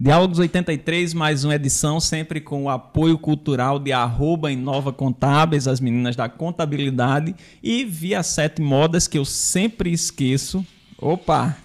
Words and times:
Diálogos 0.00 0.38
83, 0.38 1.12
mais 1.12 1.42
uma 1.42 1.56
edição, 1.56 1.98
sempre 1.98 2.40
com 2.40 2.62
o 2.62 2.68
apoio 2.70 3.18
cultural 3.18 3.80
de 3.80 3.90
arroba 3.90 4.52
Inova 4.52 4.92
Contábeis, 4.92 5.66
as 5.66 5.80
meninas 5.80 6.14
da 6.14 6.28
contabilidade, 6.28 7.34
e 7.60 7.84
via 7.84 8.22
sete 8.22 8.62
modas 8.62 9.08
que 9.08 9.18
eu 9.18 9.24
sempre 9.24 9.90
esqueço. 9.90 10.64
Opa! 10.96 11.56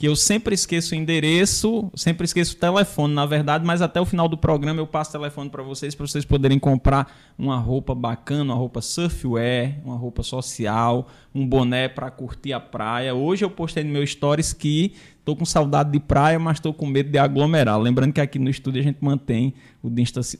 Que 0.00 0.08
eu 0.08 0.16
sempre 0.16 0.54
esqueço 0.54 0.94
o 0.94 0.96
endereço, 0.96 1.92
sempre 1.94 2.24
esqueço 2.24 2.56
o 2.56 2.58
telefone, 2.58 3.12
na 3.12 3.26
verdade, 3.26 3.66
mas 3.66 3.82
até 3.82 4.00
o 4.00 4.06
final 4.06 4.26
do 4.30 4.38
programa 4.38 4.80
eu 4.80 4.86
passo 4.86 5.10
o 5.10 5.12
telefone 5.12 5.50
para 5.50 5.62
vocês, 5.62 5.94
para 5.94 6.06
vocês 6.06 6.24
poderem 6.24 6.58
comprar 6.58 7.14
uma 7.36 7.58
roupa 7.58 7.94
bacana, 7.94 8.44
uma 8.44 8.54
roupa 8.54 8.80
surfwear, 8.80 9.78
uma 9.84 9.98
roupa 9.98 10.22
social, 10.22 11.06
um 11.34 11.46
boné 11.46 11.86
para 11.86 12.10
curtir 12.10 12.54
a 12.54 12.58
praia. 12.58 13.14
Hoje 13.14 13.44
eu 13.44 13.50
postei 13.50 13.84
no 13.84 13.90
meu 13.90 14.06
stories 14.06 14.54
que 14.54 14.94
estou 15.18 15.36
com 15.36 15.44
saudade 15.44 15.92
de 15.92 16.00
praia, 16.00 16.38
mas 16.38 16.56
estou 16.56 16.72
com 16.72 16.86
medo 16.86 17.10
de 17.10 17.18
aglomerar. 17.18 17.78
Lembrando 17.78 18.14
que 18.14 18.22
aqui 18.22 18.38
no 18.38 18.48
estúdio 18.48 18.80
a 18.80 18.84
gente 18.84 19.04
mantém 19.04 19.52
o 19.82 19.90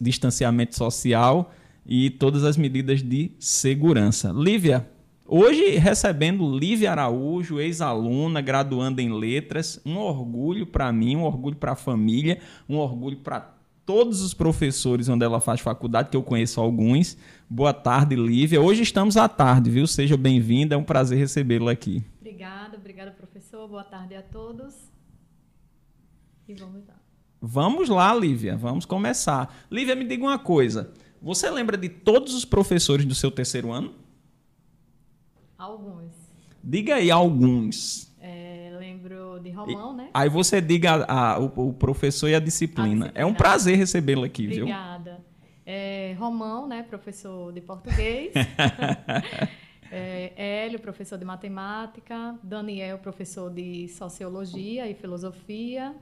distanciamento 0.00 0.74
social 0.74 1.52
e 1.84 2.08
todas 2.08 2.44
as 2.44 2.56
medidas 2.56 3.02
de 3.02 3.32
segurança. 3.38 4.32
Lívia, 4.34 4.88
Hoje, 5.32 5.76
recebendo 5.76 6.58
Lívia 6.58 6.90
Araújo, 6.90 7.60
ex-aluna, 7.60 8.40
graduanda 8.40 9.00
em 9.00 9.12
letras, 9.12 9.80
um 9.86 9.96
orgulho 9.96 10.66
para 10.66 10.92
mim, 10.92 11.14
um 11.14 11.22
orgulho 11.22 11.54
para 11.54 11.70
a 11.70 11.76
família, 11.76 12.40
um 12.68 12.76
orgulho 12.76 13.18
para 13.18 13.54
todos 13.86 14.22
os 14.22 14.34
professores 14.34 15.08
onde 15.08 15.24
ela 15.24 15.38
faz 15.38 15.60
faculdade, 15.60 16.10
que 16.10 16.16
eu 16.16 16.22
conheço 16.24 16.60
alguns. 16.60 17.16
Boa 17.48 17.72
tarde, 17.72 18.16
Lívia. 18.16 18.60
Hoje 18.60 18.82
estamos 18.82 19.16
à 19.16 19.28
tarde, 19.28 19.70
viu? 19.70 19.86
Seja 19.86 20.16
bem-vinda, 20.16 20.74
é 20.74 20.78
um 20.78 20.82
prazer 20.82 21.16
recebê-la 21.16 21.70
aqui. 21.70 22.02
Obrigada, 22.18 22.76
obrigada, 22.76 23.12
professor. 23.12 23.68
Boa 23.68 23.84
tarde 23.84 24.16
a 24.16 24.22
todos. 24.22 24.74
E 26.48 26.54
vamos 26.54 26.84
lá. 26.88 26.96
Vamos 27.40 27.88
lá, 27.88 28.12
Lívia, 28.12 28.56
vamos 28.56 28.84
começar. 28.84 29.64
Lívia, 29.70 29.94
me 29.94 30.04
diga 30.04 30.24
uma 30.24 30.40
coisa. 30.40 30.92
Você 31.22 31.48
lembra 31.48 31.76
de 31.76 31.88
todos 31.88 32.34
os 32.34 32.44
professores 32.44 33.06
do 33.06 33.14
seu 33.14 33.30
terceiro 33.30 33.70
ano? 33.70 33.99
Alguns. 35.60 36.14
Diga 36.64 36.94
aí 36.94 37.10
alguns. 37.10 38.10
É, 38.18 38.74
lembro 38.78 39.38
de 39.40 39.50
Romão, 39.50 39.94
né? 39.94 40.08
Aí 40.14 40.26
você 40.26 40.58
diga 40.58 41.04
a, 41.04 41.34
a, 41.34 41.38
o, 41.38 41.68
o, 41.68 41.72
professor 41.74 42.28
e 42.28 42.34
a 42.34 42.40
disciplina. 42.40 42.88
a 42.88 43.08
disciplina. 43.08 43.12
É 43.14 43.26
um 43.26 43.34
prazer 43.34 43.76
recebê-lo 43.76 44.24
aqui, 44.24 44.44
Obrigada. 44.44 44.64
viu? 44.64 44.74
Obrigada. 44.74 45.24
É, 45.66 46.16
Romão, 46.18 46.66
né, 46.66 46.82
professor 46.82 47.52
de 47.52 47.60
português. 47.60 48.32
é, 49.92 50.32
Hélio, 50.64 50.80
professor 50.80 51.18
de 51.18 51.26
matemática. 51.26 52.38
Daniel, 52.42 52.96
professor 52.96 53.52
de 53.52 53.86
sociologia 53.88 54.88
e 54.88 54.94
filosofia. 54.94 55.94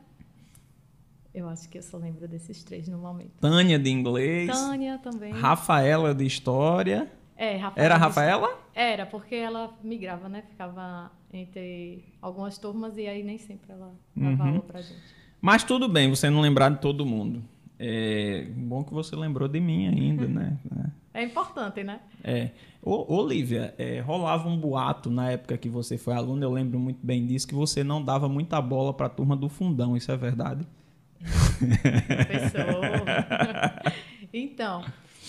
Eu 1.34 1.48
acho 1.48 1.68
que 1.68 1.78
eu 1.78 1.82
só 1.82 1.98
lembro 1.98 2.28
desses 2.28 2.62
três 2.62 2.86
no 2.86 2.98
momento. 2.98 3.32
Tânia 3.41 3.76
de 3.76 3.91
inglês. 3.91 4.48
Tânia 4.48 4.98
também. 4.98 5.32
Rafaela 5.32 6.14
de 6.14 6.24
história. 6.24 7.10
É, 7.36 7.56
Rafaela. 7.56 7.84
Era 7.84 7.97
Rafaela? 7.97 8.57
Era, 8.78 9.05
porque 9.05 9.34
ela 9.34 9.77
migrava, 9.83 10.28
né? 10.28 10.44
Ficava 10.50 11.11
entre 11.33 12.05
algumas 12.22 12.59
turmas 12.59 12.97
e 12.97 13.09
aí 13.09 13.25
nem 13.25 13.37
sempre 13.37 13.72
ela 13.72 13.93
dava 14.15 14.43
uhum. 14.44 14.49
aula 14.50 14.61
pra 14.61 14.81
gente. 14.81 15.03
Mas 15.41 15.65
tudo 15.65 15.89
bem, 15.89 16.09
você 16.09 16.31
não 16.31 16.41
lembrar 16.41 16.69
de 16.69 16.81
todo 16.81 17.05
mundo. 17.05 17.43
É 17.77 18.47
bom 18.55 18.84
que 18.84 18.94
você 18.94 19.16
lembrou 19.16 19.49
de 19.49 19.59
mim 19.59 19.89
ainda, 19.89 20.28
né? 20.28 20.56
É 21.12 21.25
importante, 21.25 21.83
né? 21.83 21.99
É. 22.22 22.50
Ô, 22.81 23.12
Olivia, 23.12 23.75
é, 23.77 23.99
rolava 23.99 24.49
um 24.49 24.56
boato 24.56 25.10
na 25.10 25.33
época 25.33 25.59
que 25.59 25.69
você 25.69 25.99
foi 25.99 26.15
aluna, 26.15 26.45
eu 26.45 26.53
lembro 26.53 26.78
muito 26.78 27.05
bem 27.05 27.27
disso, 27.27 27.49
que 27.49 27.56
você 27.56 27.83
não 27.83 28.00
dava 28.00 28.28
muita 28.28 28.62
bola 28.62 28.95
para 28.95 29.06
a 29.06 29.10
turma 29.10 29.34
do 29.34 29.49
fundão, 29.49 29.97
isso 29.97 30.12
é 30.12 30.16
verdade? 30.16 30.65
Professor. 31.19 32.81
então, 34.33 34.84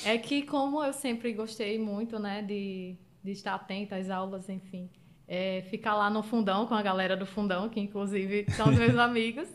é 0.06 0.20
que 0.20 0.44
como 0.44 0.84
eu 0.84 0.94
sempre 0.94 1.34
gostei 1.34 1.80
muito, 1.80 2.20
né, 2.20 2.44
de, 2.44 2.96
de 3.24 3.32
estar 3.32 3.56
atenta 3.56 3.96
às 3.96 4.10
aulas, 4.10 4.50
enfim, 4.50 4.90
é, 5.28 5.62
ficar 5.70 5.96
lá 5.96 6.10
no 6.10 6.24
fundão 6.24 6.66
com 6.66 6.74
a 6.74 6.82
galera 6.82 7.16
do 7.16 7.26
fundão, 7.26 7.70
que 7.70 7.80
inclusive 7.80 8.46
são 8.56 8.70
os 8.70 8.78
meus 8.78 8.98
amigos, 8.98 9.50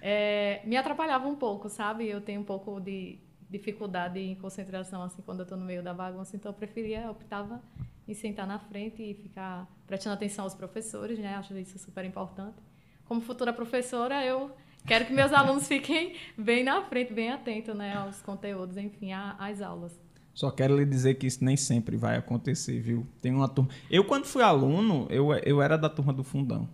é, 0.00 0.60
me 0.64 0.76
atrapalhava 0.76 1.26
um 1.26 1.34
pouco, 1.34 1.68
sabe? 1.68 2.06
Eu 2.06 2.20
tenho 2.20 2.40
um 2.40 2.44
pouco 2.44 2.80
de 2.80 3.18
dificuldade 3.50 4.20
em 4.20 4.34
concentração, 4.34 5.02
assim, 5.02 5.22
quando 5.22 5.40
eu 5.40 5.44
estou 5.44 5.58
no 5.58 5.64
meio 5.64 5.82
da 5.82 5.94
bagunça, 5.94 6.36
então 6.36 6.50
eu 6.50 6.54
preferia, 6.54 7.10
optava 7.10 7.62
em 8.06 8.14
sentar 8.14 8.46
na 8.46 8.58
frente 8.58 9.02
e 9.02 9.14
ficar 9.14 9.66
prestando 9.86 10.14
atenção 10.14 10.44
aos 10.44 10.54
professores, 10.54 11.18
né? 11.18 11.34
Acho 11.34 11.56
isso 11.56 11.78
super 11.78 12.04
importante. 12.04 12.56
Como 13.04 13.20
futura 13.20 13.52
professora, 13.52 14.24
eu 14.24 14.50
Quero 14.86 15.04
que 15.04 15.12
meus 15.12 15.32
alunos 15.34 15.66
fiquem 15.66 16.14
bem 16.36 16.64
na 16.64 16.82
frente, 16.82 17.12
bem 17.12 17.30
atentos 17.30 17.74
né, 17.74 17.94
aos 17.94 18.22
conteúdos, 18.22 18.76
enfim, 18.76 19.12
às 19.12 19.60
aulas. 19.60 19.98
Só 20.38 20.52
quero 20.52 20.76
lhe 20.76 20.84
dizer 20.84 21.14
que 21.14 21.26
isso 21.26 21.44
nem 21.44 21.56
sempre 21.56 21.96
vai 21.96 22.16
acontecer, 22.16 22.80
viu? 22.80 23.04
Tem 23.20 23.34
uma 23.34 23.48
turma. 23.48 23.70
Eu, 23.90 24.04
quando 24.04 24.24
fui 24.24 24.40
aluno, 24.40 25.04
eu, 25.10 25.34
eu 25.44 25.60
era 25.60 25.76
da 25.76 25.88
turma 25.88 26.12
do 26.12 26.22
fundão. 26.22 26.68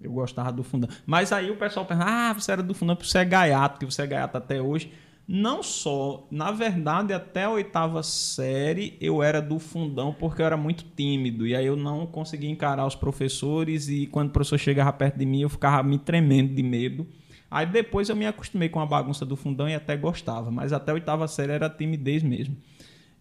Eu 0.00 0.10
gostava 0.10 0.50
do 0.50 0.62
fundão. 0.62 0.88
Mas 1.04 1.30
aí 1.30 1.50
o 1.50 1.56
pessoal 1.58 1.84
pensa, 1.84 2.04
ah, 2.06 2.32
você 2.32 2.50
era 2.50 2.62
do 2.62 2.72
fundão 2.72 2.96
porque 2.96 3.10
você 3.10 3.18
é 3.18 3.24
gaiato, 3.26 3.78
que 3.78 3.84
você 3.84 4.00
é 4.00 4.06
gaiato 4.06 4.38
até 4.38 4.62
hoje. 4.62 4.90
Não 5.28 5.62
só, 5.62 6.26
na 6.30 6.52
verdade, 6.52 7.12
até 7.12 7.44
a 7.44 7.50
oitava 7.50 8.02
série 8.02 8.96
eu 8.98 9.22
era 9.22 9.42
do 9.42 9.58
fundão 9.58 10.14
porque 10.18 10.40
eu 10.40 10.46
era 10.46 10.56
muito 10.56 10.82
tímido. 10.96 11.46
E 11.46 11.54
aí 11.54 11.66
eu 11.66 11.76
não 11.76 12.06
conseguia 12.06 12.48
encarar 12.48 12.86
os 12.86 12.94
professores 12.94 13.90
e 13.90 14.06
quando 14.06 14.30
o 14.30 14.32
professor 14.32 14.56
chegava 14.56 14.90
perto 14.90 15.18
de 15.18 15.26
mim 15.26 15.42
eu 15.42 15.50
ficava 15.50 15.82
me 15.82 15.98
tremendo 15.98 16.54
de 16.54 16.62
medo. 16.62 17.06
Aí 17.50 17.66
depois 17.66 18.08
eu 18.08 18.16
me 18.16 18.26
acostumei 18.26 18.70
com 18.70 18.80
a 18.80 18.86
bagunça 18.86 19.26
do 19.26 19.36
fundão 19.36 19.68
e 19.68 19.74
até 19.74 19.98
gostava, 19.98 20.50
mas 20.50 20.72
até 20.72 20.92
a 20.92 20.94
oitava 20.94 21.28
série 21.28 21.52
era 21.52 21.68
timidez 21.68 22.22
mesmo. 22.22 22.56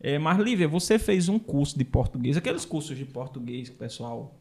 É, 0.04 0.18
mas, 0.18 0.40
Lívia, 0.40 0.68
você 0.68 0.98
fez 0.98 1.30
um 1.30 1.38
curso 1.38 1.78
de 1.78 1.86
português, 1.86 2.36
aqueles 2.36 2.66
cursos 2.66 2.98
de 2.98 3.06
português 3.06 3.70
que 3.70 3.76
o 3.76 3.78
pessoal 3.78 4.36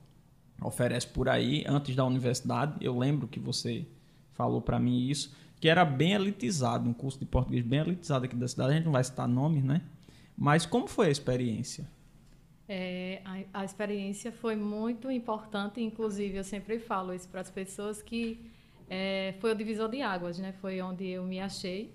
oferece 0.63 1.07
por 1.07 1.29
aí 1.29 1.65
antes 1.69 1.95
da 1.95 2.05
universidade. 2.05 2.75
Eu 2.81 2.99
lembro 2.99 3.29
que 3.29 3.39
você 3.39 3.87
falou 4.33 4.63
para 4.63 4.81
mim 4.81 5.07
isso, 5.07 5.37
que 5.61 5.69
era 5.69 5.85
bem 5.85 6.13
elitizado, 6.13 6.89
um 6.89 6.95
curso 6.95 7.19
de 7.19 7.27
português 7.27 7.63
bem 7.63 7.81
elitizado 7.81 8.25
aqui 8.25 8.35
da 8.35 8.49
cidade. 8.49 8.73
A 8.73 8.77
gente 8.77 8.87
não 8.87 8.93
vai 8.93 9.05
citar 9.05 9.29
nomes, 9.29 9.63
né? 9.63 9.83
Mas 10.35 10.65
como 10.65 10.87
foi 10.89 11.09
a 11.09 11.11
experiência? 11.11 11.87
É, 12.67 13.21
a, 13.23 13.61
a 13.61 13.65
experiência 13.65 14.33
foi 14.33 14.57
muito 14.57 15.11
importante, 15.11 15.83
inclusive 15.83 16.39
eu 16.39 16.45
sempre 16.45 16.79
falo 16.79 17.13
isso 17.13 17.29
para 17.29 17.43
as 17.43 17.51
pessoas 17.51 18.01
que 18.01 18.41
é, 18.89 19.35
foi 19.41 19.53
o 19.53 19.55
divisor 19.55 19.91
de 19.91 20.01
águas, 20.01 20.39
né? 20.39 20.53
Foi 20.61 20.81
onde 20.81 21.07
eu 21.07 21.23
me 21.25 21.39
achei. 21.39 21.93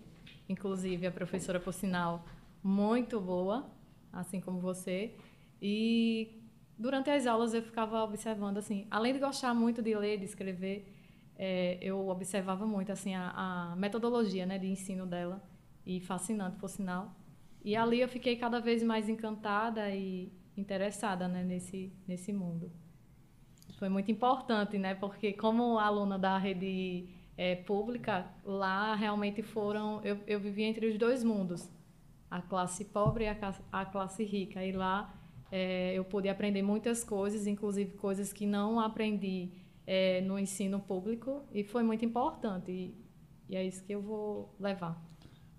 Inclusive, 0.48 1.08
a 1.08 1.12
professora, 1.12 1.60
por 1.60 1.74
sinal, 1.74 2.24
muito 2.66 3.22
boa, 3.22 3.72
assim 4.12 4.42
como 4.42 4.60
você. 4.60 5.16
E 5.62 6.42
durante 6.76 7.12
as 7.12 7.28
aulas 7.28 7.54
eu 7.54 7.62
ficava 7.62 8.04
observando, 8.04 8.58
assim, 8.58 8.88
além 8.90 9.14
de 9.14 9.20
gostar 9.20 9.54
muito 9.54 9.84
de 9.84 9.96
ler, 9.96 10.18
de 10.18 10.26
escrever, 10.26 10.92
é, 11.38 11.78
eu 11.80 12.08
observava 12.10 12.66
muito, 12.66 12.92
assim, 12.92 13.14
a, 13.14 13.30
a 13.36 13.76
metodologia, 13.76 14.48
né, 14.48 14.58
de 14.58 14.66
ensino 14.66 15.06
dela. 15.06 15.48
E 15.86 16.00
fascinante, 16.00 16.58
por 16.58 16.68
sinal. 16.68 17.16
E 17.64 17.76
ali 17.76 18.02
eu 18.02 18.10
fiquei 18.10 18.36
cada 18.36 18.60
vez 18.60 18.82
mais 18.82 19.08
encantada 19.08 19.88
e 19.92 20.34
interessada, 20.58 21.28
né, 21.28 21.44
nesse, 21.44 21.94
nesse 22.08 22.34
mundo. 22.34 22.72
Foi 23.78 23.90
muito 23.90 24.12
importante, 24.12 24.80
né? 24.80 24.96
Porque 24.96 25.34
como 25.34 25.78
aluna 25.78 26.18
da 26.18 26.36
rede 26.40 27.10
é, 27.38 27.56
pública, 27.56 28.26
lá 28.44 28.96
realmente 28.96 29.44
foram... 29.44 30.02
Eu, 30.04 30.18
eu 30.26 30.40
vivi 30.40 30.64
entre 30.64 30.88
os 30.88 30.98
dois 30.98 31.24
mundos. 31.24 31.75
A 32.36 32.42
classe 32.42 32.84
pobre 32.84 33.24
e 33.24 33.28
a, 33.28 33.56
a 33.72 33.86
classe 33.86 34.24
rica. 34.24 34.66
E 34.66 34.72
lá 34.72 35.14
é, 35.52 35.94
eu 35.94 36.04
pude 36.04 36.28
aprender 36.28 36.62
muitas 36.62 37.04
coisas, 37.04 37.48
inclusive 37.48 37.92
coisas 37.94 38.34
que 38.34 38.46
não 38.46 38.80
aprendi 38.80 39.50
é, 39.88 40.22
no 40.22 40.38
ensino 40.38 40.80
público. 40.80 41.44
E 41.54 41.64
foi 41.64 41.84
muito 41.84 42.04
importante. 42.04 42.72
E, 42.72 42.96
e 43.50 43.56
é 43.56 43.64
isso 43.66 43.84
que 43.84 43.94
eu 43.94 44.02
vou 44.02 44.54
levar. 44.60 45.02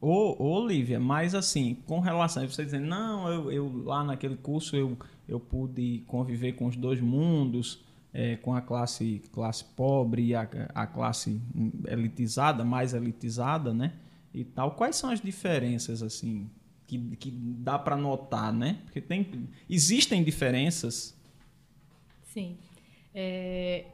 Ô, 0.00 0.36
ô 0.38 0.60
Olivia, 0.60 1.00
mas 1.00 1.34
assim, 1.34 1.76
com 1.86 2.00
relação 2.00 2.42
a 2.42 2.46
você 2.46 2.64
dizendo, 2.64 2.86
não, 2.86 3.28
eu, 3.28 3.50
eu 3.50 3.82
lá 3.84 4.04
naquele 4.04 4.36
curso 4.36 4.76
eu, 4.76 4.96
eu 5.26 5.40
pude 5.40 6.04
conviver 6.06 6.52
com 6.52 6.66
os 6.66 6.76
dois 6.76 7.00
mundos, 7.00 7.82
é, 8.12 8.36
com 8.36 8.54
a 8.54 8.60
classe, 8.60 9.22
classe 9.32 9.64
pobre 9.64 10.26
e 10.26 10.34
a, 10.34 10.48
a 10.74 10.86
classe 10.86 11.40
elitizada, 11.88 12.64
mais 12.64 12.92
elitizada, 12.92 13.72
né? 13.72 13.94
E 14.34 14.44
tal. 14.44 14.72
Quais 14.72 14.96
são 14.96 15.10
as 15.10 15.20
diferenças, 15.20 16.02
assim, 16.02 16.50
que, 16.86 16.98
que 17.16 17.30
dá 17.30 17.78
para 17.78 17.96
notar, 17.96 18.52
né? 18.52 18.80
Porque 18.84 19.00
tem, 19.00 19.48
existem 19.68 20.22
diferenças. 20.22 21.16
Sim. 22.22 22.56
É, 23.14 23.86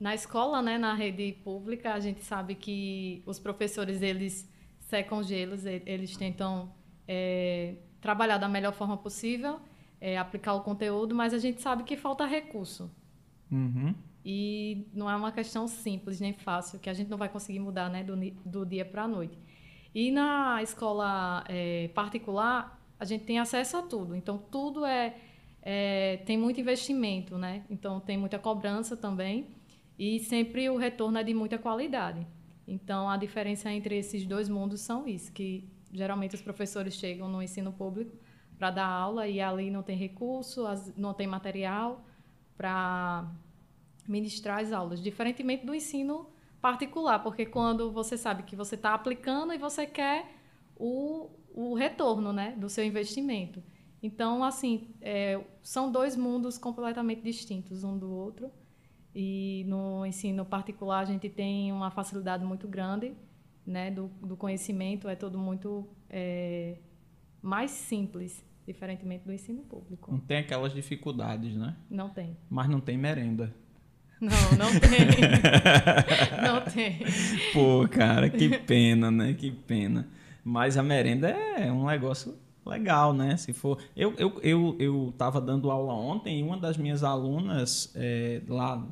na 0.00 0.14
escola, 0.14 0.60
né, 0.60 0.78
na 0.78 0.94
rede 0.94 1.32
pública, 1.44 1.94
a 1.94 2.00
gente 2.00 2.22
sabe 2.22 2.54
que 2.54 3.22
os 3.26 3.38
professores, 3.38 4.02
eles 4.02 4.50
secam 4.80 5.22
gelos, 5.22 5.64
eles 5.64 6.16
tentam 6.16 6.72
é, 7.06 7.76
trabalhar 8.00 8.38
da 8.38 8.48
melhor 8.48 8.72
forma 8.72 8.96
possível, 8.96 9.60
é, 10.00 10.18
aplicar 10.18 10.54
o 10.54 10.60
conteúdo, 10.62 11.14
mas 11.14 11.32
a 11.32 11.38
gente 11.38 11.62
sabe 11.62 11.84
que 11.84 11.96
falta 11.96 12.26
recurso. 12.26 12.90
Uhum. 13.50 13.94
E 14.24 14.88
não 14.94 15.08
é 15.10 15.14
uma 15.14 15.30
questão 15.30 15.68
simples 15.68 16.20
nem 16.20 16.32
fácil, 16.32 16.78
que 16.78 16.88
a 16.88 16.94
gente 16.94 17.08
não 17.08 17.18
vai 17.18 17.28
conseguir 17.28 17.60
mudar 17.60 17.90
né, 17.90 18.02
do, 18.02 18.16
do 18.44 18.64
dia 18.64 18.84
para 18.84 19.04
a 19.04 19.08
noite. 19.08 19.38
E 19.94 20.10
na 20.10 20.60
escola 20.62 21.44
é, 21.48 21.88
particular, 21.94 22.82
a 22.98 23.04
gente 23.04 23.24
tem 23.24 23.38
acesso 23.38 23.76
a 23.76 23.82
tudo. 23.82 24.16
Então, 24.16 24.38
tudo 24.38 24.84
é, 24.84 25.14
é, 25.62 26.16
tem 26.26 26.36
muito 26.36 26.60
investimento, 26.60 27.38
né? 27.38 27.64
Então, 27.70 28.00
tem 28.00 28.18
muita 28.18 28.38
cobrança 28.38 28.96
também. 28.96 29.46
E 29.98 30.18
sempre 30.20 30.68
o 30.68 30.76
retorno 30.76 31.18
é 31.18 31.22
de 31.22 31.32
muita 31.32 31.58
qualidade. 31.58 32.26
Então, 32.66 33.08
a 33.08 33.16
diferença 33.16 33.70
entre 33.70 33.96
esses 33.96 34.26
dois 34.26 34.48
mundos 34.48 34.80
são 34.80 35.06
isso, 35.06 35.32
que 35.32 35.68
geralmente 35.92 36.34
os 36.34 36.42
professores 36.42 36.94
chegam 36.94 37.28
no 37.28 37.40
ensino 37.40 37.72
público 37.72 38.16
para 38.58 38.70
dar 38.70 38.86
aula 38.86 39.28
e 39.28 39.40
ali 39.40 39.70
não 39.70 39.82
tem 39.82 39.96
recurso, 39.96 40.64
não 40.96 41.14
tem 41.14 41.26
material 41.26 42.04
para 42.56 43.30
ministrar 44.08 44.60
as 44.60 44.72
aulas, 44.72 45.00
diferentemente 45.02 45.64
do 45.64 45.74
ensino 45.74 46.33
particular, 46.64 47.18
porque 47.18 47.44
quando 47.44 47.92
você 47.92 48.16
sabe 48.16 48.42
que 48.42 48.56
você 48.56 48.74
está 48.74 48.94
aplicando 48.94 49.52
e 49.52 49.58
você 49.58 49.84
quer 49.84 50.34
o, 50.74 51.28
o 51.54 51.74
retorno 51.74 52.32
né, 52.32 52.52
do 52.56 52.70
seu 52.70 52.82
investimento. 52.82 53.62
Então, 54.02 54.42
assim, 54.42 54.88
é, 55.02 55.38
são 55.62 55.92
dois 55.92 56.16
mundos 56.16 56.56
completamente 56.56 57.20
distintos 57.20 57.84
um 57.84 57.98
do 57.98 58.10
outro. 58.10 58.50
E 59.14 59.66
no 59.68 60.06
ensino 60.06 60.42
particular 60.42 61.00
a 61.00 61.04
gente 61.04 61.28
tem 61.28 61.70
uma 61.70 61.90
facilidade 61.90 62.42
muito 62.46 62.66
grande 62.66 63.14
né, 63.66 63.90
do, 63.90 64.06
do 64.22 64.34
conhecimento, 64.34 65.06
é 65.06 65.14
tudo 65.14 65.36
muito 65.38 65.86
é, 66.08 66.78
mais 67.42 67.72
simples, 67.72 68.42
diferentemente 68.66 69.26
do 69.26 69.34
ensino 69.34 69.62
público. 69.64 70.10
Não 70.10 70.18
tem 70.18 70.38
aquelas 70.38 70.72
dificuldades, 70.72 71.54
né? 71.54 71.76
Não 71.90 72.08
tem. 72.08 72.38
Mas 72.48 72.70
não 72.70 72.80
tem 72.80 72.96
merenda. 72.96 73.54
Não, 74.24 74.58
não 74.58 74.70
tem. 74.80 76.42
não 76.42 76.60
tem. 76.62 76.98
Pô, 77.52 77.86
cara, 77.88 78.30
que 78.30 78.48
pena, 78.58 79.10
né? 79.10 79.34
Que 79.34 79.50
pena. 79.50 80.08
Mas 80.42 80.76
a 80.76 80.82
merenda 80.82 81.28
é 81.28 81.70
um 81.70 81.86
negócio 81.86 82.34
legal, 82.64 83.12
né? 83.12 83.36
Se 83.36 83.52
for. 83.52 83.78
Eu, 83.96 84.14
eu, 84.16 84.40
eu, 84.42 84.76
eu 84.78 85.14
tava 85.18 85.40
dando 85.40 85.70
aula 85.70 85.92
ontem 85.92 86.40
e 86.40 86.42
uma 86.42 86.56
das 86.56 86.76
minhas 86.76 87.04
alunas 87.04 87.92
é, 87.94 88.40
lá, 88.48 88.82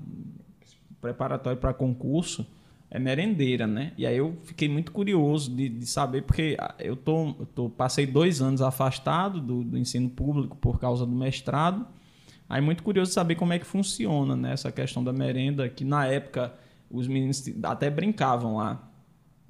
preparatório 1.00 1.58
para 1.58 1.72
concurso, 1.72 2.46
é 2.90 2.98
merendeira, 2.98 3.66
né? 3.66 3.92
E 3.96 4.06
aí 4.06 4.18
eu 4.18 4.36
fiquei 4.44 4.68
muito 4.68 4.92
curioso 4.92 5.50
de, 5.54 5.68
de 5.68 5.86
saber, 5.86 6.22
porque 6.22 6.58
eu 6.78 6.94
tô, 6.94 7.34
eu 7.40 7.46
tô, 7.54 7.70
passei 7.70 8.06
dois 8.06 8.42
anos 8.42 8.60
afastado 8.60 9.40
do, 9.40 9.64
do 9.64 9.78
ensino 9.78 10.10
público 10.10 10.56
por 10.58 10.78
causa 10.78 11.06
do 11.06 11.12
mestrado. 11.12 11.86
Aí 12.52 12.60
muito 12.60 12.82
curioso 12.82 13.10
saber 13.10 13.34
como 13.36 13.54
é 13.54 13.58
que 13.58 13.64
funciona 13.64 14.36
né, 14.36 14.52
essa 14.52 14.70
questão 14.70 15.02
da 15.02 15.10
merenda, 15.10 15.66
que 15.70 15.86
na 15.86 16.04
época 16.04 16.52
os 16.90 17.08
meninos 17.08 17.42
até 17.62 17.88
brincavam 17.88 18.56
lá 18.56 18.90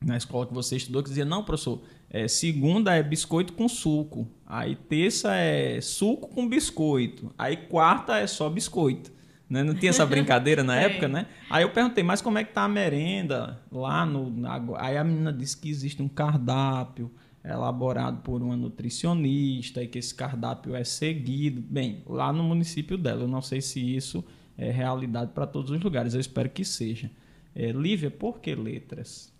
na 0.00 0.16
escola 0.16 0.46
que 0.46 0.54
você 0.54 0.76
estudou, 0.76 1.02
que 1.02 1.08
dizia, 1.08 1.24
não, 1.24 1.42
professor, 1.42 1.82
é, 2.08 2.28
segunda 2.28 2.94
é 2.94 3.02
biscoito 3.02 3.54
com 3.54 3.68
suco, 3.68 4.28
aí 4.46 4.76
terça 4.76 5.34
é 5.34 5.80
suco 5.80 6.28
com 6.28 6.48
biscoito, 6.48 7.34
aí 7.36 7.56
quarta 7.56 8.18
é 8.18 8.26
só 8.28 8.48
biscoito. 8.48 9.10
Né? 9.50 9.64
Não 9.64 9.74
tinha 9.74 9.90
essa 9.90 10.06
brincadeira 10.06 10.62
na 10.62 10.76
época, 10.80 11.08
né? 11.08 11.26
Aí 11.50 11.64
eu 11.64 11.70
perguntei, 11.70 12.04
mas 12.04 12.22
como 12.22 12.38
é 12.38 12.44
que 12.44 12.52
tá 12.52 12.62
a 12.62 12.68
merenda 12.68 13.60
lá 13.72 14.06
no... 14.06 14.32
Aí 14.78 14.96
a 14.96 15.02
menina 15.02 15.32
disse 15.32 15.56
que 15.56 15.68
existe 15.68 16.00
um 16.00 16.08
cardápio, 16.08 17.10
elaborado 17.44 18.22
por 18.22 18.42
uma 18.42 18.56
nutricionista 18.56 19.82
e 19.82 19.88
que 19.88 19.98
esse 19.98 20.14
cardápio 20.14 20.74
é 20.74 20.84
seguido. 20.84 21.60
Bem, 21.60 22.02
lá 22.06 22.32
no 22.32 22.42
município 22.42 22.96
dela, 22.96 23.22
eu 23.22 23.28
não 23.28 23.42
sei 23.42 23.60
se 23.60 23.80
isso 23.80 24.24
é 24.56 24.70
realidade 24.70 25.32
para 25.32 25.46
todos 25.46 25.70
os 25.70 25.80
lugares, 25.80 26.14
eu 26.14 26.20
espero 26.20 26.48
que 26.48 26.64
seja. 26.64 27.10
É, 27.54 27.70
Lívia, 27.72 28.10
por 28.10 28.40
que 28.40 28.54
letras? 28.54 29.32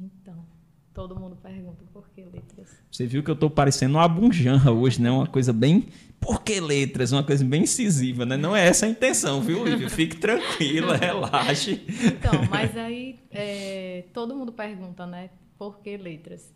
Então, 0.00 0.44
todo 0.92 1.18
mundo 1.18 1.36
pergunta 1.36 1.84
por 1.92 2.08
que 2.10 2.24
letras. 2.24 2.68
Você 2.90 3.06
viu 3.06 3.22
que 3.22 3.30
eu 3.30 3.34
estou 3.34 3.50
parecendo 3.50 3.98
uma 3.98 4.08
bunjanra 4.08 4.72
hoje, 4.72 5.00
né? 5.00 5.10
Uma 5.10 5.26
coisa 5.26 5.52
bem. 5.52 5.88
Por 6.20 6.42
que 6.42 6.60
letras? 6.60 7.12
Uma 7.12 7.22
coisa 7.22 7.44
bem 7.44 7.62
incisiva, 7.62 8.24
né? 8.24 8.36
Não 8.36 8.56
é 8.56 8.66
essa 8.66 8.86
a 8.86 8.88
intenção, 8.88 9.40
viu, 9.40 9.64
Lívia? 9.64 9.90
Fique 9.90 10.16
tranquila, 10.16 10.96
relaxe. 10.96 11.82
Então, 11.88 12.32
mas 12.50 12.76
aí 12.76 13.20
é, 13.30 14.04
todo 14.12 14.34
mundo 14.34 14.52
pergunta, 14.52 15.06
né? 15.06 15.30
Por 15.58 15.78
que 15.80 15.96
letras? 15.96 16.52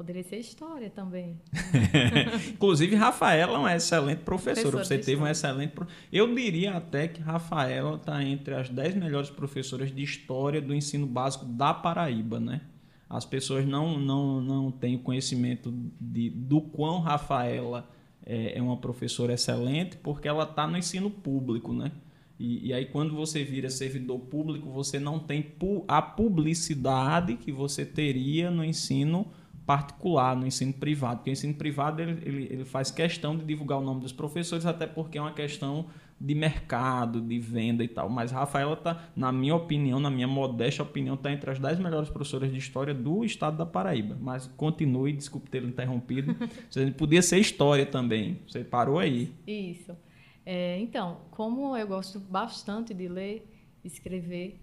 Poderia 0.00 0.22
ser 0.22 0.38
história 0.38 0.88
também. 0.88 1.38
Inclusive, 2.54 2.96
Rafaela 2.96 3.56
é 3.56 3.58
uma 3.58 3.76
excelente 3.76 4.20
professora. 4.20 4.70
Professor 4.70 4.96
Você 4.96 4.96
teve 4.96 5.16
uma 5.16 5.30
excelente. 5.30 5.74
Eu 6.10 6.34
diria 6.34 6.72
até 6.72 7.06
que 7.06 7.20
Rafaela 7.20 7.96
está 7.96 8.24
entre 8.24 8.54
as 8.54 8.70
dez 8.70 8.94
melhores 8.94 9.28
professoras 9.28 9.94
de 9.94 10.02
história 10.02 10.58
do 10.58 10.74
ensino 10.74 11.06
básico 11.06 11.44
da 11.44 11.74
Paraíba, 11.74 12.40
né? 12.40 12.62
As 13.10 13.26
pessoas 13.26 13.66
não, 13.66 13.98
não, 13.98 14.40
não 14.40 14.70
têm 14.70 14.96
conhecimento 14.96 15.70
de, 16.00 16.30
do 16.30 16.62
quão 16.62 17.00
Rafaela 17.00 17.86
é, 18.24 18.56
é 18.56 18.62
uma 18.62 18.78
professora 18.78 19.34
excelente, 19.34 19.98
porque 19.98 20.26
ela 20.26 20.44
está 20.44 20.66
no 20.66 20.78
ensino 20.78 21.10
público, 21.10 21.74
né? 21.74 21.92
E, 22.38 22.68
e, 22.68 22.72
aí, 22.72 22.86
quando 22.86 23.14
você 23.14 23.44
vira 23.44 23.68
servidor 23.68 24.18
público, 24.18 24.70
você 24.70 24.98
não 24.98 25.18
tem 25.18 25.44
a 25.86 26.00
publicidade 26.00 27.36
que 27.36 27.52
você 27.52 27.84
teria 27.84 28.50
no 28.50 28.64
ensino 28.64 29.24
público 29.24 29.39
particular, 29.70 30.34
no 30.34 30.48
ensino 30.48 30.72
privado. 30.72 31.18
Porque 31.18 31.30
o 31.30 31.32
ensino 31.32 31.54
privado 31.54 32.02
ele, 32.02 32.20
ele, 32.26 32.42
ele, 32.50 32.64
faz 32.64 32.90
questão 32.90 33.36
de 33.36 33.44
divulgar 33.44 33.78
o 33.78 33.80
nome 33.80 34.00
dos 34.00 34.12
professores, 34.12 34.66
até 34.66 34.84
porque 34.84 35.16
é 35.16 35.20
uma 35.20 35.32
questão 35.32 35.86
de 36.20 36.34
mercado, 36.34 37.20
de 37.20 37.38
venda 37.38 37.84
e 37.84 37.86
tal. 37.86 38.08
Mas 38.08 38.32
Rafaela 38.32 38.72
está, 38.72 39.08
na 39.14 39.30
minha 39.30 39.54
opinião, 39.54 40.00
na 40.00 40.10
minha 40.10 40.26
modesta 40.26 40.82
opinião, 40.82 41.14
está 41.14 41.30
entre 41.30 41.52
as 41.52 41.60
10 41.60 41.78
melhores 41.78 42.10
professoras 42.10 42.50
de 42.50 42.58
história 42.58 42.92
do 42.92 43.24
estado 43.24 43.58
da 43.58 43.64
Paraíba. 43.64 44.18
Mas 44.20 44.48
continue, 44.56 45.12
desculpe 45.12 45.48
ter 45.48 45.62
interrompido. 45.62 46.34
Você 46.68 46.90
podia 46.90 47.22
ser 47.22 47.38
história 47.38 47.86
também. 47.86 48.40
Você 48.48 48.64
parou 48.64 48.98
aí. 48.98 49.32
Isso. 49.46 49.96
É, 50.44 50.80
então, 50.80 51.20
como 51.30 51.76
eu 51.76 51.86
gosto 51.86 52.18
bastante 52.18 52.92
de 52.92 53.06
ler, 53.06 53.48
escrever, 53.84 54.60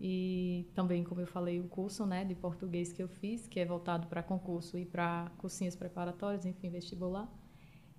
e 0.00 0.66
também, 0.74 1.02
como 1.02 1.22
eu 1.22 1.26
falei, 1.26 1.58
o 1.58 1.64
curso 1.64 2.04
né, 2.04 2.24
de 2.24 2.34
português 2.34 2.92
que 2.92 3.02
eu 3.02 3.08
fiz, 3.08 3.46
que 3.46 3.58
é 3.58 3.64
voltado 3.64 4.06
para 4.06 4.22
concurso 4.22 4.76
e 4.78 4.84
para 4.84 5.30
cursinhos 5.38 5.74
preparatórios, 5.74 6.44
enfim, 6.44 6.68
vestibular. 6.68 7.26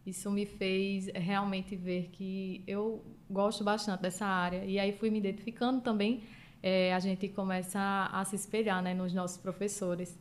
Isso 0.05 0.29
me 0.31 0.45
fez 0.45 1.07
realmente 1.13 1.75
ver 1.75 2.09
que 2.11 2.63
eu 2.67 3.03
gosto 3.29 3.63
bastante 3.63 4.01
dessa 4.01 4.25
área. 4.25 4.63
E 4.63 4.79
aí 4.79 4.93
fui 4.93 5.09
me 5.09 5.17
identificando 5.17 5.81
também. 5.81 6.23
É, 6.61 6.93
a 6.93 6.99
gente 6.99 7.27
começa 7.29 7.79
a, 7.79 8.21
a 8.21 8.25
se 8.25 8.35
espelhar 8.35 8.81
né, 8.81 8.93
nos 8.93 9.13
nossos 9.13 9.37
professores. 9.37 10.17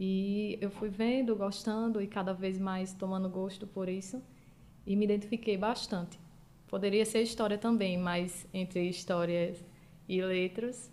E 0.00 0.58
eu 0.60 0.70
fui 0.70 0.88
vendo, 0.88 1.36
gostando 1.36 2.00
e 2.00 2.06
cada 2.06 2.32
vez 2.32 2.58
mais 2.58 2.92
tomando 2.94 3.28
gosto 3.28 3.66
por 3.66 3.88
isso. 3.88 4.20
E 4.86 4.96
me 4.96 5.04
identifiquei 5.04 5.56
bastante. 5.56 6.18
Poderia 6.66 7.04
ser 7.04 7.22
história 7.22 7.58
também, 7.58 7.96
mas 7.96 8.46
entre 8.52 8.88
histórias 8.88 9.64
e 10.08 10.22
letras, 10.22 10.90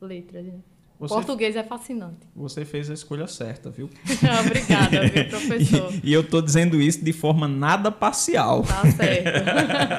letras, 0.00 0.44
né? 0.44 0.60
Você, 0.98 1.14
Português 1.14 1.56
é 1.56 1.64
fascinante. 1.64 2.26
Você 2.36 2.64
fez 2.64 2.88
a 2.88 2.94
escolha 2.94 3.26
certa, 3.26 3.68
viu? 3.68 3.90
Obrigada, 4.40 5.08
viu, 5.08 5.28
professor. 5.28 5.92
E, 5.92 6.10
e 6.10 6.12
eu 6.12 6.20
estou 6.20 6.40
dizendo 6.40 6.80
isso 6.80 7.04
de 7.04 7.12
forma 7.12 7.48
nada 7.48 7.90
parcial. 7.90 8.62
Tá 8.62 8.90
certo. 8.92 9.44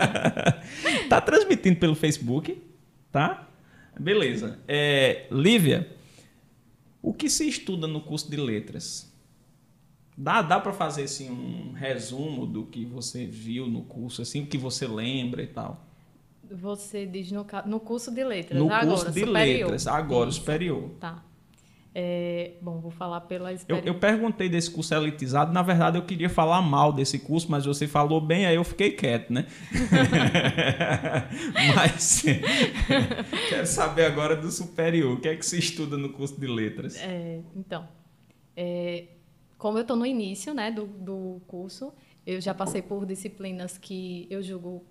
tá 1.09 1.21
transmitindo 1.21 1.77
pelo 1.77 1.95
Facebook, 1.95 2.62
tá? 3.12 3.47
Beleza. 4.00 4.59
É, 4.67 5.27
Lívia, 5.29 5.95
o 7.01 7.13
que 7.13 7.29
se 7.29 7.47
estuda 7.47 7.88
no 7.88 8.01
curso 8.01 8.31
de 8.31 8.38
letras? 8.38 9.13
Dá, 10.17 10.41
dá 10.41 10.62
para 10.62 10.71
fazer 10.71 11.03
assim, 11.03 11.29
um 11.29 11.74
resumo 11.74 12.45
do 12.45 12.65
que 12.65 12.85
você 12.85 13.25
viu 13.25 13.67
no 13.67 13.83
curso, 13.83 14.21
assim, 14.21 14.43
o 14.43 14.47
que 14.47 14.57
você 14.57 14.88
lembra 14.88 15.43
e 15.43 15.47
tal? 15.47 15.85
Você 16.51 17.05
diz 17.05 17.31
no, 17.31 17.45
no 17.65 17.79
curso 17.79 18.11
de 18.11 18.23
letras, 18.23 18.59
no 18.59 18.65
agora, 18.65 18.87
curso 18.87 19.11
de 19.11 19.19
superior. 19.21 19.63
letras, 19.63 19.87
agora 19.87 20.29
Isso. 20.29 20.39
superior. 20.39 20.89
Tá. 20.99 21.23
É, 21.97 22.55
bom, 22.61 22.81
vou 22.81 22.91
falar 22.91 23.21
pela 23.21 23.53
experiência. 23.53 23.87
Eu, 23.87 23.93
eu, 23.93 23.99
perguntei 23.99 24.49
desse 24.49 24.69
curso 24.69 24.93
elitizado, 24.93 25.53
na 25.53 25.61
verdade 25.61 25.97
eu 25.97 26.03
queria 26.03 26.29
falar 26.29 26.61
mal 26.61 26.91
desse 26.91 27.17
curso, 27.17 27.49
mas 27.49 27.65
você 27.65 27.87
falou 27.87 28.19
bem, 28.19 28.45
aí 28.45 28.55
eu 28.55 28.65
fiquei 28.65 28.91
quieto, 28.91 29.31
né? 29.31 29.47
mas 31.73 32.21
quero 33.47 33.65
saber 33.65 34.07
agora 34.07 34.35
do 34.35 34.51
superior. 34.51 35.13
O 35.13 35.21
que 35.21 35.29
é 35.29 35.37
que 35.37 35.45
se 35.45 35.57
estuda 35.57 35.97
no 35.97 36.09
curso 36.09 36.37
de 36.37 36.47
letras? 36.47 36.97
É, 36.97 37.39
então, 37.55 37.87
é, 38.57 39.05
como 39.57 39.77
eu 39.77 39.83
estou 39.83 39.95
no 39.95 40.05
início 40.05 40.53
né, 40.53 40.71
do, 40.71 40.85
do 40.85 41.41
curso, 41.47 41.93
eu 42.27 42.41
já 42.41 42.53
passei 42.53 42.81
por 42.81 43.05
disciplinas 43.05 43.77
que 43.77 44.27
eu 44.29 44.43
julgo 44.43 44.83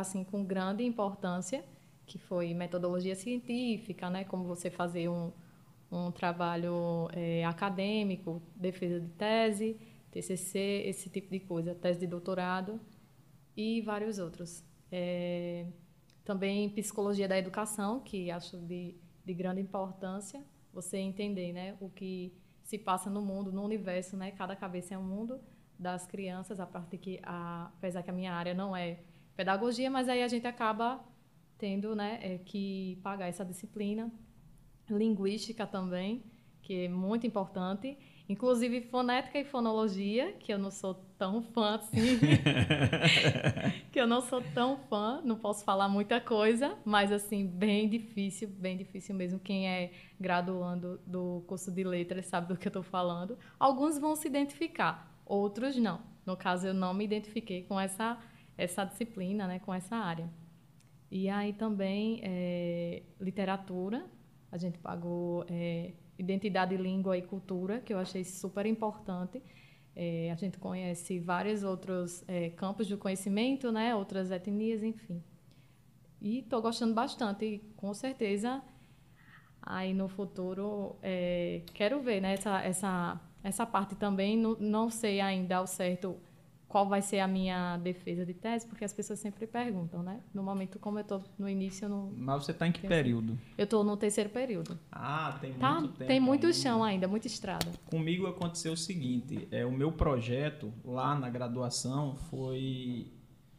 assim 0.00 0.24
com 0.24 0.44
grande 0.44 0.84
importância, 0.84 1.64
que 2.06 2.18
foi 2.18 2.54
metodologia 2.54 3.14
científica, 3.14 4.08
né, 4.08 4.24
como 4.24 4.44
você 4.44 4.70
fazer 4.70 5.08
um, 5.08 5.32
um 5.90 6.10
trabalho 6.10 7.08
é, 7.12 7.44
acadêmico, 7.44 8.42
defesa 8.54 9.00
de 9.00 9.08
tese, 9.10 9.76
TCC, 10.10 10.84
esse 10.86 11.10
tipo 11.10 11.30
de 11.30 11.40
coisa, 11.40 11.74
tese 11.74 12.00
de 12.00 12.06
doutorado 12.06 12.80
e 13.56 13.80
vários 13.80 14.18
outros. 14.18 14.64
É, 14.90 15.66
também 16.24 16.68
psicologia 16.70 17.28
da 17.28 17.38
educação, 17.38 18.00
que 18.00 18.30
acho 18.30 18.56
de, 18.58 18.96
de 19.24 19.34
grande 19.34 19.60
importância 19.60 20.42
você 20.72 20.98
entender 20.98 21.52
né, 21.52 21.76
o 21.80 21.88
que 21.88 22.36
se 22.62 22.76
passa 22.76 23.08
no 23.08 23.22
mundo, 23.22 23.52
no 23.52 23.62
universo, 23.62 24.16
né? 24.16 24.32
Cada 24.32 24.56
cabeça 24.56 24.94
é 24.94 24.98
um 24.98 25.04
mundo 25.04 25.40
das 25.78 26.06
crianças, 26.06 26.58
a 26.58 26.66
parte 26.66 26.98
que, 26.98 27.20
a, 27.22 27.66
apesar 27.76 28.02
que 28.02 28.10
a 28.10 28.12
minha 28.12 28.32
área 28.32 28.52
não 28.52 28.76
é 28.76 28.98
pedagogia, 29.36 29.90
mas 29.90 30.08
aí 30.08 30.22
a 30.22 30.28
gente 30.28 30.46
acaba 30.46 31.04
tendo 31.58 31.94
né, 31.94 32.18
é, 32.22 32.38
que 32.38 32.98
pagar 33.02 33.26
essa 33.28 33.44
disciplina. 33.44 34.10
Linguística 34.88 35.66
também, 35.66 36.22
que 36.62 36.84
é 36.84 36.88
muito 36.88 37.26
importante. 37.26 37.98
Inclusive 38.28 38.80
fonética 38.82 39.38
e 39.38 39.44
fonologia, 39.44 40.32
que 40.32 40.52
eu 40.52 40.58
não 40.58 40.70
sou 40.70 40.94
tão 41.16 41.42
fã 41.42 41.76
assim. 41.76 42.18
que 43.92 44.00
eu 44.00 44.06
não 44.06 44.20
sou 44.20 44.42
tão 44.52 44.76
fã, 44.88 45.20
não 45.24 45.36
posso 45.36 45.64
falar 45.64 45.88
muita 45.88 46.20
coisa, 46.20 46.76
mas 46.84 47.12
assim, 47.12 47.46
bem 47.46 47.88
difícil, 47.88 48.48
bem 48.48 48.76
difícil 48.76 49.14
mesmo. 49.14 49.38
Quem 49.38 49.68
é 49.68 49.92
graduando 50.18 51.00
do 51.06 51.44
curso 51.46 51.70
de 51.70 51.84
letras 51.84 52.26
sabe 52.26 52.48
do 52.48 52.56
que 52.56 52.66
eu 52.66 52.70
estou 52.70 52.82
falando. 52.82 53.38
Alguns 53.60 53.96
vão 53.98 54.16
se 54.16 54.26
identificar, 54.26 55.16
outros 55.24 55.76
não. 55.76 56.00
No 56.24 56.36
caso, 56.36 56.66
eu 56.66 56.74
não 56.74 56.92
me 56.92 57.04
identifiquei 57.04 57.62
com 57.62 57.78
essa, 57.78 58.18
essa 58.56 58.84
disciplina, 58.84 59.46
né, 59.46 59.58
com 59.58 59.72
essa 59.72 59.96
área. 59.96 60.28
E 61.10 61.28
aí 61.28 61.52
também 61.52 62.20
é, 62.22 63.02
literatura, 63.20 64.04
a 64.50 64.58
gente 64.58 64.78
pagou 64.78 65.44
é, 65.48 65.92
identidade, 66.18 66.76
língua 66.76 67.16
e 67.16 67.22
cultura, 67.22 67.80
que 67.80 67.92
eu 67.92 67.98
achei 67.98 68.24
super 68.24 68.66
importante. 68.66 69.42
É, 69.94 70.30
a 70.30 70.34
gente 70.34 70.58
conhece 70.58 71.18
vários 71.18 71.62
outros 71.62 72.24
é, 72.28 72.50
campos 72.50 72.86
de 72.86 72.96
conhecimento, 72.96 73.70
né? 73.72 73.94
outras 73.94 74.30
etnias, 74.30 74.82
enfim. 74.82 75.22
E 76.20 76.40
estou 76.40 76.60
gostando 76.60 76.94
bastante, 76.94 77.44
e 77.44 77.58
com 77.76 77.92
certeza, 77.94 78.62
aí 79.62 79.94
no 79.94 80.08
futuro, 80.08 80.96
é, 81.02 81.62
quero 81.72 82.00
ver 82.00 82.20
né? 82.20 82.34
essa, 82.34 82.62
essa, 82.62 83.20
essa 83.42 83.66
parte 83.66 83.94
também. 83.94 84.36
Não, 84.36 84.56
não 84.58 84.90
sei 84.90 85.20
ainda 85.20 85.56
ao 85.56 85.66
certo 85.66 86.18
qual 86.68 86.88
vai 86.88 87.00
ser 87.00 87.20
a 87.20 87.28
minha 87.28 87.76
defesa 87.78 88.26
de 88.26 88.34
tese, 88.34 88.66
porque 88.66 88.84
as 88.84 88.92
pessoas 88.92 89.20
sempre 89.20 89.46
perguntam, 89.46 90.02
né? 90.02 90.20
No 90.34 90.42
momento, 90.42 90.78
como 90.78 90.98
eu 90.98 91.02
estou 91.02 91.22
no 91.38 91.48
início, 91.48 91.84
eu 91.84 91.88
não... 91.88 92.12
Mas 92.16 92.44
você 92.44 92.50
está 92.50 92.66
em 92.66 92.72
que 92.72 92.86
período? 92.86 93.38
Eu 93.56 93.64
estou 93.64 93.84
no 93.84 93.96
terceiro 93.96 94.30
período. 94.30 94.78
Ah, 94.90 95.38
tem 95.40 95.52
tá? 95.54 95.80
muito 95.80 95.92
tempo. 95.94 96.08
Tem 96.08 96.20
muito 96.20 96.52
chão 96.52 96.82
ainda, 96.82 97.06
muita 97.06 97.28
estrada. 97.28 97.70
Comigo 97.86 98.26
aconteceu 98.26 98.72
o 98.72 98.76
seguinte, 98.76 99.46
é, 99.50 99.64
o 99.64 99.70
meu 99.70 99.92
projeto 99.92 100.72
lá 100.84 101.14
na 101.18 101.30
graduação 101.30 102.16
foi 102.16 103.12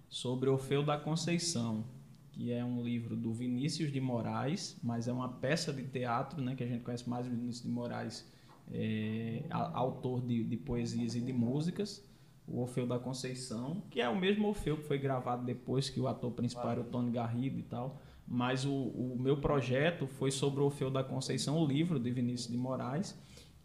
sobre 0.10 0.50
Orfeu 0.50 0.84
da 0.84 0.98
Conceição, 0.98 1.86
que 2.32 2.52
é 2.52 2.64
um 2.64 2.84
livro 2.84 3.16
do 3.16 3.34
Vinícius 3.34 3.92
de 3.92 4.02
Moraes, 4.02 4.78
mas 4.84 5.08
é 5.08 5.14
uma 5.14 5.30
peça 5.30 5.72
de 5.72 5.84
teatro, 5.84 6.42
né, 6.42 6.56
que 6.56 6.64
a 6.64 6.68
gente 6.68 6.84
conhece 6.84 7.10
mais 7.10 7.26
o 7.26 7.30
Vinícius 7.30 7.64
de 7.64 7.70
Moraes, 7.70 8.32
é, 8.72 9.44
autor 9.50 10.22
de, 10.22 10.44
de 10.44 10.58
poesias 10.58 11.16
e 11.16 11.22
de 11.22 11.32
músicas, 11.32 12.06
o 12.48 12.62
Orfeu 12.62 12.88
da 12.88 12.98
Conceição, 12.98 13.84
que 13.90 14.00
é 14.00 14.08
o 14.08 14.16
mesmo 14.16 14.48
Orfeu 14.48 14.78
que 14.78 14.84
foi 14.84 14.98
gravado 14.98 15.46
depois 15.46 15.90
que 15.90 16.00
o 16.00 16.08
ator 16.08 16.32
principal 16.32 16.72
era 16.72 16.82
o 16.82 16.86
Tony 16.86 17.12
Garrido 17.12 17.60
e 17.60 17.64
tal. 17.64 18.00
Mas 18.26 18.66
o, 18.66 18.74
o 18.74 19.18
meu 19.20 19.38
projeto 19.38 20.08
foi 20.08 20.32
sobre 20.32 20.62
o 20.62 20.66
Orfeu 20.66 20.90
da 20.90 21.04
Conceição, 21.04 21.58
o 21.58 21.66
livro 21.66 22.00
de 22.00 22.10
Vinícius 22.10 22.52
de 22.52 22.58
Moraes, 22.58 23.18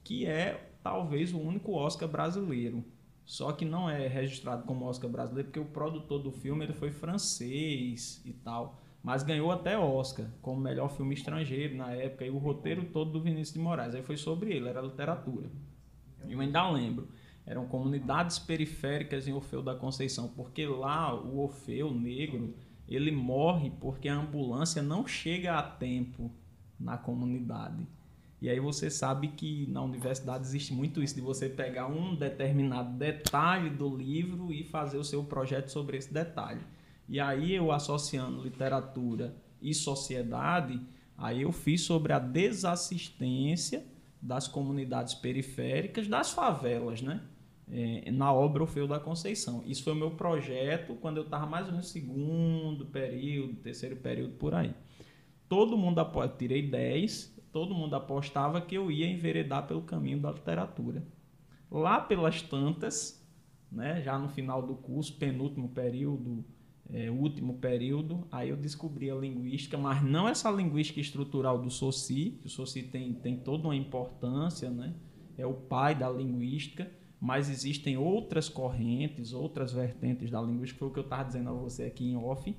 que 0.03 0.27
é 0.27 0.73
talvez 0.83 1.33
o 1.33 1.39
único 1.39 1.73
Oscar 1.73 2.09
brasileiro. 2.09 2.85
Só 3.25 3.53
que 3.53 3.65
não 3.65 3.89
é 3.89 4.09
registrado 4.09 4.65
como 4.65 4.85
Oscar 4.85 5.09
brasileiro, 5.09 5.49
porque 5.49 5.61
o 5.61 5.65
produtor 5.65 6.21
do 6.21 6.33
filme 6.33 6.65
ele 6.65 6.73
foi 6.73 6.91
francês 6.91 8.21
e 8.25 8.33
tal. 8.33 8.81
Mas 9.03 9.23
ganhou 9.23 9.51
até 9.51 9.79
Oscar 9.79 10.27
como 10.41 10.61
melhor 10.61 10.89
filme 10.89 11.15
estrangeiro 11.15 11.77
na 11.77 11.93
época. 11.93 12.25
E 12.25 12.31
o 12.31 12.39
roteiro 12.39 12.85
todo 12.87 13.13
do 13.13 13.21
Vinícius 13.21 13.55
de 13.55 13.61
Moraes. 13.61 13.95
Aí 13.95 14.03
foi 14.03 14.17
sobre 14.17 14.53
ele, 14.53 14.69
era 14.69 14.81
literatura. 14.81 15.51
Eu 16.29 16.41
ainda 16.41 16.69
lembro 16.71 17.09
eram 17.47 17.67
comunidades 17.67 18.39
periféricas 18.39 19.27
em 19.27 19.33
Orfeu 19.33 19.63
da 19.63 19.75
Conceição, 19.75 20.29
porque 20.29 20.67
lá 20.67 21.15
o 21.15 21.41
Orfeu 21.41 21.93
negro, 21.93 22.55
ele 22.89 23.11
morre 23.11 23.71
porque 23.81 24.09
a 24.09 24.17
ambulância 24.17 24.83
não 24.83 25.07
chega 25.07 25.59
a 25.59 25.63
tempo 25.63 26.31
na 26.79 26.97
comunidade. 26.97 27.87
E 28.41 28.49
aí 28.49 28.59
você 28.59 28.91
sabe 28.91 29.29
que 29.29 29.69
na 29.69 29.83
universidade 29.83 30.45
existe 30.45 30.73
muito 30.73 31.01
isso 31.01 31.15
de 31.15 31.21
você 31.21 31.49
pegar 31.49 31.87
um 31.87 32.15
determinado 32.15 32.99
detalhe 32.99 33.71
do 33.71 33.97
livro 33.97 34.53
e 34.53 34.65
fazer 34.65 34.99
o 34.99 35.05
seu 35.05 35.23
projeto 35.23 35.69
sobre 35.69 35.97
esse 35.97 36.13
detalhe. 36.13 36.61
E 37.09 37.21
aí 37.21 37.55
eu 37.55 37.71
associando 37.71 38.43
literatura 38.43 39.37
e 39.61 39.73
sociedade, 39.73 40.81
aí 41.17 41.43
eu 41.43 41.53
fiz 41.53 41.83
sobre 41.83 42.13
a 42.13 42.19
desassistência 42.19 43.87
das 44.21 44.49
comunidades 44.49 45.15
periféricas, 45.15 46.09
das 46.09 46.33
favelas, 46.33 47.01
né? 47.01 47.21
É, 47.73 48.11
na 48.11 48.33
obra 48.33 48.63
Orfeu 48.63 48.87
da 48.87 49.01
Conceição. 49.01 49.63
Isso 49.65 49.83
foi 49.83 49.95
o 49.95 49.97
meu 49.97 50.11
projeto 50.11 50.95
quando 50.97 51.17
eu 51.17 51.23
estava 51.23 51.47
mais 51.47 51.67
ou 51.67 51.73
menos 51.73 51.87
no 51.87 51.91
segundo 51.91 52.87
período, 52.87 53.57
terceiro 53.57 53.97
período, 53.97 54.35
por 54.35 54.55
aí. 54.55 54.75
Todo 55.49 55.77
mundo, 55.77 55.99
apostava, 55.99 56.37
tirei 56.39 56.69
10, 56.69 57.41
todo 57.51 57.75
mundo 57.75 57.95
apostava 57.95 58.61
que 58.61 58.75
eu 58.75 58.91
ia 58.91 59.07
enveredar 59.07 59.67
pelo 59.67 59.83
caminho 59.83 60.21
da 60.21 60.31
literatura. 60.31 61.03
Lá 61.71 61.99
pelas 62.01 62.43
tantas, 62.43 63.27
né, 63.71 64.03
já 64.03 64.19
no 64.19 64.29
final 64.29 64.61
do 64.61 64.75
curso, 64.75 65.17
penúltimo 65.17 65.71
período, 65.71 66.45
é, 66.91 67.11
último 67.11 67.55
período, 67.55 68.27
aí 68.31 68.51
eu 68.51 68.57
descobri 68.57 69.11
a 69.11 69.15
linguística, 69.15 69.79
mas 69.79 70.03
não 70.03 70.29
essa 70.29 70.51
linguística 70.51 71.01
estrutural 71.01 71.59
do 71.59 71.71
Soci, 71.71 72.39
que 72.41 72.47
o 72.47 72.51
Soci 72.51 72.83
tem, 72.83 73.15
tem 73.15 73.39
toda 73.39 73.69
uma 73.69 73.77
importância, 73.77 74.69
né? 74.69 74.95
é 75.37 75.47
o 75.47 75.55
pai 75.55 75.95
da 75.95 76.11
linguística, 76.11 76.91
mas 77.23 77.49
existem 77.49 77.97
outras 77.97 78.49
correntes, 78.49 79.33
outras 79.33 79.73
vertentes 79.73 80.29
da 80.29 80.43
linguística, 80.43 80.81
foi 80.81 80.89
o 80.89 80.91
que 80.91 80.99
eu 80.99 81.05
estava 81.05 81.23
dizendo 81.23 81.51
a 81.51 81.53
você 81.53 81.85
aqui 81.85 82.11
em 82.11 82.17
off, 82.17 82.53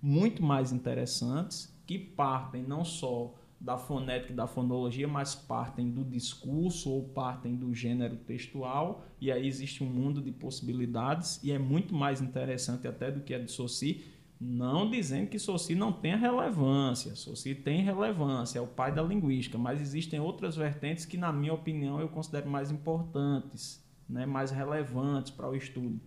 muito 0.00 0.42
mais 0.42 0.72
interessantes, 0.72 1.70
que 1.86 1.98
partem 1.98 2.62
não 2.62 2.82
só 2.82 3.34
da 3.60 3.76
fonética 3.76 4.32
e 4.32 4.34
da 4.34 4.46
fonologia, 4.46 5.06
mas 5.06 5.34
partem 5.34 5.90
do 5.90 6.02
discurso 6.02 6.90
ou 6.90 7.02
partem 7.02 7.56
do 7.56 7.74
gênero 7.74 8.16
textual, 8.16 9.04
e 9.20 9.30
aí 9.30 9.46
existe 9.46 9.84
um 9.84 9.86
mundo 9.86 10.22
de 10.22 10.32
possibilidades, 10.32 11.38
e 11.44 11.52
é 11.52 11.58
muito 11.58 11.94
mais 11.94 12.22
interessante 12.22 12.88
até 12.88 13.10
do 13.10 13.20
que 13.20 13.34
a 13.34 13.38
de 13.38 13.52
Soci, 13.52 14.02
não 14.40 14.90
dizendo 14.90 15.28
que 15.28 15.38
Soci 15.38 15.74
não 15.74 15.92
tenha 15.92 16.16
relevância, 16.16 17.14
Soci 17.14 17.54
tem 17.54 17.82
relevância, 17.82 18.60
é 18.60 18.62
o 18.62 18.66
pai 18.66 18.94
da 18.94 19.02
linguística, 19.02 19.58
mas 19.58 19.78
existem 19.78 20.18
outras 20.18 20.56
vertentes 20.56 21.04
que, 21.04 21.18
na 21.18 21.30
minha 21.30 21.52
opinião, 21.52 22.00
eu 22.00 22.08
considero 22.08 22.48
mais 22.48 22.70
importantes 22.70 23.84
né, 24.08 24.26
mais 24.26 24.50
relevantes 24.50 25.30
para 25.30 25.48
o 25.48 25.54
estudo. 25.54 26.00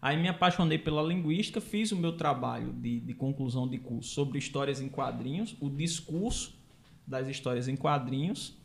Aí 0.00 0.16
me 0.16 0.28
apaixonei 0.28 0.78
pela 0.78 1.02
linguística, 1.02 1.60
fiz 1.60 1.90
o 1.90 1.96
meu 1.96 2.16
trabalho 2.16 2.72
de, 2.72 3.00
de 3.00 3.14
conclusão 3.14 3.66
de 3.68 3.78
curso 3.78 4.10
sobre 4.10 4.38
histórias 4.38 4.80
em 4.80 4.88
quadrinhos, 4.88 5.56
o 5.60 5.68
discurso 5.68 6.56
das 7.06 7.28
histórias 7.28 7.66
em 7.66 7.76
quadrinhos, 7.76 8.56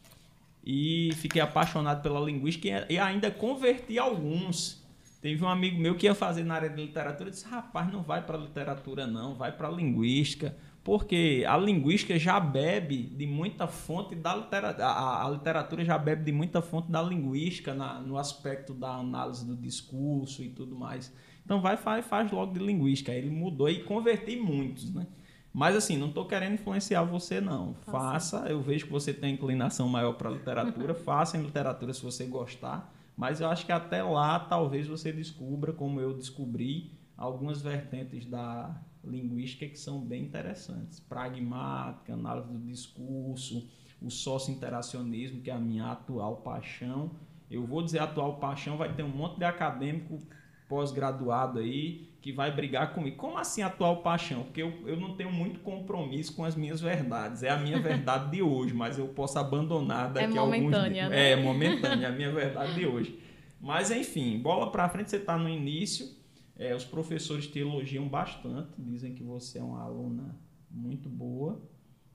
e 0.64 1.10
fiquei 1.16 1.42
apaixonado 1.42 2.04
pela 2.04 2.20
linguística 2.20 2.86
e 2.90 3.00
ainda 3.00 3.32
converti 3.32 3.98
alguns. 3.98 4.86
Teve 5.22 5.44
um 5.44 5.48
amigo 5.48 5.80
meu 5.80 5.96
que 5.96 6.06
ia 6.06 6.16
fazer 6.16 6.44
na 6.44 6.56
área 6.56 6.70
de 6.70 6.82
literatura 6.82 7.30
e 7.30 7.32
disse: 7.32 7.48
rapaz, 7.48 7.92
não 7.92 8.04
vai 8.04 8.24
para 8.26 8.38
literatura, 8.38 9.08
não, 9.08 9.36
vai 9.36 9.52
para 9.52 9.70
linguística 9.70 10.56
porque 10.84 11.46
a 11.48 11.56
linguística 11.58 12.18
já 12.18 12.40
bebe 12.40 13.04
de 13.04 13.28
muita 13.28 13.68
fonte 13.68 14.16
da 14.16 14.36
literatura, 14.36 14.86
a, 14.86 15.26
a 15.26 15.30
literatura 15.30 15.86
já 15.86 15.98
bebe 15.98 16.24
de 16.24 16.32
muita 16.32 16.62
fonte 16.62 16.92
da 16.92 17.02
linguística 17.02 17.74
na, 17.74 18.00
no 18.00 18.18
aspecto 18.18 18.74
da 18.74 18.96
análise 18.96 19.46
do 19.46 19.56
discurso 19.56 20.44
e 20.44 20.50
tudo 20.50 20.76
mais. 20.76 21.14
Então 21.46 21.62
vai 21.62 21.78
faz, 21.78 22.06
faz 22.06 22.32
logo 22.32 22.54
de 22.54 22.60
linguística. 22.60 23.12
Ele 23.12 23.30
mudou 23.30 23.70
e 23.70 23.84
converti 23.84 24.36
muitos, 24.36 24.94
né? 24.94 25.06
Mas 25.54 25.76
assim, 25.76 25.98
não 25.98 26.08
estou 26.08 26.26
querendo 26.26 26.54
influenciar 26.54 27.04
você 27.04 27.40
não. 27.42 27.74
Tá 27.74 27.92
faça, 27.92 28.46
eu 28.48 28.62
vejo 28.62 28.86
que 28.86 28.92
você 28.92 29.14
tem 29.14 29.36
inclinação 29.36 29.88
maior 29.88 30.14
para 30.14 30.30
literatura, 30.30 30.96
faça 30.96 31.38
em 31.38 31.44
literatura 31.44 31.94
se 31.94 32.02
você 32.02 32.26
gostar. 32.26 32.92
Mas 33.16 33.42
eu 33.42 33.50
acho 33.50 33.66
que 33.66 33.72
até 33.72 34.02
lá 34.02 34.40
talvez 34.40 34.88
você 34.88 35.12
descubra, 35.12 35.74
como 35.74 36.00
eu 36.00 36.14
descobri, 36.14 36.98
algumas 37.18 37.62
vertentes 37.62 38.26
da 38.26 38.82
linguística 39.04 39.68
que 39.68 39.78
são 39.78 40.00
bem 40.00 40.24
interessantes. 40.24 41.00
Pragmática, 41.00 42.14
análise 42.14 42.48
do 42.48 42.60
discurso, 42.60 43.68
o 44.02 44.10
sócio-interacionismo, 44.10 45.42
que 45.42 45.50
é 45.50 45.54
a 45.54 45.60
minha 45.60 45.92
atual 45.92 46.38
paixão. 46.38 47.12
Eu 47.50 47.66
vou 47.66 47.84
dizer 47.84 48.00
atual 48.00 48.38
paixão, 48.38 48.78
vai 48.78 48.94
ter 48.94 49.04
um 49.04 49.10
monte 49.10 49.38
de 49.38 49.46
acadêmico 49.46 50.20
pós-graduado 50.68 51.60
aí 51.60 52.10
que 52.22 52.32
vai 52.32 52.52
brigar 52.52 52.94
comigo. 52.94 53.18
Como 53.18 53.38
assim 53.38 53.62
atual 53.62 53.98
paixão? 53.98 54.44
Porque 54.44 54.62
eu, 54.62 54.88
eu 54.88 54.96
não 54.96 55.16
tenho 55.16 55.32
muito 55.32 55.60
compromisso 55.60 56.34
com 56.36 56.46
as 56.46 56.56
minhas 56.56 56.80
verdades. 56.80 57.44
É 57.44 57.50
a 57.50 57.58
minha 57.58 57.80
verdade 57.80 58.32
de 58.32 58.42
hoje, 58.42 58.74
mas 58.74 58.98
eu 58.98 59.08
posso 59.10 59.38
abandonar 59.38 60.14
daqui 60.14 60.36
é 60.36 60.38
a 60.38 60.42
alguns 60.42 60.72
dias. 60.90 61.10
Né? 61.10 61.32
É 61.32 61.36
momentânea, 61.36 62.06
é 62.06 62.10
a 62.10 62.12
minha 62.14 62.32
verdade 62.32 62.76
de 62.76 62.86
hoje. 62.86 63.20
Mas 63.60 63.92
enfim, 63.92 64.40
bola 64.40 64.72
para 64.72 64.88
frente, 64.88 65.10
você 65.10 65.18
está 65.18 65.38
no 65.38 65.50
início 65.50 66.21
É, 66.62 66.76
os 66.76 66.86
professores 66.86 67.48
te 67.48 67.58
elogiam 67.58 68.08
bastante, 68.08 68.70
dizem 68.78 69.16
que 69.16 69.24
você 69.24 69.58
é 69.58 69.64
uma 69.64 69.82
aluna 69.82 70.40
muito 70.70 71.10
boa. 71.10 71.60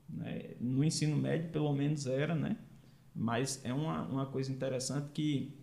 Né? 0.08 0.54
No 0.60 0.84
ensino 0.84 1.16
médio, 1.16 1.50
pelo 1.50 1.72
menos, 1.72 2.06
era, 2.06 2.32
né? 2.32 2.56
Mas 3.12 3.60
é 3.64 3.74
uma, 3.74 4.02
uma 4.02 4.26
coisa 4.26 4.52
interessante 4.52 5.08
que 5.12 5.58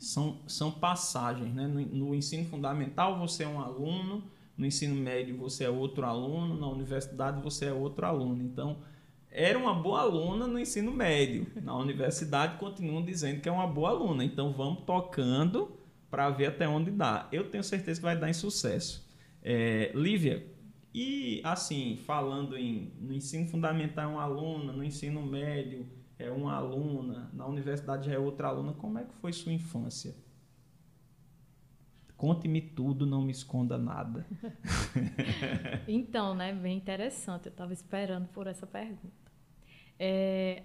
são, 0.00 0.40
são 0.48 0.72
passagens. 0.72 1.54
Né? 1.54 1.68
No, 1.68 1.80
no 1.80 2.12
ensino 2.12 2.44
fundamental, 2.46 3.20
você 3.20 3.44
é 3.44 3.48
um 3.48 3.60
aluno, 3.60 4.24
no 4.56 4.66
ensino 4.66 4.96
médio, 4.96 5.36
você 5.36 5.62
é 5.62 5.70
outro 5.70 6.04
aluno, 6.04 6.58
na 6.58 6.66
universidade, 6.66 7.40
você 7.40 7.66
é 7.66 7.72
outro 7.72 8.04
aluno. 8.04 8.42
Então, 8.42 8.78
era 9.30 9.56
uma 9.56 9.74
boa 9.74 10.00
aluna 10.00 10.44
no 10.44 10.58
ensino 10.58 10.90
médio. 10.90 11.46
Na 11.62 11.76
universidade, 11.76 12.58
continuam 12.58 13.04
dizendo 13.04 13.40
que 13.40 13.48
é 13.48 13.52
uma 13.52 13.68
boa 13.68 13.90
aluna. 13.90 14.24
Então, 14.24 14.52
vamos 14.52 14.82
tocando 14.84 15.77
para 16.10 16.30
ver 16.30 16.46
até 16.46 16.68
onde 16.68 16.90
dá. 16.90 17.28
Eu 17.30 17.50
tenho 17.50 17.62
certeza 17.62 18.00
que 18.00 18.04
vai 18.04 18.18
dar 18.18 18.28
em 18.28 18.34
sucesso. 18.34 19.06
É, 19.42 19.92
Lívia, 19.94 20.46
e 20.92 21.40
assim, 21.44 21.96
falando 21.96 22.56
em, 22.56 22.92
no 22.98 23.12
ensino 23.12 23.46
fundamental 23.46 24.04
é 24.04 24.12
uma 24.14 24.22
aluna, 24.22 24.72
no 24.72 24.82
ensino 24.82 25.22
médio 25.22 25.86
é 26.18 26.30
uma 26.30 26.54
aluna, 26.54 27.30
na 27.32 27.46
universidade 27.46 28.12
é 28.12 28.18
outra 28.18 28.48
aluna, 28.48 28.72
como 28.72 28.98
é 28.98 29.04
que 29.04 29.14
foi 29.14 29.32
sua 29.32 29.52
infância? 29.52 30.14
Conte-me 32.16 32.60
tudo, 32.60 33.06
não 33.06 33.22
me 33.22 33.30
esconda 33.30 33.78
nada. 33.78 34.26
então, 35.86 36.34
né, 36.34 36.52
bem 36.52 36.76
interessante. 36.76 37.46
Eu 37.46 37.52
estava 37.52 37.72
esperando 37.72 38.26
por 38.30 38.48
essa 38.48 38.66
pergunta. 38.66 39.30
É, 39.96 40.64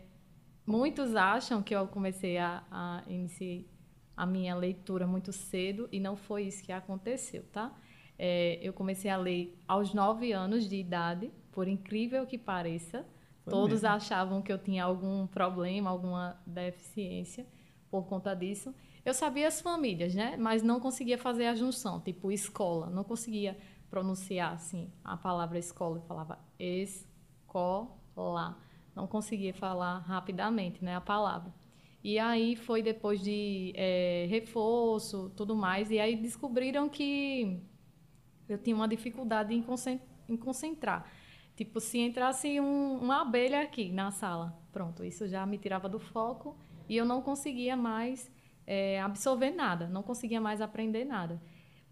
muitos 0.65 1.15
acham 1.15 1.61
que 1.61 1.75
eu 1.75 1.87
comecei 1.87 2.39
a, 2.39 2.63
a 2.71 3.03
iniciar 3.07 3.72
a 4.15 4.25
minha 4.25 4.55
leitura 4.55 5.07
muito 5.07 5.31
cedo 5.31 5.87
e 5.91 5.99
não 5.99 6.15
foi 6.15 6.43
isso 6.43 6.63
que 6.63 6.71
aconteceu, 6.71 7.43
tá? 7.51 7.73
É, 8.17 8.59
eu 8.61 8.73
comecei 8.73 9.09
a 9.09 9.17
ler 9.17 9.57
aos 9.67 9.93
nove 9.93 10.31
anos 10.31 10.69
de 10.69 10.75
idade, 10.75 11.31
por 11.51 11.67
incrível 11.67 12.25
que 12.25 12.37
pareça. 12.37 13.05
Foi 13.43 13.51
Todos 13.51 13.81
mesmo. 13.81 13.95
achavam 13.95 14.41
que 14.41 14.53
eu 14.53 14.57
tinha 14.57 14.83
algum 14.83 15.27
problema, 15.27 15.89
alguma 15.89 16.39
deficiência 16.45 17.45
por 17.89 18.05
conta 18.05 18.33
disso. 18.33 18.73
Eu 19.03 19.13
sabia 19.13 19.47
as 19.47 19.59
famílias, 19.59 20.15
né? 20.15 20.37
Mas 20.37 20.63
não 20.63 20.79
conseguia 20.79 21.17
fazer 21.17 21.47
a 21.47 21.55
junção, 21.55 21.99
tipo 21.99 22.31
escola. 22.31 22.89
Não 22.89 23.03
conseguia 23.03 23.57
pronunciar 23.89 24.53
assim 24.53 24.89
a 25.03 25.17
palavra 25.17 25.59
escola. 25.59 25.97
Eu 25.97 26.01
falava 26.03 26.39
escola. 26.57 28.57
Não 28.95 29.07
conseguia 29.07 29.53
falar 29.53 29.99
rapidamente, 29.99 30.83
né? 30.83 30.95
A 30.95 31.01
palavra. 31.01 31.53
E 32.03 32.19
aí 32.19 32.55
foi 32.55 32.81
depois 32.81 33.21
de 33.21 33.71
é, 33.75 34.25
reforço, 34.29 35.31
tudo 35.37 35.55
mais. 35.55 35.89
E 35.89 35.99
aí 35.99 36.15
descobriram 36.17 36.89
que 36.89 37.61
eu 38.49 38.57
tinha 38.57 38.75
uma 38.75 38.87
dificuldade 38.87 39.53
em 39.53 40.37
concentrar. 40.37 41.09
Tipo, 41.55 41.79
se 41.79 41.99
entrasse 41.99 42.59
um, 42.59 42.97
uma 42.97 43.21
abelha 43.21 43.61
aqui 43.61 43.91
na 43.91 44.11
sala, 44.11 44.59
pronto, 44.71 45.03
isso 45.03 45.27
já 45.27 45.45
me 45.45 45.57
tirava 45.57 45.87
do 45.87 45.99
foco 45.99 46.57
e 46.89 46.97
eu 46.97 47.05
não 47.05 47.21
conseguia 47.21 47.77
mais 47.77 48.31
é, 48.65 48.99
absorver 48.99 49.51
nada, 49.51 49.87
não 49.87 50.01
conseguia 50.01 50.41
mais 50.41 50.61
aprender 50.61 51.05
nada. 51.05 51.41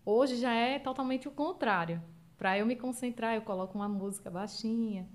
Hoje 0.03 0.35
já 0.37 0.51
é 0.53 0.79
totalmente 0.79 1.27
o 1.27 1.31
contrário. 1.31 2.01
Para 2.37 2.57
eu 2.57 2.65
me 2.65 2.75
concentrar, 2.75 3.35
eu 3.35 3.43
coloco 3.43 3.77
uma 3.77 3.87
música 3.87 4.31
baixinha 4.31 5.07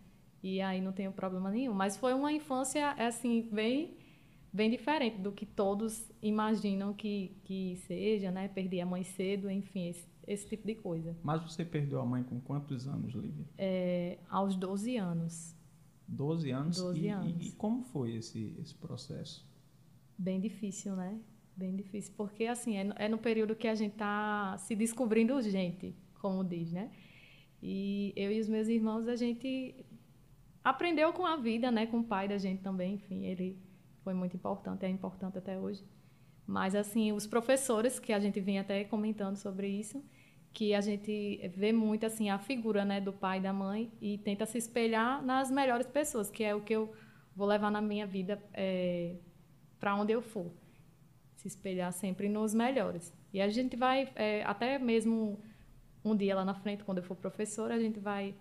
e 0.43 0.61
aí 0.61 0.81
não 0.81 0.93
tenho 0.93 1.11
problema 1.11 1.51
nenhum. 1.51 1.75
Mas 1.75 1.97
foi 1.97 2.15
uma 2.15 2.33
infância 2.33 2.93
assim 2.93 3.49
bem 3.53 3.97
bem 4.57 4.71
diferente 4.71 5.19
do 5.19 5.31
que 5.31 5.45
todos 5.45 6.11
imaginam 6.23 6.95
que, 6.95 7.37
que 7.45 7.77
seja, 7.87 8.31
né? 8.31 8.49
Perdi 8.49 8.81
a 8.81 8.87
mãe 8.87 9.05
cedo, 9.05 9.51
enfim, 9.51 9.89
esse, 9.89 10.09
esse 10.27 10.49
tipo 10.49 10.67
de 10.67 10.75
coisa. 10.75 11.15
Mas 11.23 11.43
você 11.43 11.65
perdeu 11.65 12.01
a 12.01 12.07
mãe 12.07 12.25
com 12.25 12.41
quantos 12.41 12.89
anos, 12.89 13.13
Lívia? 13.13 13.45
É, 13.59 14.19
aos 14.31 14.57
12 14.57 14.97
anos. 14.97 15.55
12 16.09 16.51
anos? 16.51 16.77
12 16.79 17.01
e, 17.01 17.09
anos. 17.09 17.47
E, 17.47 17.49
e 17.49 17.53
como 17.53 17.83
foi 17.83 18.17
esse, 18.17 18.57
esse 18.59 18.75
processo? 18.75 19.47
Bem 20.17 20.41
difícil, 20.41 20.97
né? 20.97 21.21
Bem 21.55 21.77
difícil, 21.77 22.15
porque 22.17 22.47
assim, 22.47 22.77
é, 22.77 22.93
é 22.97 23.09
no 23.09 23.19
período 23.19 23.55
que 23.55 23.69
a 23.69 23.75
gente 23.75 23.93
está 23.93 24.57
se 24.59 24.75
descobrindo 24.75 25.41
gente, 25.43 25.95
como 26.21 26.43
diz, 26.43 26.73
né? 26.73 26.91
E 27.63 28.13
eu 28.17 28.33
e 28.33 28.41
os 28.41 28.49
meus 28.49 28.69
irmãos, 28.69 29.07
a 29.07 29.17
gente 29.17 29.75
aprendeu 30.65 31.13
com 31.13 31.27
a 31.27 31.37
vida, 31.37 31.71
né? 31.71 31.87
Com 31.87 32.01
o 32.01 32.05
pai 32.05 32.27
da 32.27 32.39
gente 32.39 32.63
também, 32.63 32.95
enfim, 32.95 33.25
ele 33.25 33.66
foi 34.07 34.15
muito 34.15 34.37
importante, 34.37 34.87
é 34.87 34.89
importante 34.89 35.37
até 35.37 35.59
hoje. 35.59 35.85
Mas, 36.47 36.77
assim, 36.77 37.11
os 37.11 37.27
professores, 37.27 37.99
que 37.99 38.13
a 38.13 38.21
gente 38.21 38.39
vem 38.41 38.57
até 38.57 38.85
comentando 38.85 39.37
sobre 39.37 39.67
isso, 39.67 40.01
que 40.53 40.73
a 40.75 40.81
gente 40.81 41.41
vê 41.57 41.73
muito, 41.73 42.07
assim, 42.07 42.31
a 42.31 42.39
figura, 42.39 42.85
né, 42.85 43.01
do 43.01 43.13
pai 43.13 43.39
e 43.39 43.43
da 43.43 43.53
mãe 43.53 43.91
e 44.01 44.17
tenta 44.19 44.47
se 44.47 44.59
espelhar 44.59 45.21
nas 45.25 45.51
melhores 45.51 45.89
pessoas, 45.89 46.31
que 46.31 46.45
é 46.45 46.55
o 46.55 46.61
que 46.61 46.73
eu 46.73 46.93
vou 47.35 47.49
levar 47.49 47.69
na 47.69 47.81
minha 47.81 48.07
vida 48.07 48.41
é, 48.55 49.17
para 49.81 49.97
onde 49.97 50.13
eu 50.13 50.23
for. 50.23 50.53
Se 51.35 51.49
espelhar 51.49 51.93
sempre 51.93 52.29
nos 52.29 52.55
melhores. 52.55 53.13
E 53.33 53.41
a 53.41 53.49
gente 53.49 53.77
vai, 53.77 54.09
é, 54.15 54.45
até 54.45 54.79
mesmo 54.79 55.43
um 56.05 56.15
dia 56.15 56.37
lá 56.37 56.45
na 56.45 56.55
frente, 56.55 56.85
quando 56.85 56.99
eu 56.99 57.05
for 57.05 57.17
professora, 57.17 57.75
a 57.75 57.81
gente 57.81 57.99
vai 57.99 58.37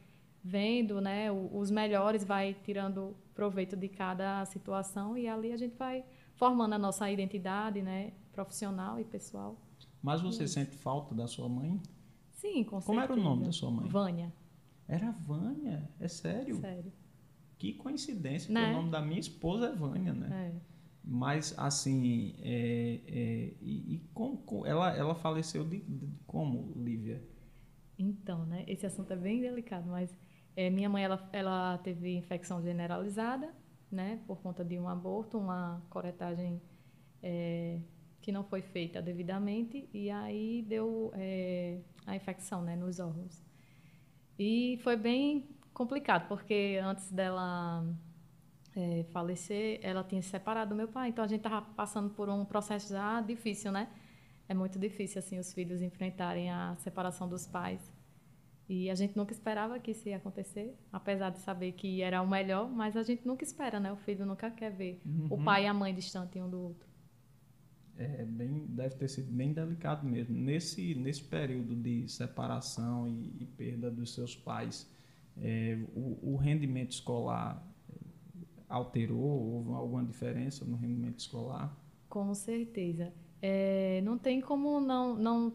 vendo, 0.48 1.02
né, 1.02 1.32
os 1.32 1.72
melhores, 1.72 2.24
vai 2.24 2.56
tirando 2.64 3.16
proveito 3.34 3.76
de 3.76 3.90
cada 3.90 4.46
situação 4.46 5.18
e 5.18 5.28
ali 5.28 5.52
a 5.52 5.58
gente 5.58 5.76
vai 5.76 6.06
formando 6.36 6.74
a 6.74 6.78
nossa 6.78 7.10
identidade, 7.10 7.82
né, 7.82 8.14
profissional 8.32 9.00
e 9.00 9.04
pessoal. 9.04 9.60
Mas 10.04 10.22
você 10.22 10.48
sente 10.48 10.76
falta 10.76 11.16
da 11.16 11.28
sua 11.28 11.50
mãe? 11.50 11.82
Sim, 12.34 12.64
com 12.64 12.80
Como 12.80 13.00
certeza. 13.00 13.04
era 13.04 13.14
o 13.14 13.24
nome 13.24 13.46
da 13.46 13.52
sua 13.52 13.72
mãe? 13.72 13.90
Vânia. 13.90 14.32
Era 14.88 15.10
Vânia? 15.10 15.90
É 16.00 16.08
sério? 16.08 16.58
Sério. 16.58 16.94
Que 17.58 17.74
coincidência, 17.74 18.54
né? 18.54 18.70
o 18.70 18.74
nome 18.74 18.92
da 18.92 19.02
minha 19.02 19.20
esposa 19.20 19.70
é 19.70 19.76
Vânia, 19.76 20.14
né? 20.14 20.54
É. 20.54 20.76
Mas, 21.04 21.56
assim, 21.58 22.36
é, 22.40 23.00
é, 23.08 23.54
e, 23.62 23.96
e 23.96 24.10
como, 24.14 24.64
ela, 24.66 24.96
ela 24.96 25.16
faleceu 25.16 25.64
de, 25.64 25.80
de, 25.80 26.08
como, 26.28 26.72
Lívia? 26.76 27.24
Então, 27.98 28.46
né, 28.46 28.64
esse 28.68 28.86
assunto 28.86 29.12
é 29.12 29.16
bem 29.16 29.42
delicado, 29.42 29.90
mas 29.90 30.16
é, 30.56 30.70
minha 30.70 30.90
mãe 30.90 31.04
ela, 31.04 31.30
ela 31.34 31.78
teve 31.80 32.16
infecção 32.16 32.62
generalizada, 32.62 33.54
né, 33.92 34.20
por 34.26 34.42
conta 34.42 34.64
de 34.64 34.80
um 34.80 34.88
aborto, 34.88 35.38
uma 35.38 35.82
coretagem 35.90 36.62
é, 37.22 37.80
que 38.22 38.32
não 38.32 38.44
foi 38.44 38.62
feita 38.62 39.02
devidamente 39.02 39.90
e 39.94 40.10
aí 40.10 40.64
deu 40.68 41.12
é, 41.16 41.80
a 42.06 42.16
infecção, 42.16 42.62
né, 42.62 42.76
nos 42.76 43.00
órgãos. 43.00 43.44
E 44.38 44.80
foi 44.84 44.96
bem 44.96 45.48
complicado 45.74 46.28
porque 46.28 46.80
antes 46.84 47.12
dela 47.12 47.86
é, 48.76 49.04
falecer, 49.12 49.80
ela 49.82 50.04
tinha 50.04 50.22
se 50.22 50.30
separado 50.30 50.70
do 50.70 50.76
meu 50.76 50.88
pai, 50.88 51.10
então 51.10 51.24
a 51.24 51.28
gente 51.28 51.40
estava 51.40 51.62
passando 51.62 52.10
por 52.10 52.30
um 52.30 52.44
processo 52.46 52.90
já 52.90 53.22
difícil, 53.22 53.72
né? 53.72 53.90
É 54.48 54.54
muito 54.54 54.78
difícil 54.78 55.20
assim 55.20 55.40
os 55.40 55.54
filhos 55.54 55.82
enfrentarem 55.82 56.52
a 56.52 56.76
separação 56.78 57.28
dos 57.28 57.48
pais. 57.48 57.95
E 58.68 58.90
a 58.90 58.96
gente 58.96 59.16
nunca 59.16 59.32
esperava 59.32 59.80
que 59.80 59.92
isso 59.92 60.10
ia 60.10 60.18
acontecer, 60.18 60.76
apesar 60.92 61.30
de 61.30 61.40
saber 61.40 61.74
que 61.74 62.02
era 62.02 62.22
o 62.22 62.28
melhor, 62.28 62.70
mas 62.70 62.98
a 62.98 63.04
gente 63.04 63.26
nunca 63.26 63.44
espera, 63.44 63.80
né? 63.80 63.92
O 63.92 63.98
filho 63.98 64.26
nunca 64.26 64.50
quer 64.50 64.72
ver 64.72 65.02
uhum. 65.06 65.28
o 65.30 65.44
pai 65.44 65.66
e 65.66 65.68
a 65.68 65.74
mãe 65.74 65.94
distantes 65.94 66.42
um 66.42 66.50
do 66.50 66.60
outro. 66.60 66.88
É 67.98 68.26
bem, 68.26 68.66
deve 68.68 68.96
ter 68.96 69.08
sido 69.08 69.32
bem 69.32 69.54
delicado 69.54 70.06
mesmo. 70.06 70.36
Nesse, 70.36 70.96
nesse 70.96 71.24
período 71.24 71.76
de 71.76 72.10
separação 72.10 73.08
e, 73.08 73.36
e 73.40 73.46
perda 73.46 73.90
dos 73.90 74.14
seus 74.14 74.36
pais, 74.36 74.90
é, 75.38 75.78
o, 75.96 76.34
o, 76.34 76.36
rendimento 76.36 76.92
escolar 76.92 77.66
alterou? 78.68 79.22
Houve 79.22 79.74
alguma 79.74 80.04
diferença 80.04 80.66
no 80.66 80.76
rendimento 80.76 81.20
escolar? 81.20 81.78
Com 82.10 82.34
certeza. 82.34 83.14
É, 83.42 84.02
não 84.02 84.18
tem 84.18 84.42
como 84.42 84.82
não, 84.82 85.16
não 85.16 85.54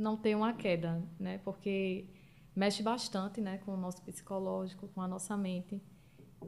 não 0.00 0.16
ter 0.16 0.34
uma 0.34 0.52
queda, 0.52 1.02
né? 1.18 1.38
Porque 1.38 2.06
mexe 2.54 2.82
bastante, 2.82 3.40
né, 3.40 3.58
com 3.58 3.72
o 3.72 3.76
nosso 3.76 4.02
psicológico, 4.02 4.88
com 4.88 5.00
a 5.00 5.08
nossa 5.08 5.36
mente. 5.36 5.80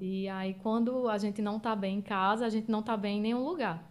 E 0.01 0.29
aí 0.29 0.55
quando 0.55 1.09
a 1.09 1.19
gente 1.19 1.41
não 1.41 1.57
está 1.59 1.77
bem 1.77 1.99
em 1.99 2.03
casa, 2.03 2.47
a 2.47 2.51
gente 2.51 2.71
não 2.71 2.81
está 2.81 2.97
bem 2.97 3.19
em 3.19 3.21
nenhum 3.21 3.45
lugar. 3.45 3.91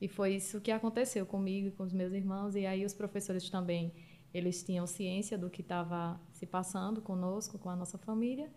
E 0.00 0.08
foi 0.08 0.34
isso 0.34 0.60
que 0.60 0.70
aconteceu 0.70 1.24
comigo 1.24 1.68
e 1.68 1.70
com 1.70 1.82
os 1.82 1.92
meus 1.92 2.12
irmãos. 2.12 2.54
E 2.54 2.66
aí 2.66 2.84
os 2.84 2.92
professores 2.92 3.48
também, 3.48 3.92
eles 4.32 4.62
tinham 4.62 4.86
ciência 4.86 5.38
do 5.38 5.48
que 5.48 5.62
estava 5.62 6.20
se 6.32 6.46
passando 6.46 7.00
conosco, 7.00 7.58
com 7.58 7.70
a 7.70 7.76
nossa 7.76 7.96
família, 7.96 8.50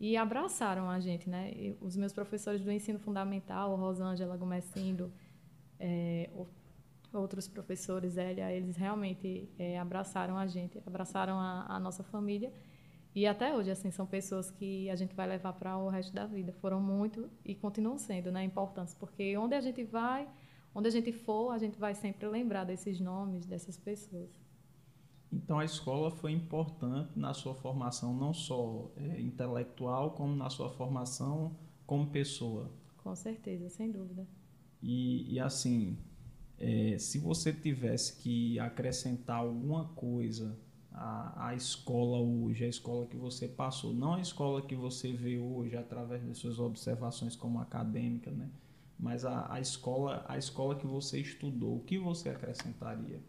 e 0.00 0.16
abraçaram 0.16 0.88
a 0.88 1.00
gente, 1.00 1.28
né? 1.28 1.50
E 1.52 1.76
os 1.80 1.96
meus 1.96 2.12
professores 2.12 2.60
do 2.62 2.70
ensino 2.70 2.98
fundamental, 2.98 3.74
Rosângela 3.76 4.36
Gomesindo, 4.36 5.12
é, 5.78 6.30
outros 7.12 7.48
professores, 7.48 8.16
Elia, 8.16 8.52
eles 8.52 8.76
realmente 8.76 9.48
é, 9.58 9.78
abraçaram 9.78 10.36
a 10.36 10.46
gente, 10.46 10.78
abraçaram 10.86 11.38
a, 11.38 11.66
a, 11.68 11.80
nossa 11.80 12.02
família. 12.02 12.52
E 13.14 13.26
até 13.26 13.54
hoje, 13.54 13.70
assim, 13.70 13.90
são 13.90 14.06
pessoas 14.06 14.50
que 14.50 14.88
a 14.90 14.96
gente 14.96 15.14
vai 15.14 15.26
levar 15.26 15.54
para 15.54 15.76
o 15.76 15.88
resto 15.88 16.12
da 16.12 16.26
vida. 16.26 16.52
Foram 16.52 16.80
muito 16.80 17.28
e 17.44 17.54
continuam 17.54 17.98
sendo 17.98 18.30
né, 18.30 18.44
importantes, 18.44 18.94
porque 18.94 19.36
onde 19.36 19.54
a 19.54 19.60
gente 19.60 19.82
vai, 19.82 20.28
onde 20.74 20.88
a 20.88 20.90
gente 20.90 21.12
for, 21.12 21.50
a 21.50 21.58
gente 21.58 21.78
vai 21.78 21.94
sempre 21.94 22.28
lembrar 22.28 22.64
desses 22.64 23.00
nomes, 23.00 23.46
dessas 23.46 23.76
pessoas. 23.76 24.30
Então 25.32 25.58
a 25.58 25.64
escola 25.64 26.10
foi 26.10 26.32
importante 26.32 27.18
na 27.18 27.34
sua 27.34 27.54
formação 27.54 28.14
não 28.14 28.32
só 28.32 28.90
é, 28.96 29.20
intelectual, 29.20 30.12
como 30.12 30.34
na 30.34 30.48
sua 30.48 30.70
formação 30.70 31.56
como 31.86 32.10
pessoa. 32.10 32.70
Com 32.98 33.14
certeza, 33.14 33.68
sem 33.68 33.90
dúvida. 33.90 34.26
E, 34.82 35.34
e 35.34 35.40
assim, 35.40 35.98
é, 36.60 36.98
se 36.98 37.18
você 37.18 37.52
tivesse 37.52 38.16
que 38.16 38.58
acrescentar 38.58 39.38
alguma 39.38 39.84
coisa 39.88 40.56
à, 40.92 41.48
à 41.48 41.54
escola 41.54 42.18
hoje, 42.18 42.64
a 42.64 42.68
escola 42.68 43.06
que 43.06 43.16
você 43.16 43.46
passou, 43.46 43.94
não 43.94 44.14
a 44.14 44.20
escola 44.20 44.62
que 44.62 44.74
você 44.74 45.12
vê 45.12 45.38
hoje 45.38 45.76
através 45.76 46.22
das 46.24 46.38
suas 46.38 46.58
observações 46.58 47.36
como 47.36 47.60
acadêmica, 47.60 48.30
né? 48.30 48.50
mas 48.98 49.24
a, 49.24 49.52
a 49.52 49.60
escola 49.60 50.24
a 50.28 50.36
escola 50.36 50.74
que 50.74 50.86
você 50.86 51.20
estudou, 51.20 51.76
o 51.76 51.80
que 51.80 51.96
você 51.96 52.28
acrescentaria? 52.30 53.20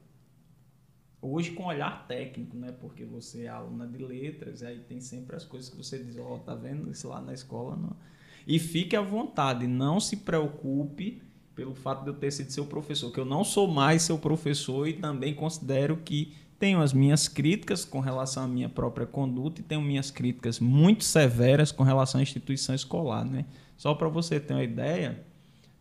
Hoje 1.22 1.52
com 1.52 1.66
olhar 1.66 2.08
técnico, 2.08 2.58
né? 2.58 2.72
Porque 2.72 3.04
você 3.04 3.44
é 3.44 3.50
aluna 3.50 3.86
de 3.86 3.98
letras, 3.98 4.62
e 4.62 4.66
aí 4.66 4.80
tem 4.80 5.02
sempre 5.02 5.36
as 5.36 5.44
coisas 5.44 5.70
que 5.70 5.76
você 5.76 6.02
diz, 6.02 6.18
ó, 6.18 6.36
oh, 6.36 6.40
tá 6.40 6.56
vendo 6.56 6.90
isso 6.90 7.10
lá 7.10 7.22
na 7.22 7.34
escola, 7.34 7.76
não. 7.76 7.96
E 8.48 8.58
fique 8.58 8.96
à 8.96 9.02
vontade, 9.02 9.68
não 9.68 10.00
se 10.00 10.18
preocupe 10.18 11.22
pelo 11.56 11.76
fato 11.76 12.04
de 12.04 12.10
eu 12.10 12.14
ter 12.14 12.32
sido 12.32 12.52
seu 12.52 12.66
professor, 12.66 13.12
que 13.12 13.20
eu 13.20 13.26
não 13.26 13.44
sou 13.44 13.68
mais 13.68 14.02
seu 14.02 14.18
professor 14.18 14.88
e 14.88 14.94
também 14.94 15.34
considero 15.34 15.98
que 15.98 16.34
tenho 16.58 16.82
as 16.82 16.92
minhas 16.92 17.28
críticas 17.28 17.86
com 17.86 18.00
relação 18.00 18.44
à 18.44 18.48
minha 18.48 18.68
própria 18.68 19.08
conduta 19.08 19.62
e 19.62 19.64
tenho 19.64 19.82
minhas 19.82 20.12
críticas 20.12 20.60
muito 20.60 21.04
severas 21.04 21.72
com 21.72 21.84
relação 21.84 22.20
à 22.20 22.22
instituição 22.22 22.76
escolar, 22.76 23.24
né? 23.24 23.46
Só 23.78 23.94
para 23.94 24.10
você 24.10 24.40
ter 24.40 24.54
uma 24.54 24.64
ideia, 24.64 25.24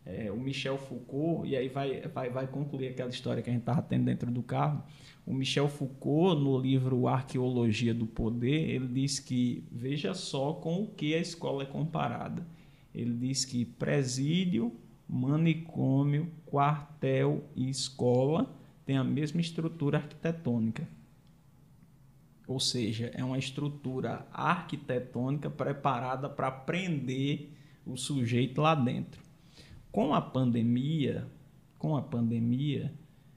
é, 0.05 0.31
o 0.31 0.37
Michel 0.37 0.77
Foucault, 0.77 1.49
e 1.49 1.57
aí 1.57 1.67
vai, 1.67 2.01
vai, 2.13 2.29
vai 2.29 2.47
concluir 2.47 2.87
aquela 2.87 3.09
história 3.09 3.43
que 3.43 3.49
a 3.49 3.53
gente 3.53 3.61
estava 3.61 3.81
tendo 3.81 4.05
dentro 4.05 4.31
do 4.31 4.41
carro, 4.41 4.81
o 5.29 5.33
Michel 5.33 5.67
Foucault, 5.67 6.41
no 6.41 6.57
livro 6.57 7.07
Arqueologia 7.07 7.93
do 7.93 8.07
Poder, 8.07 8.69
ele 8.69 8.87
diz 8.87 9.19
que 9.19 9.63
veja 9.71 10.13
só 10.13 10.53
com 10.53 10.81
o 10.81 10.87
que 10.87 11.13
a 11.13 11.19
escola 11.19 11.63
é 11.63 11.65
comparada. 11.67 12.47
Ele 12.95 13.13
diz 13.13 13.45
que 13.45 13.63
presídio, 13.63 14.73
manicômio, 15.09 16.31
quartel 16.45 17.43
e 17.55 17.69
escola 17.69 18.55
têm 18.85 18.97
a 18.97 19.03
mesma 19.03 19.41
estrutura 19.41 19.97
arquitetônica. 19.97 20.87
Ou 22.47 22.59
seja, 22.59 23.11
é 23.13 23.23
uma 23.23 23.37
estrutura 23.37 24.27
arquitetônica 24.31 25.49
preparada 25.49 26.29
para 26.29 26.51
prender 26.51 27.51
o 27.85 27.97
sujeito 27.97 28.61
lá 28.61 28.75
dentro. 28.75 29.21
Com 29.91 30.13
a 30.13 30.21
pandemia, 30.21 31.27
com 31.77 31.95
a 31.95 32.01
pandemia, 32.01 32.93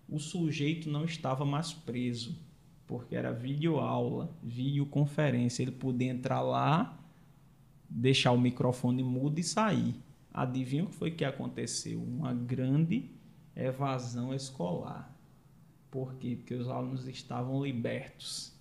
o 0.08 0.18
sujeito 0.18 0.90
não 0.90 1.04
estava 1.04 1.44
mais 1.44 1.72
preso, 1.72 2.38
porque 2.86 3.14
era 3.14 3.32
videoaula, 3.32 4.34
videoconferência. 4.42 5.62
Ele 5.62 5.72
podia 5.72 6.10
entrar 6.10 6.42
lá, 6.42 6.98
deixar 7.88 8.32
o 8.32 8.40
microfone 8.40 9.02
mudo 9.02 9.38
e 9.38 9.42
sair. 9.42 9.94
Adivinha 10.32 10.84
o 10.84 10.86
que 10.86 10.94
foi 10.94 11.10
que 11.10 11.24
aconteceu? 11.24 12.02
Uma 12.02 12.32
grande 12.32 13.10
evasão 13.54 14.34
escolar. 14.34 15.14
Por 15.90 16.14
quê? 16.14 16.36
Porque 16.36 16.54
os 16.54 16.68
alunos 16.68 17.06
estavam 17.06 17.62
libertos. 17.62 18.52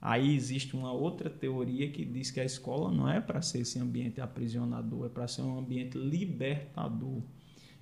Aí 0.00 0.34
existe 0.34 0.74
uma 0.74 0.92
outra 0.92 1.30
teoria 1.30 1.88
que 1.90 2.04
diz 2.04 2.30
que 2.30 2.40
a 2.40 2.44
escola 2.44 2.90
não 2.90 3.08
é 3.08 3.20
para 3.20 3.40
ser 3.40 3.60
esse 3.60 3.78
ambiente 3.78 4.20
aprisionador, 4.20 5.06
é 5.06 5.08
para 5.08 5.28
ser 5.28 5.42
um 5.42 5.58
ambiente 5.58 5.96
libertador. 5.96 7.22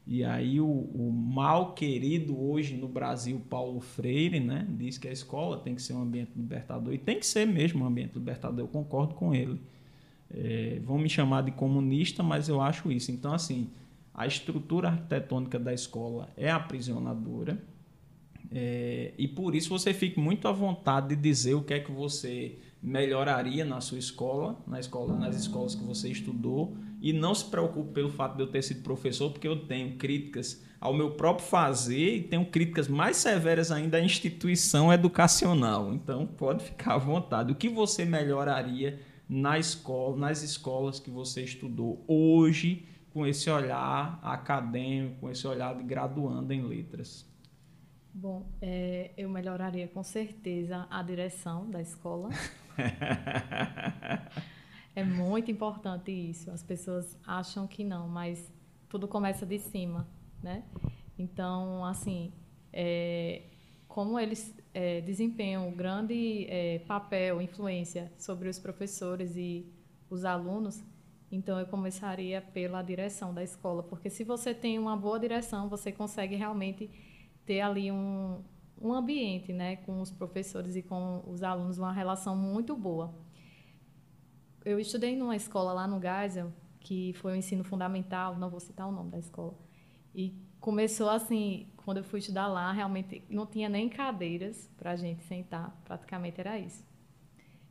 E 0.07 0.25
aí 0.25 0.61
o, 0.61 0.66
o, 0.66 1.12
mal 1.12 1.73
querido 1.73 2.38
hoje 2.38 2.77
no 2.77 2.88
Brasil, 2.88 3.40
Paulo 3.49 3.81
Freire, 3.81 4.40
né, 4.40 4.66
diz 4.69 4.99
que 4.99 5.07
a 5.09 5.12
escola 5.12 5.59
tem 5.59 5.75
que 5.75 5.81
ser 5.81 5.95
um 5.95 6.03
ambiente 6.03 6.33
libertador. 6.37 6.93
E 6.93 6.99
tem 6.99 7.19
que 7.19 7.27
ser 7.27 7.47
mesmo 7.47 7.85
um 7.85 7.87
ambiente 7.87 8.14
libertador, 8.14 8.61
eu 8.61 8.69
concordo 8.69 9.14
com 9.14 9.35
ele. 9.35 9.61
É, 10.33 10.81
vão 10.85 10.99
me 10.99 11.09
chamar 11.09 11.43
de 11.43 11.51
comunista, 11.51 12.23
mas 12.23 12.49
eu 12.49 12.61
acho 12.61 12.90
isso. 12.93 13.11
Então, 13.11 13.33
assim, 13.33 13.71
a 14.14 14.27
estrutura 14.27 14.88
arquitetônica 14.88 15.59
da 15.59 15.73
escola 15.73 16.29
é 16.37 16.51
aprisionadora. 16.51 17.61
É, 18.53 19.12
e 19.16 19.29
por 19.29 19.55
isso 19.55 19.69
você 19.69 19.95
fica 19.95 20.21
muito 20.21 20.49
à 20.49 20.53
vontade 20.53 21.14
de 21.14 21.16
dizer 21.16 21.55
o 21.55 21.62
que 21.62 21.75
é 21.75 21.81
que 21.81 21.93
você 21.93 22.59
melhoraria 22.83 23.64
na 23.64 23.81
sua 23.81 23.99
escola, 23.99 24.59
na 24.66 24.81
escola, 24.81 25.16
nas 25.16 25.37
escolas 25.37 25.75
que 25.75 25.85
você 25.85 26.09
estudou, 26.09 26.77
e 27.01 27.12
não 27.12 27.35
se 27.35 27.45
preocupe 27.45 27.93
pelo 27.93 28.11
fato 28.11 28.37
de 28.37 28.43
eu 28.43 28.47
ter 28.47 28.62
sido 28.62 28.83
professor, 28.83 29.31
porque 29.31 29.47
eu 29.47 29.64
tenho 29.66 29.97
críticas 29.97 30.62
ao 30.81 30.95
meu 30.95 31.12
próprio 31.12 31.47
fazer 31.47 32.16
e 32.16 32.23
tenho 32.23 32.45
críticas 32.47 32.88
mais 32.88 33.19
severas 33.19 33.71
ainda 33.71 33.99
à 33.99 34.03
instituição 34.03 34.93
educacional. 34.93 35.93
Então, 35.93 36.27
pode 36.27 36.64
ficar 36.64 36.95
à 36.95 36.99
vontade. 36.99 37.53
O 37.53 37.55
que 37.55 37.69
você 37.69 38.05
melhoraria 38.05 38.99
na 39.31 39.61
escola, 39.61 40.16
nas 40.16 40.43
escolas 40.43 40.99
que 40.99 41.09
você 41.09 41.45
estudou 41.45 42.05
hoje, 42.09 42.85
com 43.12 43.25
esse 43.25 43.49
olhar 43.49 44.19
acadêmico, 44.25 45.21
com 45.21 45.31
esse 45.31 45.47
olhar 45.47 45.77
de 45.77 45.85
graduando 45.85 46.53
em 46.53 46.62
letras? 46.62 47.25
Bom, 48.12 48.45
é, 48.61 49.12
eu 49.16 49.29
melhoraria 49.29 49.87
com 49.87 50.03
certeza 50.03 50.85
a 50.90 51.01
direção 51.01 51.71
da 51.71 51.81
escola. 51.81 52.29
é 54.97 55.05
muito 55.05 55.49
importante 55.49 56.11
isso. 56.11 56.51
As 56.51 56.64
pessoas 56.64 57.16
acham 57.25 57.69
que 57.69 57.85
não, 57.85 58.09
mas 58.09 58.53
tudo 58.88 59.07
começa 59.07 59.47
de 59.47 59.61
cima, 59.61 60.09
né? 60.43 60.64
Então, 61.16 61.85
assim, 61.85 62.33
é, 62.73 63.43
como 63.90 64.20
eles 64.20 64.55
é, 64.72 65.00
desempenham 65.00 65.68
um 65.68 65.74
grande 65.74 66.46
é, 66.48 66.79
papel, 66.87 67.42
influência 67.42 68.11
sobre 68.16 68.48
os 68.48 68.57
professores 68.57 69.37
e 69.37 69.66
os 70.09 70.24
alunos, 70.24 70.81
então 71.31 71.59
eu 71.59 71.66
começaria 71.66 72.40
pela 72.40 72.83
direção 72.83 73.35
da 73.35 73.42
escola, 73.42 73.83
porque 73.83 74.09
se 74.09 74.22
você 74.22 74.55
tem 74.55 74.79
uma 74.79 74.96
boa 74.96 75.18
direção, 75.18 75.68
você 75.68 75.90
consegue 75.90 76.37
realmente 76.37 76.88
ter 77.44 77.62
ali 77.62 77.90
um, 77.90 78.44
um 78.81 78.94
ambiente, 78.94 79.53
né, 79.53 79.76
com 79.76 80.00
os 80.00 80.11
professores 80.12 80.76
e 80.76 80.83
com 80.83 81.24
os 81.26 81.42
alunos, 81.42 81.76
uma 81.76 81.92
relação 81.92 82.37
muito 82.37 82.76
boa. 82.76 83.12
Eu 84.64 84.79
estudei 84.79 85.16
numa 85.16 85.35
escola 85.35 85.72
lá 85.72 85.88
no 85.88 86.00
Geisel, 86.00 86.53
que 86.79 87.12
foi 87.14 87.33
o 87.33 87.37
ensino 87.37 87.64
fundamental, 87.64 88.38
não 88.38 88.50
vou 88.50 88.61
citar 88.61 88.87
o 88.87 88.92
nome 88.92 89.11
da 89.11 89.18
escola, 89.18 89.59
e 90.14 90.33
começou 90.61 91.09
assim, 91.09 91.69
quando 91.85 91.99
eu 91.99 92.05
fui 92.05 92.19
estudar 92.19 92.47
lá, 92.47 92.71
realmente 92.73 93.23
não 93.29 93.47
tinha 93.47 93.69
nem 93.69 93.88
cadeiras 93.88 94.71
para 94.77 94.93
a 94.93 94.97
gente 94.97 95.23
sentar, 95.25 95.77
praticamente 95.85 96.40
era 96.40 96.59
isso. 96.59 96.85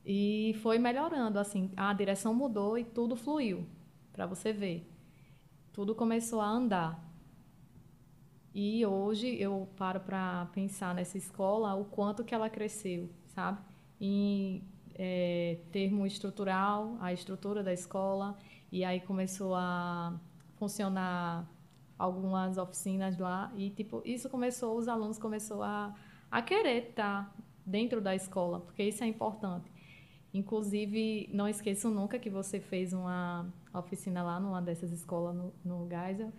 E 0.05 0.55
foi 0.61 0.79
melhorando, 0.79 1.37
assim, 1.37 1.71
a 1.75 1.93
direção 1.93 2.33
mudou 2.33 2.77
e 2.77 2.83
tudo 2.83 3.15
fluiu, 3.15 3.67
para 4.11 4.25
você 4.25 4.51
ver. 4.51 4.89
Tudo 5.71 5.93
começou 5.93 6.41
a 6.41 6.47
andar. 6.47 7.05
E 8.53 8.85
hoje 8.85 9.39
eu 9.39 9.69
paro 9.77 9.99
para 9.99 10.47
pensar 10.47 10.95
nessa 10.95 11.17
escola, 11.17 11.75
o 11.75 11.85
quanto 11.85 12.23
que 12.23 12.33
ela 12.33 12.49
cresceu, 12.49 13.09
sabe? 13.27 13.59
Em 14.01 14.63
é, 14.95 15.59
termo 15.71 16.05
estrutural, 16.05 16.97
a 16.99 17.13
estrutura 17.13 17.63
da 17.63 17.71
escola, 17.71 18.35
e 18.71 18.83
aí 18.83 18.99
começou 18.99 19.53
a 19.55 20.19
funcionar 20.55 21.47
algumas 21.99 22.57
oficinas 22.57 23.17
lá 23.19 23.51
e 23.55 23.69
tipo 23.69 24.01
isso 24.03 24.29
começou 24.29 24.77
os 24.77 24.87
alunos 24.87 25.19
começou 25.19 25.61
a, 25.61 25.93
a 26.31 26.41
querer 26.41 26.89
estar 26.89 27.35
dentro 27.65 28.01
da 28.01 28.15
escola 28.15 28.61
porque 28.61 28.83
isso 28.83 29.03
é 29.03 29.07
importante 29.07 29.69
inclusive 30.33 31.29
não 31.31 31.47
esqueço 31.47 31.89
nunca 31.89 32.17
que 32.17 32.29
você 32.29 32.59
fez 32.59 32.93
uma 32.93 33.45
oficina 33.73 34.23
lá 34.23 34.39
numa 34.39 34.61
dessas 34.61 34.91
escolas 34.91 35.35
no, 35.35 35.53
no 35.63 35.87
Geisel 35.87 36.31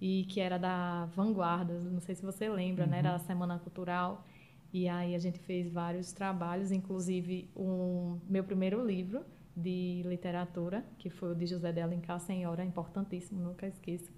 e 0.00 0.24
que 0.24 0.40
era 0.40 0.58
da 0.58 1.06
Vanguarda, 1.06 1.78
não 1.78 2.00
sei 2.00 2.14
se 2.14 2.22
você 2.22 2.48
lembra, 2.48 2.84
uhum. 2.84 2.90
né? 2.90 2.98
Era 2.98 3.14
a 3.14 3.18
Semana 3.18 3.58
Cultural. 3.58 4.24
E 4.72 4.88
aí 4.88 5.14
a 5.14 5.18
gente 5.18 5.38
fez 5.38 5.72
vários 5.72 6.12
trabalhos, 6.12 6.70
inclusive 6.70 7.50
um 7.56 8.20
meu 8.28 8.44
primeiro 8.44 8.84
livro 8.84 9.24
de 9.56 10.02
literatura, 10.04 10.84
que 10.98 11.08
foi 11.08 11.32
o 11.32 11.34
de 11.34 11.46
José 11.46 11.72
de 11.72 11.80
Alencar 11.80 12.20
Senhora, 12.20 12.62
importantíssimo, 12.62 13.40
nunca 13.40 13.66
esqueço. 13.66 14.12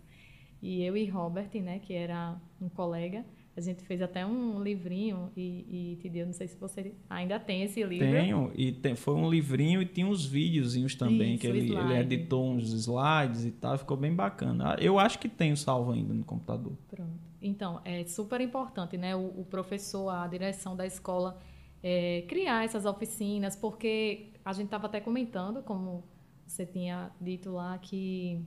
E 0.61 0.83
eu 0.83 0.97
e 0.97 1.07
Robert, 1.07 1.51
né, 1.63 1.79
que 1.79 1.95
era 1.95 2.37
um 2.61 2.69
colega, 2.69 3.25
a 3.57 3.61
gente 3.61 3.83
fez 3.83 4.01
até 4.01 4.25
um 4.25 4.63
livrinho 4.63 5.33
e, 5.37 5.93
e 5.93 5.97
te 5.97 6.09
deu, 6.09 6.27
não 6.27 6.33
sei 6.33 6.47
se 6.47 6.57
você 6.57 6.95
ainda 7.11 7.41
tem 7.41 7.65
esse 7.65 7.83
livro. 7.83 8.09
Tenho, 8.09 8.53
e 8.55 8.71
tem, 8.71 8.95
foi 8.95 9.15
um 9.15 9.29
livrinho 9.29 9.83
e 9.83 9.87
tinha 9.87 10.07
uns 10.07 10.25
videozinhos 10.25 10.95
também, 10.95 11.35
Isso, 11.35 11.41
que 11.41 11.47
ele, 11.49 11.77
ele, 11.77 11.95
editou 11.95 12.49
uns 12.51 12.73
slides 12.73 13.45
e 13.45 13.51
tal, 13.51 13.77
ficou 13.77 13.97
bem 13.97 14.15
bacana. 14.15 14.77
Eu 14.81 14.99
acho 14.99 15.19
que 15.19 15.29
tem 15.29 15.53
o 15.53 15.57
salvo 15.57 15.91
ainda 15.91 16.15
no 16.15 16.25
computador. 16.25 16.73
Pronto. 16.89 17.19
Então, 17.43 17.81
é 17.85 18.05
super 18.05 18.41
importante, 18.41 18.97
né, 18.97 19.17
o, 19.17 19.41
o 19.41 19.45
professor, 19.45 20.09
a 20.09 20.27
direção 20.29 20.77
da 20.77 20.87
escola, 20.87 21.39
é, 21.83 22.25
criar 22.29 22.65
essas 22.65 22.85
oficinas, 22.85 23.57
porque 23.57 24.31
a 24.45 24.53
gente 24.53 24.67
estava 24.67 24.87
até 24.87 25.01
comentando, 25.01 25.63
como 25.63 26.05
você 26.47 26.65
tinha 26.65 27.11
dito 27.21 27.51
lá, 27.51 27.77
que 27.79 28.41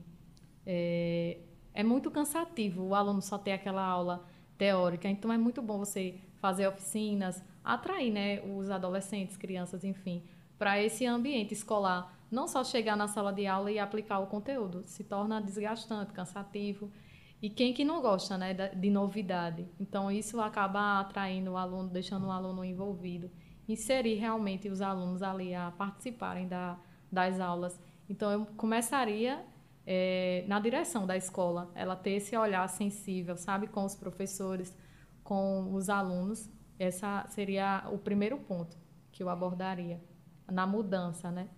é, 0.66 1.38
é 1.74 1.82
muito 1.82 2.10
cansativo 2.10 2.82
o 2.82 2.94
aluno 2.94 3.22
só 3.22 3.38
ter 3.38 3.52
aquela 3.52 3.84
aula 3.84 4.24
teórica. 4.58 5.08
Então 5.08 5.32
é 5.32 5.38
muito 5.38 5.62
bom 5.62 5.78
você 5.78 6.20
fazer 6.36 6.66
oficinas, 6.66 7.42
atrair 7.64 8.12
né, 8.12 8.40
os 8.56 8.70
adolescentes, 8.70 9.36
crianças, 9.36 9.84
enfim, 9.84 10.22
para 10.58 10.82
esse 10.82 11.06
ambiente 11.06 11.54
escolar. 11.54 12.12
Não 12.30 12.48
só 12.48 12.64
chegar 12.64 12.96
na 12.96 13.08
sala 13.08 13.32
de 13.32 13.46
aula 13.46 13.70
e 13.70 13.78
aplicar 13.78 14.18
o 14.18 14.26
conteúdo, 14.26 14.82
se 14.84 15.04
torna 15.04 15.40
desgastante, 15.40 16.12
cansativo. 16.12 16.90
E 17.42 17.50
quem 17.50 17.74
que 17.74 17.84
não 17.84 18.00
gosta 18.00 18.38
né, 18.38 18.54
de 18.54 18.88
novidade? 18.88 19.66
Então, 19.78 20.10
isso 20.10 20.40
acaba 20.40 21.00
atraindo 21.00 21.52
o 21.52 21.56
aluno, 21.56 21.90
deixando 21.90 22.26
o 22.26 22.30
aluno 22.30 22.64
envolvido. 22.64 23.30
Inserir 23.68 24.14
realmente 24.14 24.68
os 24.68 24.80
alunos 24.80 25.22
ali 25.22 25.54
a 25.54 25.72
participarem 25.72 26.48
da, 26.48 26.78
das 27.10 27.38
aulas. 27.38 27.78
Então, 28.08 28.30
eu 28.30 28.46
começaria 28.56 29.44
é, 29.86 30.44
na 30.46 30.60
direção 30.60 31.06
da 31.06 31.16
escola, 31.16 31.70
ela 31.74 31.96
ter 31.96 32.12
esse 32.12 32.36
olhar 32.36 32.66
sensível, 32.68 33.36
sabe, 33.36 33.66
com 33.66 33.84
os 33.84 33.94
professores, 33.94 34.76
com 35.22 35.74
os 35.74 35.88
alunos. 35.88 36.50
Essa 36.78 37.26
seria 37.28 37.84
o 37.92 37.98
primeiro 37.98 38.38
ponto 38.38 38.76
que 39.10 39.22
eu 39.22 39.28
abordaria 39.28 40.00
na 40.50 40.66
mudança, 40.66 41.30
né? 41.30 41.48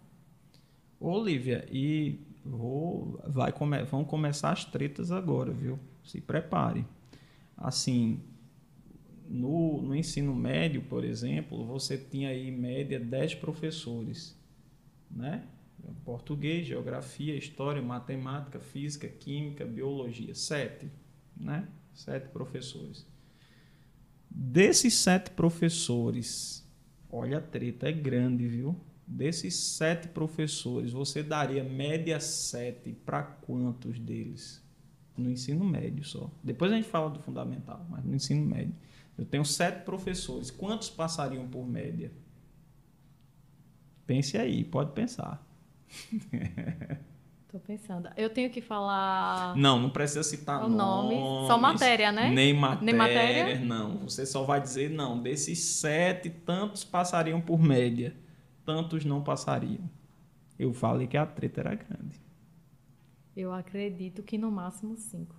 Olivia, 1.01 1.67
e 1.71 2.19
vou, 2.45 3.21
vai 3.27 3.53
come, 3.53 3.83
vão 3.85 4.05
começar 4.05 4.53
as 4.53 4.65
tretas 4.65 5.11
agora, 5.11 5.53
viu? 5.53 5.79
Se 6.03 6.21
prepare. 6.21 6.87
Assim, 7.57 8.23
no, 9.29 9.83
no 9.83 9.95
ensino 9.95 10.35
médio, 10.35 10.83
por 10.83 11.05
exemplo, 11.05 11.65
você 11.65 11.97
tinha 11.97 12.31
aí 12.31 12.49
em 12.49 12.53
média 12.53 12.99
10 12.99 13.37
professores, 13.37 14.39
né? 15.11 15.47
Português, 16.05 16.67
geografia, 16.67 17.35
história, 17.35 17.81
matemática, 17.81 18.61
física, 18.61 19.09
química, 19.09 19.65
biologia. 19.65 20.35
Sete, 20.35 20.91
né? 21.37 21.69
Sete 21.93 22.29
professores. 22.29 23.07
Desses 24.29 24.95
sete 24.95 25.31
professores, 25.31 26.69
olha 27.11 27.39
a 27.39 27.41
treta, 27.41 27.89
é 27.89 27.93
grande, 27.93 28.47
viu? 28.47 28.79
Desses 29.07 29.55
sete 29.55 30.09
professores, 30.09 30.93
você 30.93 31.23
daria 31.23 31.63
média 31.63 32.19
sete 32.19 32.93
para 32.93 33.23
quantos 33.23 33.99
deles? 33.99 34.63
No 35.17 35.31
ensino 35.31 35.65
médio 35.65 36.05
só. 36.05 36.31
Depois 36.43 36.73
a 36.73 36.77
gente 36.77 36.89
fala 36.89 37.11
do 37.11 37.21
fundamental, 37.21 37.87
mas 37.89 38.05
no 38.05 38.15
ensino 38.15 38.45
médio. 38.45 38.75
Eu 39.17 39.25
tenho 39.25 39.45
sete 39.45 39.85
professores. 39.85 40.51
Quantos 40.51 40.91
passariam 40.91 41.47
por 41.47 41.65
média? 41.67 42.11
Pense 44.07 44.37
aí, 44.37 44.65
pode 44.65 44.93
pensar. 44.93 45.47
Tô 47.49 47.61
pensando. 47.61 48.09
Eu 48.17 48.31
tenho 48.31 48.51
que 48.51 48.61
falar. 48.61 49.57
Não, 49.57 49.79
não 49.79 49.89
precisa 49.89 50.25
citar 50.25 50.65
o 50.65 50.69
nome. 50.69 51.15
Nomes, 51.15 51.47
só 51.47 51.57
matéria, 51.57 52.11
né? 52.11 52.29
Nem 52.29 52.53
matéria, 52.53 52.85
nem 52.85 52.95
matéria. 52.97 53.61
Não. 53.61 53.99
Você 53.99 54.27
só 54.27 54.43
vai 54.43 54.61
dizer, 54.61 54.91
não, 54.91 55.23
desses 55.23 55.61
sete, 55.61 56.29
tantos 56.31 56.83
passariam 56.83 57.41
por 57.41 57.63
média. 57.63 58.13
Tantos 58.65 59.05
não 59.05 59.23
passariam. 59.23 59.89
Eu 60.59 60.75
falei 60.75 61.07
que 61.07 61.17
a 61.17 61.25
treta 61.25 61.61
era 61.61 61.75
grande. 61.77 62.21
Eu 63.37 63.53
acredito 63.53 64.23
que 64.25 64.37
no 64.37 64.51
máximo 64.51 64.97
cinco. 64.97 65.37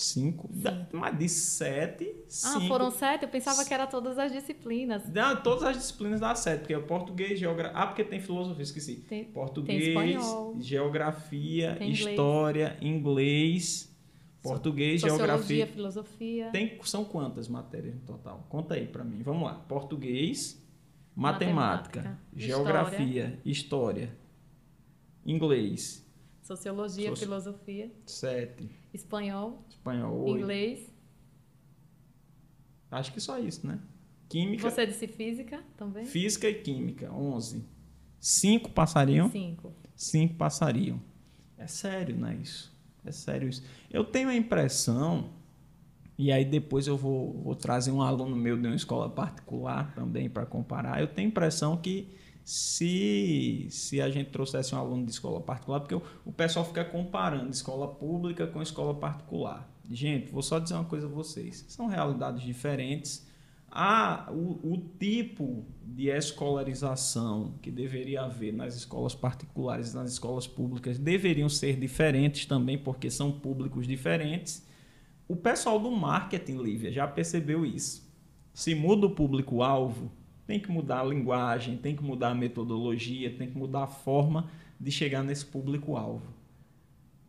Cinco? 0.00 0.48
Mas 0.92 1.18
de 1.18 1.28
sete, 1.28 2.14
cinco. 2.28 2.66
Ah, 2.66 2.68
foram 2.68 2.88
sete? 2.88 3.24
Eu 3.24 3.28
pensava 3.28 3.64
que 3.64 3.74
era 3.74 3.84
todas 3.84 4.16
as 4.16 4.30
disciplinas. 4.30 5.02
Não, 5.12 5.42
todas 5.42 5.64
as 5.64 5.76
disciplinas 5.76 6.20
dá 6.20 6.36
sete, 6.36 6.60
porque 6.60 6.74
é 6.74 6.78
português, 6.78 7.36
geografia... 7.36 7.76
Ah, 7.76 7.84
porque 7.88 8.04
tem 8.04 8.20
filosofia, 8.20 8.62
esqueci. 8.62 9.04
Tem, 9.08 9.24
português, 9.24 9.92
tem 9.92 10.62
geografia, 10.62 11.74
tem 11.76 11.90
história, 11.90 12.78
inglês, 12.80 13.92
português, 14.40 15.00
Sociologia, 15.00 15.26
geografia... 15.26 15.66
filosofia... 15.66 16.50
Tem, 16.52 16.78
são 16.84 17.04
quantas 17.04 17.48
matérias 17.48 17.96
no 17.96 18.02
total? 18.02 18.46
Conta 18.48 18.74
aí 18.74 18.86
para 18.86 19.02
mim. 19.02 19.20
Vamos 19.24 19.42
lá. 19.42 19.54
Português, 19.54 20.64
matemática, 21.12 22.02
matemática 22.02 22.22
geografia, 22.36 23.40
história, 23.44 24.02
história 24.06 24.18
inglês... 25.26 26.06
Sociologia, 26.40 27.08
Soci... 27.08 27.24
filosofia... 27.24 27.92
Sete. 28.06 28.77
Espanhol. 28.92 29.64
Espanhol. 29.68 30.28
Inglês. 30.28 30.90
Acho 32.90 33.12
que 33.12 33.20
só 33.20 33.38
isso, 33.38 33.66
né? 33.66 33.78
Química. 34.28 34.70
Você 34.70 34.86
disse 34.86 35.06
física 35.06 35.62
também? 35.76 36.04
Física 36.04 36.48
e 36.48 36.54
química, 36.54 37.12
11. 37.12 37.64
Cinco 38.20 38.70
passariam? 38.70 39.30
Cinco. 39.30 39.72
Cinco 39.94 40.34
passariam. 40.34 41.00
É 41.56 41.66
sério, 41.66 42.16
não 42.16 42.28
é 42.28 42.34
isso? 42.36 42.76
É 43.04 43.12
sério 43.12 43.48
isso. 43.48 43.62
Eu 43.90 44.04
tenho 44.04 44.28
a 44.28 44.34
impressão, 44.34 45.30
e 46.16 46.30
aí 46.30 46.44
depois 46.44 46.86
eu 46.86 46.96
vou, 46.96 47.32
vou 47.42 47.54
trazer 47.54 47.90
um 47.90 48.02
aluno 48.02 48.36
meu 48.36 48.56
de 48.58 48.66
uma 48.66 48.76
escola 48.76 49.08
particular 49.08 49.94
também 49.94 50.28
para 50.28 50.44
comparar. 50.44 51.00
Eu 51.00 51.08
tenho 51.08 51.28
a 51.28 51.30
impressão 51.30 51.76
que 51.76 52.08
se, 52.48 53.66
se 53.68 54.00
a 54.00 54.08
gente 54.08 54.30
trouxesse 54.30 54.74
um 54.74 54.78
aluno 54.78 55.04
de 55.04 55.10
escola 55.10 55.38
particular, 55.38 55.80
porque 55.80 55.94
o, 55.94 56.02
o 56.24 56.32
pessoal 56.32 56.64
fica 56.64 56.82
comparando 56.82 57.50
escola 57.50 57.86
pública 57.86 58.46
com 58.46 58.62
escola 58.62 58.94
particular. 58.94 59.70
Gente, 59.90 60.32
vou 60.32 60.40
só 60.40 60.58
dizer 60.58 60.72
uma 60.72 60.86
coisa 60.86 61.06
a 61.06 61.10
vocês: 61.10 61.66
são 61.68 61.88
realidades 61.88 62.42
diferentes. 62.42 63.28
Há 63.70 64.30
o, 64.32 64.72
o 64.72 64.78
tipo 64.98 65.66
de 65.84 66.08
escolarização 66.08 67.52
que 67.60 67.70
deveria 67.70 68.22
haver 68.22 68.54
nas 68.54 68.74
escolas 68.74 69.14
particulares 69.14 69.92
e 69.92 69.96
nas 69.96 70.12
escolas 70.12 70.46
públicas 70.46 70.98
deveriam 70.98 71.50
ser 71.50 71.78
diferentes 71.78 72.46
também, 72.46 72.78
porque 72.78 73.10
são 73.10 73.30
públicos 73.30 73.86
diferentes. 73.86 74.66
O 75.28 75.36
pessoal 75.36 75.78
do 75.78 75.90
marketing, 75.90 76.62
Lívia, 76.62 76.90
já 76.90 77.06
percebeu 77.06 77.66
isso. 77.66 78.10
Se 78.54 78.74
muda 78.74 79.04
o 79.06 79.10
público-alvo, 79.10 80.10
tem 80.48 80.58
que 80.58 80.72
mudar 80.72 81.00
a 81.00 81.04
linguagem, 81.04 81.76
tem 81.76 81.94
que 81.94 82.02
mudar 82.02 82.30
a 82.30 82.34
metodologia, 82.34 83.30
tem 83.30 83.50
que 83.50 83.58
mudar 83.58 83.82
a 83.82 83.86
forma 83.86 84.48
de 84.80 84.90
chegar 84.90 85.22
nesse 85.22 85.44
público-alvo. 85.44 86.26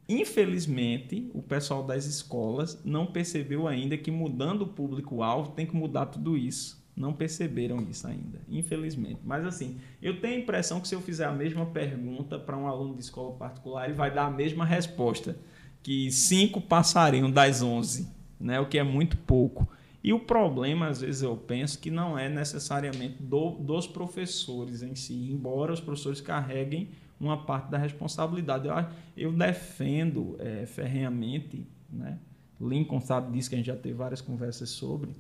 Infelizmente, 0.07 1.29
o 1.33 1.41
pessoal 1.41 1.83
das 1.83 2.05
escolas 2.05 2.81
não 2.85 3.05
percebeu 3.05 3.67
ainda 3.67 3.97
que 3.97 4.09
mudando 4.09 4.61
o 4.61 4.67
público-alvo 4.67 5.51
tem 5.51 5.65
que 5.65 5.75
mudar 5.75 6.05
tudo 6.05 6.37
isso. 6.37 6.81
Não 6.95 7.11
perceberam 7.11 7.85
isso 7.89 8.07
ainda, 8.07 8.39
infelizmente. 8.47 9.19
Mas 9.21 9.45
assim, 9.45 9.77
eu 10.01 10.21
tenho 10.21 10.35
a 10.35 10.39
impressão 10.39 10.79
que 10.79 10.87
se 10.87 10.95
eu 10.95 11.01
fizer 11.01 11.25
a 11.25 11.33
mesma 11.33 11.65
pergunta 11.65 12.39
para 12.39 12.57
um 12.57 12.67
aluno 12.67 12.95
de 12.95 13.01
escola 13.01 13.33
particular, 13.33 13.83
ele 13.83 13.95
vai 13.97 14.13
dar 14.13 14.27
a 14.27 14.31
mesma 14.31 14.63
resposta, 14.63 15.37
que 15.83 16.09
cinco 16.09 16.61
passariam 16.61 17.29
das 17.29 17.61
onze, 17.61 18.07
né? 18.39 18.61
o 18.61 18.65
que 18.65 18.77
é 18.77 18.83
muito 18.83 19.17
pouco. 19.17 19.67
E 20.03 20.13
o 20.13 20.19
problema, 20.19 20.87
às 20.87 21.01
vezes, 21.01 21.21
eu 21.21 21.35
penso 21.35 21.77
que 21.79 21.91
não 21.91 22.17
é 22.17 22.29
necessariamente 22.29 23.21
do, 23.21 23.51
dos 23.51 23.85
professores 23.85 24.81
em 24.81 24.95
si, 24.95 25.31
embora 25.31 25.73
os 25.73 25.81
professores 25.81 26.21
carreguem 26.21 26.89
uma 27.19 27.45
parte 27.45 27.69
da 27.69 27.77
responsabilidade. 27.77 28.67
Eu, 28.67 28.75
eu 29.17 29.33
defendo 29.33 30.37
é, 30.39 30.65
ferrenhamente, 30.65 31.67
né? 31.89 32.17
Lincoln 32.61 32.99
sabe 32.99 33.31
disso, 33.31 33.49
que 33.49 33.55
a 33.55 33.57
gente 33.57 33.67
já 33.67 33.75
teve 33.75 33.95
várias 33.95 34.21
conversas 34.21 34.69
sobre, 34.69 35.11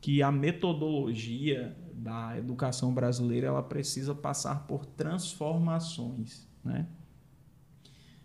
que 0.00 0.22
a 0.22 0.30
metodologia 0.30 1.76
da 1.92 2.36
educação 2.38 2.92
brasileira 2.92 3.48
ela 3.48 3.62
precisa 3.62 4.14
passar 4.14 4.66
por 4.66 4.84
transformações, 4.84 6.46
né? 6.62 6.86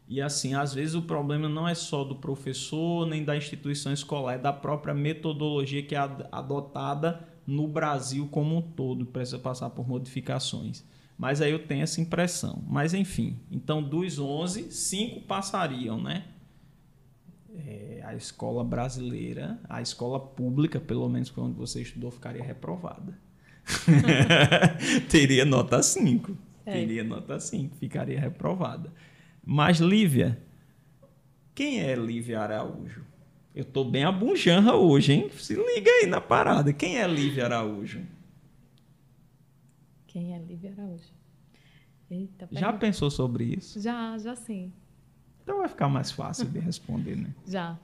E 0.10 0.20
assim, 0.20 0.56
às 0.56 0.74
vezes 0.74 0.96
o 0.96 1.04
problema 1.04 1.48
não 1.48 1.68
é 1.68 1.76
só 1.76 2.04
do 2.04 2.16
professor 2.16 3.06
nem 3.06 3.24
da 3.24 3.38
instituição 3.38 3.94
escolar, 3.94 4.34
é 4.34 4.38
da 4.40 4.52
própria 4.52 4.92
metodologia 4.92 5.84
que 5.84 5.94
é 5.94 6.00
adotada 6.32 7.30
no 7.46 7.68
Brasil 7.68 8.28
como 8.32 8.58
um 8.58 8.62
todo, 8.62 9.06
precisa 9.06 9.38
passar 9.38 9.70
por 9.70 9.88
modificações. 9.88 10.84
Mas 11.16 11.42
aí 11.42 11.52
eu 11.52 11.60
tenho 11.60 11.84
essa 11.84 12.02
impressão. 12.02 12.64
Mas 12.68 12.96
enfim, 12.96 13.38
então 13.52 13.84
dos 13.84 14.18
11, 14.18 14.72
5 14.72 15.22
passariam, 15.28 16.02
né? 16.02 16.26
É, 17.68 18.02
a 18.04 18.16
escola 18.16 18.64
brasileira, 18.64 19.60
a 19.70 19.80
escola 19.80 20.20
pública, 20.20 20.80
pelo 20.80 21.08
menos 21.08 21.32
onde 21.38 21.56
você 21.56 21.84
estudou, 21.84 22.10
ficaria 22.10 22.44
reprovada. 22.44 23.16
Teria 25.08 25.46
nota 25.46 25.84
5. 25.84 26.36
É. 26.66 26.72
Teria 26.72 27.04
nota 27.04 27.40
5, 27.40 27.76
ficaria 27.76 28.20
reprovada. 28.20 28.92
Mas, 29.52 29.80
Lívia, 29.80 30.40
quem 31.56 31.80
é 31.80 31.96
Lívia 31.96 32.40
Araújo? 32.40 33.04
Eu 33.56 33.66
tô 33.66 33.84
bem 33.84 34.04
abunjanra 34.04 34.76
hoje, 34.76 35.14
hein? 35.14 35.32
Se 35.32 35.56
liga 35.56 35.90
aí 35.90 36.06
na 36.06 36.22
parada. 36.22 36.72
Quem 36.72 37.00
é 37.00 37.08
Lívia 37.08 37.46
Araújo? 37.46 38.06
Quem 40.06 40.36
é 40.36 40.38
Lívia 40.38 40.72
Araújo? 40.74 41.12
Eita, 42.12 42.48
já 42.52 42.72
pensou 42.72 43.10
sobre 43.10 43.56
isso? 43.56 43.82
Já, 43.82 44.16
já 44.20 44.36
sim. 44.36 44.72
Então 45.42 45.58
vai 45.58 45.68
ficar 45.68 45.90
mais 45.90 46.12
fácil 46.12 46.48
de 46.48 46.60
responder, 46.60 47.16
né? 47.16 47.34
já. 47.44 47.76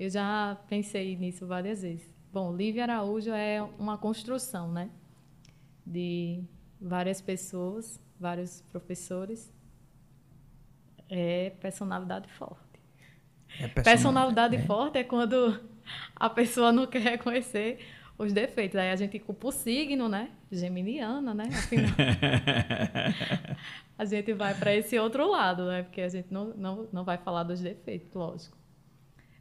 Eu 0.00 0.10
já 0.10 0.60
pensei 0.68 1.16
nisso 1.16 1.46
várias 1.46 1.82
vezes. 1.82 2.12
Bom, 2.32 2.52
Lívia 2.56 2.82
Araújo 2.82 3.30
é 3.30 3.62
uma 3.78 3.96
construção, 3.96 4.72
né? 4.72 4.90
De 5.86 6.42
várias 6.80 7.20
pessoas, 7.20 8.00
vários 8.18 8.60
professores 8.72 9.52
é 11.12 11.50
personalidade 11.60 12.26
forte. 12.32 12.56
É 13.60 13.68
personalidade, 13.68 13.84
personalidade 13.84 14.56
é. 14.56 14.62
forte 14.62 14.98
é 14.98 15.04
quando 15.04 15.60
a 16.16 16.30
pessoa 16.30 16.72
não 16.72 16.86
quer 16.88 17.02
reconhecer 17.02 17.80
os 18.16 18.32
defeitos. 18.32 18.76
Aí 18.76 18.90
a 18.90 18.96
gente 18.96 19.18
culpa 19.18 19.48
o 19.48 19.52
signo, 19.52 20.08
né? 20.08 20.30
Geminiana, 20.50 21.34
né? 21.34 21.44
Afinal, 21.48 21.90
a 23.98 24.04
gente 24.06 24.32
vai 24.32 24.54
para 24.54 24.74
esse 24.74 24.98
outro 24.98 25.30
lado, 25.30 25.66
né? 25.66 25.82
Porque 25.82 26.00
a 26.00 26.08
gente 26.08 26.32
não, 26.32 26.46
não, 26.54 26.88
não 26.90 27.04
vai 27.04 27.18
falar 27.18 27.42
dos 27.42 27.60
defeitos, 27.60 28.10
lógico. 28.14 28.56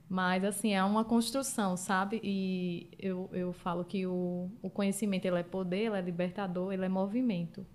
Mas, 0.09 0.43
assim, 0.43 0.73
é 0.73 0.83
uma 0.83 1.05
construção, 1.05 1.77
sabe? 1.77 2.19
E 2.21 2.89
eu, 2.99 3.29
eu 3.31 3.53
falo 3.53 3.85
que 3.85 4.05
o, 4.05 4.51
o 4.61 4.69
conhecimento, 4.69 5.25
ele 5.25 5.39
é 5.39 5.43
poder, 5.43 5.85
ele 5.85 5.95
é 5.95 6.01
libertador, 6.01 6.73
ele 6.73 6.83
é 6.83 6.89
movimento, 6.89 7.65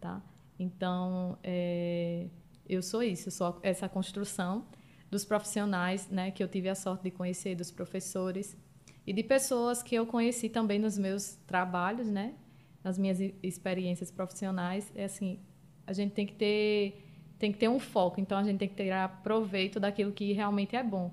tá? 0.00 0.22
Então, 0.56 1.36
é, 1.42 2.28
eu 2.70 2.82
sou 2.82 3.02
isso, 3.02 3.28
eu 3.28 3.32
sou 3.32 3.58
essa 3.62 3.88
construção 3.88 4.64
dos 5.10 5.24
profissionais, 5.24 6.08
né? 6.08 6.30
Que 6.30 6.42
eu 6.42 6.48
tive 6.48 6.68
a 6.68 6.74
sorte 6.74 7.02
de 7.02 7.10
conhecer, 7.10 7.56
dos 7.56 7.70
professores 7.70 8.56
e 9.04 9.12
de 9.12 9.24
pessoas 9.24 9.82
que 9.82 9.94
eu 9.94 10.06
conheci 10.06 10.48
também 10.48 10.78
nos 10.78 10.96
meus 10.96 11.34
trabalhos, 11.46 12.06
né? 12.06 12.34
Nas 12.82 12.96
minhas 12.96 13.18
experiências 13.42 14.10
profissionais. 14.10 14.90
É 14.94 15.04
assim, 15.04 15.40
a 15.84 15.92
gente 15.92 16.12
tem 16.12 16.24
que 16.26 16.34
ter 16.34 17.06
tem 17.38 17.50
que 17.50 17.58
ter 17.58 17.68
um 17.68 17.80
foco, 17.80 18.20
então 18.20 18.36
a 18.36 18.42
gente 18.42 18.58
tem 18.58 18.68
que 18.68 18.74
tirar 18.74 19.22
proveito 19.22 19.80
daquilo 19.80 20.12
que 20.12 20.30
realmente 20.32 20.76
é 20.76 20.82
bom. 20.82 21.10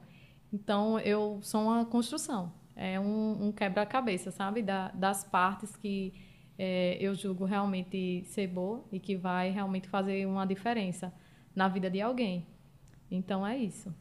Então, 0.51 0.99
eu 0.99 1.39
sou 1.41 1.61
uma 1.61 1.85
construção, 1.85 2.51
é 2.75 2.99
um, 2.99 3.47
um 3.47 3.51
quebra-cabeça, 3.53 4.29
sabe? 4.29 4.61
Da, 4.61 4.89
das 4.89 5.23
partes 5.23 5.73
que 5.77 6.13
é, 6.59 6.97
eu 6.99 7.15
julgo 7.15 7.45
realmente 7.45 8.25
ser 8.25 8.47
boa 8.47 8.83
e 8.91 8.99
que 8.99 9.15
vai 9.15 9.51
realmente 9.51 9.87
fazer 9.87 10.27
uma 10.27 10.45
diferença 10.45 11.13
na 11.57 11.67
vida 11.67 11.89
de 11.89 11.99
alguém. 11.99 12.45
Então, 13.09 13.45
é 13.45 13.57
isso. 13.57 13.91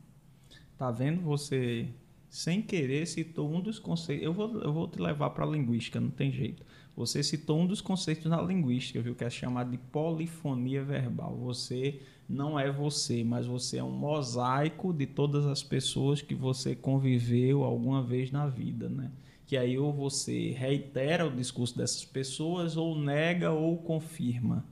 Tá 0.77 0.90
vendo? 0.90 1.23
Você, 1.23 1.88
sem 2.29 2.61
querer, 2.61 3.07
citou 3.07 3.51
um 3.51 3.62
dos 3.62 3.79
conceitos. 3.79 4.27
Eu 4.27 4.35
vou, 4.35 4.61
eu 4.61 4.71
vou 4.71 4.87
te 4.87 5.01
levar 5.01 5.31
para 5.31 5.47
a 5.47 5.49
linguística, 5.49 5.99
não 5.99 6.11
tem 6.11 6.31
jeito. 6.31 6.62
Você 6.95 7.23
citou 7.23 7.59
um 7.59 7.66
dos 7.66 7.81
conceitos 7.81 8.27
na 8.27 8.42
linguística, 8.42 9.01
viu? 9.01 9.14
Que 9.14 9.25
é 9.25 9.31
chamado 9.31 9.71
de 9.71 9.79
polifonia 9.79 10.85
verbal. 10.85 11.35
Você 11.37 12.03
não 12.29 12.61
é 12.61 12.71
você, 12.71 13.25
mas 13.25 13.47
você 13.47 13.79
é 13.79 13.85
um 13.85 13.90
mosaico 13.90 14.92
de 14.92 15.07
todas 15.07 15.47
as 15.47 15.62
pessoas 15.62 16.21
que 16.21 16.35
você 16.35 16.77
conviveu 16.77 17.64
alguma 17.64 18.03
vez 18.03 18.31
na 18.31 18.47
vida, 18.47 18.87
né? 18.87 19.11
Que 19.47 19.57
aí 19.57 19.79
ou 19.79 19.95
você 19.95 20.51
reitera 20.51 21.27
o 21.27 21.35
discurso 21.35 21.75
dessas 21.75 22.05
pessoas, 22.05 22.77
ou 22.77 22.99
nega 22.99 23.51
ou 23.51 23.79
confirma. 23.79 24.62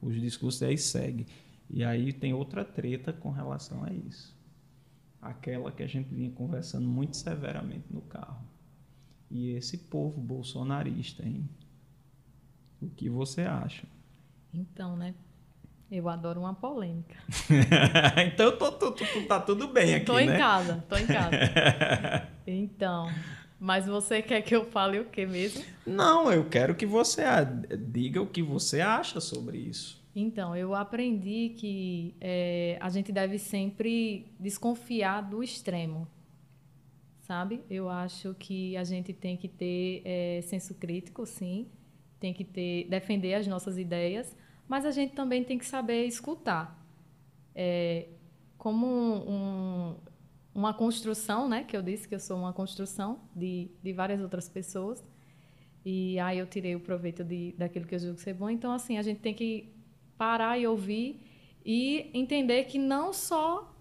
Os 0.00 0.20
discursos 0.20 0.60
aí 0.64 0.76
seguem. 0.76 1.26
E 1.72 1.82
aí 1.82 2.12
tem 2.12 2.34
outra 2.34 2.64
treta 2.64 3.14
com 3.14 3.30
relação 3.30 3.82
a 3.82 3.90
isso. 3.90 4.36
Aquela 5.20 5.72
que 5.72 5.82
a 5.82 5.86
gente 5.86 6.14
vinha 6.14 6.30
conversando 6.30 6.86
muito 6.86 7.16
severamente 7.16 7.86
no 7.90 8.02
carro. 8.02 8.44
E 9.30 9.52
esse 9.52 9.78
povo 9.78 10.20
bolsonarista, 10.20 11.24
hein? 11.24 11.48
O 12.80 12.90
que 12.90 13.08
você 13.08 13.42
acha? 13.42 13.86
Então, 14.52 14.96
né? 14.96 15.14
Eu 15.90 16.08
adoro 16.08 16.40
uma 16.40 16.54
polêmica. 16.54 17.16
então 18.26 18.56
tô, 18.58 18.72
tô, 18.72 18.92
tô, 18.92 19.04
tá 19.26 19.40
tudo 19.40 19.68
bem 19.68 19.94
aqui, 19.94 20.06
tô 20.06 20.18
em 20.18 20.26
né? 20.26 20.36
casa, 20.36 20.84
tô 20.88 20.96
em 20.96 21.06
casa. 21.06 21.36
então, 22.46 23.08
mas 23.60 23.86
você 23.86 24.20
quer 24.20 24.42
que 24.42 24.56
eu 24.56 24.64
fale 24.66 24.98
o 24.98 25.04
que 25.04 25.24
mesmo? 25.24 25.64
Não, 25.86 26.30
eu 26.32 26.48
quero 26.48 26.74
que 26.74 26.84
você 26.84 27.22
diga 27.78 28.20
o 28.20 28.26
que 28.26 28.42
você 28.42 28.80
acha 28.80 29.20
sobre 29.20 29.58
isso. 29.58 30.01
Então, 30.14 30.54
eu 30.54 30.74
aprendi 30.74 31.54
que 31.56 32.14
é, 32.20 32.76
a 32.80 32.90
gente 32.90 33.10
deve 33.10 33.38
sempre 33.38 34.26
desconfiar 34.38 35.22
do 35.22 35.42
extremo, 35.42 36.06
sabe? 37.20 37.62
Eu 37.70 37.88
acho 37.88 38.34
que 38.34 38.76
a 38.76 38.84
gente 38.84 39.14
tem 39.14 39.36
que 39.36 39.48
ter 39.48 40.02
é, 40.04 40.40
senso 40.42 40.74
crítico, 40.74 41.24
sim, 41.24 41.66
tem 42.20 42.34
que 42.34 42.44
ter 42.44 42.86
defender 42.88 43.34
as 43.34 43.46
nossas 43.46 43.78
ideias, 43.78 44.36
mas 44.68 44.84
a 44.84 44.90
gente 44.90 45.14
também 45.14 45.42
tem 45.42 45.58
que 45.58 45.64
saber 45.64 46.04
escutar. 46.06 46.78
É, 47.54 48.08
como 48.58 48.86
um, 48.86 49.30
um, 49.30 49.96
uma 50.54 50.72
construção, 50.72 51.48
né? 51.48 51.64
Que 51.64 51.76
eu 51.76 51.82
disse 51.82 52.06
que 52.06 52.14
eu 52.14 52.20
sou 52.20 52.38
uma 52.38 52.52
construção 52.52 53.18
de, 53.34 53.70
de 53.82 53.92
várias 53.92 54.20
outras 54.20 54.48
pessoas. 54.48 55.02
E 55.84 56.16
aí 56.20 56.38
eu 56.38 56.46
tirei 56.46 56.76
o 56.76 56.80
proveito 56.80 57.24
de, 57.24 57.54
daquilo 57.58 57.86
que 57.86 57.94
eu 57.94 57.98
julgo 57.98 58.20
ser 58.20 58.34
bom. 58.34 58.48
Então, 58.48 58.72
assim, 58.72 58.98
a 58.98 59.02
gente 59.02 59.20
tem 59.20 59.34
que 59.34 59.72
parar 60.16 60.58
e 60.58 60.66
ouvir 60.66 61.20
e 61.64 62.10
entender 62.14 62.64
que 62.64 62.78
não 62.78 63.12
só 63.12 63.72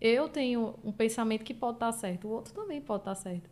eu 0.00 0.28
tenho 0.28 0.74
um 0.84 0.92
pensamento 0.92 1.44
que 1.44 1.54
pode 1.54 1.76
estar 1.76 1.92
certo, 1.92 2.28
o 2.28 2.30
outro 2.30 2.54
também 2.54 2.80
pode 2.80 3.02
estar 3.02 3.14
certo. 3.14 3.50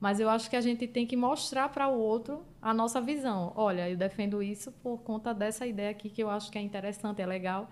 Mas 0.00 0.20
eu 0.20 0.28
acho 0.28 0.48
que 0.48 0.54
a 0.54 0.60
gente 0.60 0.86
tem 0.86 1.06
que 1.06 1.16
mostrar 1.16 1.68
para 1.70 1.88
o 1.88 1.98
outro 1.98 2.44
a 2.62 2.72
nossa 2.72 3.00
visão. 3.00 3.52
Olha, 3.56 3.88
eu 3.90 3.96
defendo 3.96 4.42
isso 4.42 4.70
por 4.70 4.98
conta 4.98 5.34
dessa 5.34 5.66
ideia 5.66 5.90
aqui 5.90 6.08
que 6.08 6.22
eu 6.22 6.30
acho 6.30 6.50
que 6.52 6.58
é 6.58 6.60
interessante, 6.60 7.20
é 7.20 7.26
legal. 7.26 7.68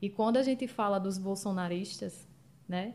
E 0.00 0.08
quando 0.08 0.38
a 0.38 0.42
gente 0.42 0.66
fala 0.66 0.98
dos 0.98 1.18
bolsonaristas, 1.18 2.26
né? 2.66 2.94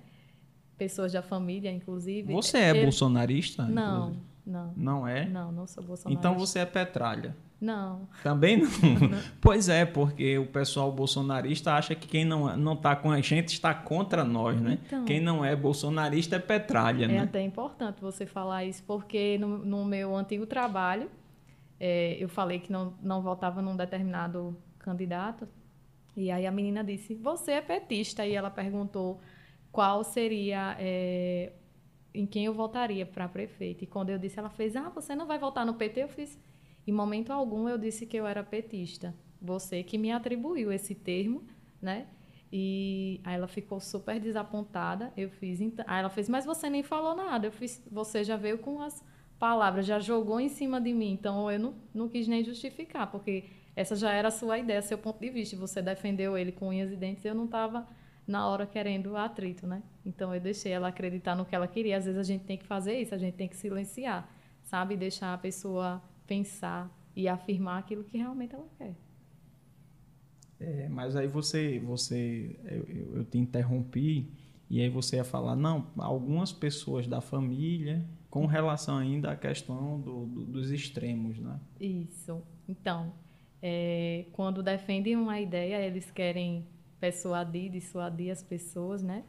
Pessoas 0.77 1.11
da 1.11 1.21
família, 1.21 1.71
inclusive. 1.71 2.33
Você 2.33 2.57
é 2.57 2.69
ele... 2.71 2.83
bolsonarista? 2.83 3.65
Não, 3.65 4.09
inclusive? 4.09 4.25
não. 4.45 4.73
Não 4.75 5.07
é? 5.07 5.25
Não, 5.25 5.51
não 5.51 5.67
sou 5.67 5.83
bolsonarista. 5.83 6.27
Então 6.27 6.37
você 6.39 6.59
é 6.59 6.65
petralha. 6.65 7.35
Não. 7.61 8.09
Também 8.23 8.57
não? 8.57 8.67
não? 8.67 9.19
Pois 9.39 9.69
é, 9.69 9.85
porque 9.85 10.39
o 10.39 10.47
pessoal 10.47 10.91
bolsonarista 10.91 11.73
acha 11.73 11.93
que 11.93 12.07
quem 12.07 12.25
não 12.25 12.57
não 12.57 12.73
está 12.73 12.95
com 12.95 13.11
a 13.11 13.21
gente 13.21 13.49
está 13.49 13.71
contra 13.71 14.23
nós, 14.23 14.59
né? 14.59 14.79
Então, 14.83 15.05
quem 15.05 15.21
não 15.21 15.45
é 15.45 15.55
bolsonarista 15.55 16.37
é 16.37 16.39
petralha, 16.39 17.05
é 17.05 17.07
né? 17.07 17.15
É 17.17 17.19
até 17.19 17.41
importante 17.41 18.01
você 18.01 18.25
falar 18.25 18.65
isso, 18.65 18.83
porque 18.87 19.37
no, 19.37 19.59
no 19.59 19.85
meu 19.85 20.15
antigo 20.15 20.47
trabalho, 20.47 21.07
é, 21.79 22.17
eu 22.19 22.27
falei 22.27 22.59
que 22.59 22.71
não, 22.71 22.95
não 22.99 23.21
votava 23.21 23.61
num 23.61 23.75
determinado 23.75 24.57
candidato, 24.79 25.47
e 26.17 26.31
aí 26.31 26.47
a 26.47 26.51
menina 26.51 26.83
disse, 26.83 27.13
você 27.13 27.51
é 27.51 27.61
petista, 27.61 28.25
e 28.25 28.33
ela 28.33 28.49
perguntou 28.49 29.21
qual 29.71 30.03
seria... 30.03 30.75
É, 30.79 31.51
em 32.13 32.25
quem 32.25 32.43
eu 32.43 32.53
votaria 32.53 33.05
para 33.05 33.25
prefeito. 33.27 33.85
E 33.85 33.87
quando 33.87 34.09
eu 34.09 34.17
disse, 34.17 34.37
ela 34.37 34.49
fez, 34.49 34.75
ah, 34.75 34.89
você 34.89 35.15
não 35.15 35.25
vai 35.25 35.39
votar 35.39 35.65
no 35.65 35.75
PT? 35.75 36.03
Eu 36.03 36.09
fiz, 36.09 36.37
em 36.85 36.91
momento 36.91 37.31
algum 37.31 37.67
eu 37.69 37.77
disse 37.77 38.05
que 38.05 38.17
eu 38.17 38.25
era 38.25 38.43
petista. 38.43 39.13
Você 39.41 39.83
que 39.83 39.97
me 39.97 40.11
atribuiu 40.11 40.71
esse 40.71 40.93
termo, 40.93 41.43
né? 41.81 42.07
E 42.51 43.21
aí 43.23 43.35
ela 43.35 43.47
ficou 43.47 43.79
super 43.79 44.19
desapontada. 44.19 45.13
Eu 45.15 45.29
fiz, 45.29 45.61
aí 45.61 45.99
ela 45.99 46.09
fez, 46.09 46.27
mas 46.27 46.45
você 46.45 46.69
nem 46.69 46.83
falou 46.83 47.15
nada. 47.15 47.47
Eu 47.47 47.51
fiz, 47.51 47.81
você 47.89 48.23
já 48.23 48.35
veio 48.35 48.57
com 48.57 48.81
as 48.81 49.03
palavras, 49.39 49.85
já 49.85 49.99
jogou 49.99 50.39
em 50.39 50.49
cima 50.49 50.79
de 50.81 50.93
mim. 50.93 51.13
Então 51.13 51.49
eu 51.49 51.59
não, 51.59 51.75
não 51.93 52.09
quis 52.09 52.27
nem 52.27 52.43
justificar, 52.43 53.09
porque 53.09 53.45
essa 53.75 53.95
já 53.95 54.11
era 54.11 54.27
a 54.27 54.31
sua 54.31 54.59
ideia, 54.59 54.81
seu 54.81 54.97
ponto 54.97 55.19
de 55.19 55.29
vista. 55.29 55.55
Você 55.57 55.81
defendeu 55.81 56.37
ele 56.37 56.51
com 56.51 56.67
unhas 56.67 56.91
e 56.91 56.95
dentes. 56.95 57.23
Eu 57.23 57.33
não 57.33 57.45
estava 57.45 57.87
na 58.27 58.47
hora 58.47 58.65
querendo 58.65 59.15
atrito, 59.15 59.65
né? 59.65 59.81
Então 60.05 60.33
eu 60.35 60.41
deixei 60.41 60.73
ela 60.73 60.89
acreditar 60.89 61.35
no 61.35 61.45
que 61.45 61.55
ela 61.55 61.67
queria. 61.67 61.97
Às 61.97 62.05
vezes 62.05 62.19
a 62.19 62.23
gente 62.23 62.43
tem 62.43 62.57
que 62.57 62.65
fazer 62.65 62.99
isso, 62.99 63.15
a 63.15 63.17
gente 63.17 63.35
tem 63.35 63.47
que 63.47 63.55
silenciar, 63.55 64.29
sabe? 64.63 64.97
Deixar 64.97 65.33
a 65.33 65.37
pessoa 65.37 66.01
pensar 66.25 66.89
e 67.15 67.27
afirmar 67.27 67.79
aquilo 67.79 68.03
que 68.03 68.17
realmente 68.17 68.55
ela 68.55 68.67
quer. 68.77 68.95
É, 70.59 70.87
mas 70.89 71.15
aí 71.15 71.27
você, 71.27 71.79
você 71.79 72.55
eu, 72.65 73.17
eu 73.17 73.25
te 73.25 73.37
interrompi 73.37 74.31
e 74.69 74.79
aí 74.79 74.89
você 74.89 75.17
ia 75.17 75.23
falar, 75.23 75.55
não, 75.55 75.87
algumas 75.97 76.53
pessoas 76.53 77.07
da 77.07 77.19
família 77.19 78.05
com 78.29 78.45
relação 78.45 78.97
ainda 78.97 79.31
à 79.31 79.35
questão 79.35 79.99
do, 79.99 80.25
do, 80.25 80.45
dos 80.45 80.71
extremos, 80.71 81.37
né? 81.39 81.59
Isso. 81.79 82.41
Então, 82.69 83.11
é, 83.61 84.25
quando 84.31 84.63
defendem 84.63 85.17
uma 85.17 85.41
ideia, 85.41 85.85
eles 85.85 86.09
querem 86.09 86.65
persuadir, 86.99 87.69
dissuadir 87.69 88.31
as 88.31 88.41
pessoas, 88.41 89.03
né? 89.03 89.25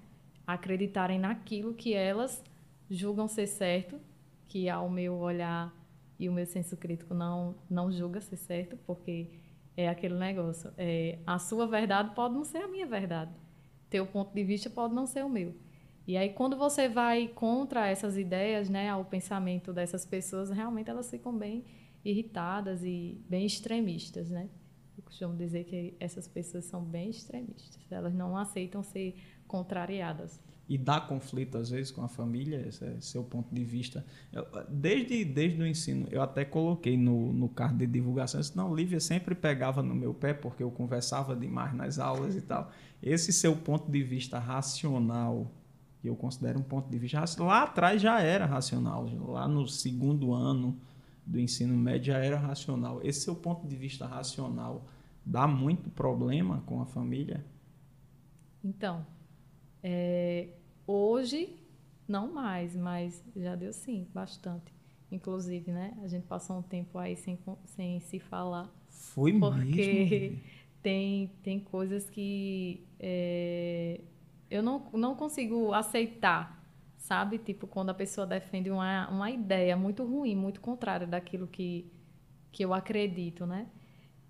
Acreditarem 0.46 1.18
naquilo 1.18 1.74
que 1.74 1.92
elas 1.92 2.42
julgam 2.88 3.26
ser 3.26 3.46
certo, 3.46 3.98
que 4.46 4.68
ao 4.68 4.88
meu 4.88 5.14
olhar 5.14 5.74
e 6.22 6.28
o 6.28 6.32
meu 6.32 6.46
senso 6.46 6.76
crítico 6.76 7.14
não, 7.14 7.56
não 7.68 7.90
julga 7.90 8.20
ser 8.20 8.36
certo, 8.36 8.76
porque 8.86 9.28
é 9.76 9.88
aquele 9.88 10.14
negócio. 10.14 10.72
É, 10.78 11.18
a 11.26 11.36
sua 11.36 11.66
verdade 11.66 12.14
pode 12.14 12.34
não 12.34 12.44
ser 12.44 12.58
a 12.58 12.68
minha 12.68 12.86
verdade. 12.86 13.32
Teu 13.90 14.06
ponto 14.06 14.32
de 14.32 14.44
vista 14.44 14.70
pode 14.70 14.94
não 14.94 15.04
ser 15.04 15.24
o 15.24 15.28
meu. 15.28 15.52
E 16.06 16.16
aí, 16.16 16.30
quando 16.30 16.56
você 16.56 16.88
vai 16.88 17.26
contra 17.26 17.88
essas 17.88 18.16
ideias, 18.16 18.68
né, 18.68 18.88
ao 18.88 19.04
pensamento 19.04 19.72
dessas 19.72 20.06
pessoas, 20.06 20.48
realmente 20.48 20.88
elas 20.88 21.10
ficam 21.10 21.36
bem 21.36 21.64
irritadas 22.04 22.84
e 22.84 23.20
bem 23.28 23.44
extremistas, 23.44 24.30
né? 24.30 24.48
Eu 24.96 25.02
costumo 25.02 25.36
dizer 25.36 25.64
que 25.64 25.96
essas 25.98 26.28
pessoas 26.28 26.66
são 26.66 26.84
bem 26.84 27.10
extremistas. 27.10 27.80
Elas 27.90 28.14
não 28.14 28.36
aceitam 28.36 28.82
ser 28.82 29.16
contrariadas 29.48 30.40
e 30.68 30.78
dá 30.78 31.00
conflito 31.00 31.58
às 31.58 31.70
vezes 31.70 31.90
com 31.90 32.02
a 32.02 32.08
família, 32.08 32.64
esse 32.66 32.84
é 32.84 32.96
seu 33.00 33.22
ponto 33.22 33.54
de 33.54 33.64
vista. 33.64 34.04
Eu, 34.32 34.46
desde, 34.68 35.24
desde 35.24 35.60
o 35.60 35.66
ensino, 35.66 36.06
eu 36.10 36.22
até 36.22 36.44
coloquei 36.44 36.96
no, 36.96 37.32
no 37.32 37.48
card 37.48 37.76
de 37.76 37.86
divulgação, 37.86 38.42
senão 38.42 38.74
Lívia 38.74 39.00
sempre 39.00 39.34
pegava 39.34 39.82
no 39.82 39.94
meu 39.94 40.14
pé 40.14 40.32
porque 40.32 40.62
eu 40.62 40.70
conversava 40.70 41.34
demais 41.34 41.74
nas 41.74 41.98
aulas 41.98 42.36
e 42.36 42.40
tal. 42.40 42.70
Esse 43.02 43.32
seu 43.32 43.56
ponto 43.56 43.90
de 43.90 44.02
vista 44.02 44.38
racional, 44.38 45.50
que 46.00 46.08
eu 46.08 46.16
considero 46.16 46.58
um 46.58 46.62
ponto 46.62 46.88
de 46.88 46.98
vista 46.98 47.22
lá 47.42 47.64
atrás 47.64 48.00
já 48.00 48.20
era 48.20 48.46
racional, 48.46 49.06
lá 49.28 49.46
no 49.46 49.66
segundo 49.68 50.32
ano 50.32 50.78
do 51.26 51.38
ensino 51.38 51.76
médio 51.76 52.12
já 52.12 52.18
era 52.18 52.38
racional. 52.38 53.00
Esse 53.02 53.20
seu 53.20 53.34
ponto 53.34 53.66
de 53.66 53.76
vista 53.76 54.06
racional 54.06 54.86
dá 55.24 55.46
muito 55.46 55.90
problema 55.90 56.62
com 56.66 56.80
a 56.80 56.86
família? 56.86 57.44
Então, 58.64 59.04
é, 59.82 60.48
hoje 60.86 61.58
não 62.06 62.32
mais, 62.32 62.76
mas 62.76 63.24
já 63.34 63.54
deu 63.54 63.72
sim, 63.72 64.06
bastante. 64.12 64.74
Inclusive, 65.10 65.70
né? 65.72 65.96
A 66.02 66.08
gente 66.08 66.26
passou 66.26 66.58
um 66.58 66.62
tempo 66.62 66.98
aí 66.98 67.16
sem, 67.16 67.38
sem 67.66 68.00
se 68.00 68.18
falar. 68.18 68.70
Foi 68.88 69.38
porque 69.38 70.06
mesmo? 70.10 70.40
tem, 70.82 71.28
tem 71.42 71.60
coisas 71.60 72.08
que 72.08 72.86
é, 72.98 74.00
eu 74.50 74.62
não, 74.62 74.90
não 74.92 75.14
consigo 75.14 75.72
aceitar, 75.72 76.62
sabe? 76.96 77.38
Tipo, 77.38 77.66
quando 77.66 77.90
a 77.90 77.94
pessoa 77.94 78.26
defende 78.26 78.70
uma, 78.70 79.08
uma 79.10 79.30
ideia 79.30 79.76
muito 79.76 80.04
ruim, 80.04 80.34
muito 80.34 80.60
contrária 80.60 81.06
daquilo 81.06 81.46
que, 81.46 81.90
que 82.50 82.64
eu 82.64 82.72
acredito, 82.72 83.46
né? 83.46 83.66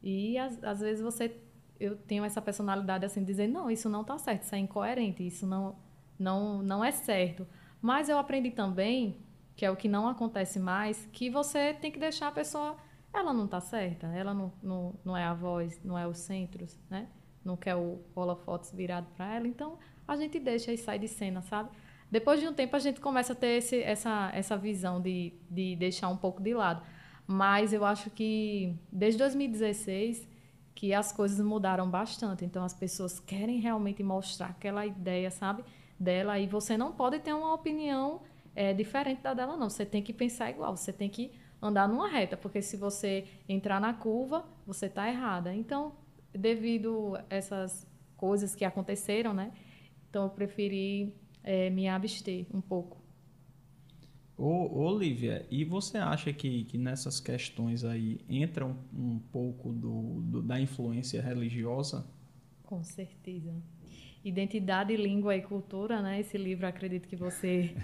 E 0.03 0.37
às, 0.37 0.63
às 0.65 0.81
vezes 0.81 1.03
você 1.03 1.37
eu 1.83 1.97
tenho 1.97 2.25
essa 2.25 2.41
personalidade 2.41 3.05
assim, 3.05 3.21
de 3.21 3.27
dizer, 3.27 3.49
não, 3.49 3.71
isso 3.71 3.89
não 3.89 4.03
está 4.03 4.17
certo, 4.17 4.43
isso 4.43 4.55
é 4.55 4.59
incoerente, 4.59 5.27
isso 5.27 5.47
não, 5.47 5.77
não, 6.19 6.63
não 6.63 6.85
é 6.85 6.93
certo. 6.93 7.47
Mas 7.81 8.09
eu 8.09 8.19
aprendi 8.19 8.51
também, 8.51 9.19
que 9.57 9.67
é 9.67 9.71
o 9.71 9.77
que 9.77 9.89
não 9.89 10.09
acontece 10.09 10.61
mais, 10.61 11.09
que 11.13 11.29
você 11.29 11.75
tem 11.75 11.91
que 11.91 11.99
deixar 11.99 12.29
a 12.29 12.33
pessoa, 12.33 12.77
ela 13.13 13.33
não 13.33 13.47
está 13.47 13.61
certa, 13.61 14.07
ela 14.07 14.33
não, 14.33 14.53
não, 14.63 14.95
não 15.05 15.17
é 15.17 15.25
a 15.25 15.35
voz, 15.35 15.81
não 15.85 15.99
é 15.99 16.07
os 16.07 16.19
centros, 16.19 16.79
né? 16.89 17.09
Não 17.45 17.57
quer 17.57 17.75
o 17.75 18.01
holofotes 18.15 18.71
virado 18.71 19.09
para 19.17 19.35
ela, 19.35 19.49
então 19.49 19.79
a 20.07 20.17
gente 20.17 20.39
deixa 20.39 20.73
e 20.73 20.79
sai 20.79 21.01
de 21.01 21.09
cena, 21.09 21.43
sabe? 21.43 21.71
Depois 22.09 22.41
de 22.41 22.47
um 22.47 22.53
tempo 22.53 22.77
a 22.77 22.79
gente 22.79 23.01
começa 23.01 23.33
a 23.33 23.37
ter 23.37 23.59
esse, 23.59 23.83
essa, 23.83 24.31
essa 24.33 24.57
visão 24.57 25.01
de, 25.01 25.33
de 25.51 25.75
deixar 25.75 26.09
um 26.09 26.17
pouco 26.17 26.41
de 26.41 26.55
lado. 26.55 26.83
Mas 27.27 27.73
eu 27.73 27.85
acho 27.85 28.11
que 28.11 28.77
desde 28.93 29.19
2016 29.19 30.29
que 30.75 30.95
as 30.95 31.13
coisas 31.13 31.45
mudaram 31.45 31.89
bastante. 31.89 32.45
Então 32.45 32.65
as 32.65 32.75
pessoas 32.75 33.21
querem 33.21 33.61
realmente 33.61 34.03
mostrar 34.03 34.49
aquela 34.49 34.87
ideia, 34.87 35.31
sabe, 35.31 35.65
dela 35.99 36.39
e 36.39 36.47
você 36.47 36.77
não 36.77 36.93
pode 36.93 37.19
ter 37.21 37.33
uma 37.33 37.55
opinião 37.55 38.23
é, 38.55 38.73
diferente 38.73 39.23
da 39.23 39.35
dela 39.35 39.57
não. 39.57 39.71
Você 39.71 39.85
tem 39.85 40.03
que 40.03 40.13
pensar 40.13 40.51
igual. 40.51 40.77
Você 40.77 40.93
tem 40.93 41.09
que 41.09 41.33
andar 41.61 41.89
numa 41.89 42.09
reta, 42.09 42.37
porque 42.37 42.61
se 42.61 42.77
você 42.77 43.27
entrar 43.49 43.81
na 43.81 43.95
curva, 43.95 44.45
você 44.67 44.87
está 44.87 45.09
errada. 45.09 45.55
Então, 45.55 45.95
devido 46.33 47.17
a 47.17 47.25
essas 47.31 47.87
coisas 48.17 48.55
que 48.55 48.65
aconteceram, 48.65 49.33
né? 49.35 49.53
Então 50.09 50.25
eu 50.25 50.31
preferi 50.31 51.15
é, 51.43 51.71
me 51.71 51.89
abster 51.89 52.47
um 52.53 52.61
pouco. 52.61 53.02
Ô, 54.37 54.81
Olivia, 54.81 55.47
e 55.51 55.65
você 55.65 55.99
acha 55.99 56.33
que, 56.33 56.65
que 56.65 56.79
nessas 56.79 57.21
questões 57.21 57.85
aí 57.85 58.21
entra 58.29 58.67
um, 58.67 58.77
um 58.93 59.19
pouco 59.19 59.73
do, 59.73 60.21
do, 60.23 60.43
da 60.43 60.61
influência 60.61 61.21
religiosa? 61.23 62.07
Com 62.65 62.83
certeza. 62.83 63.55
Identidade, 64.25 64.97
Língua 64.97 65.37
e 65.37 65.43
Cultura, 65.43 66.01
né? 66.01 66.21
Esse 66.21 66.39
livro 66.39 66.67
acredito 66.67 67.09
que 67.09 67.17
você 67.17 67.75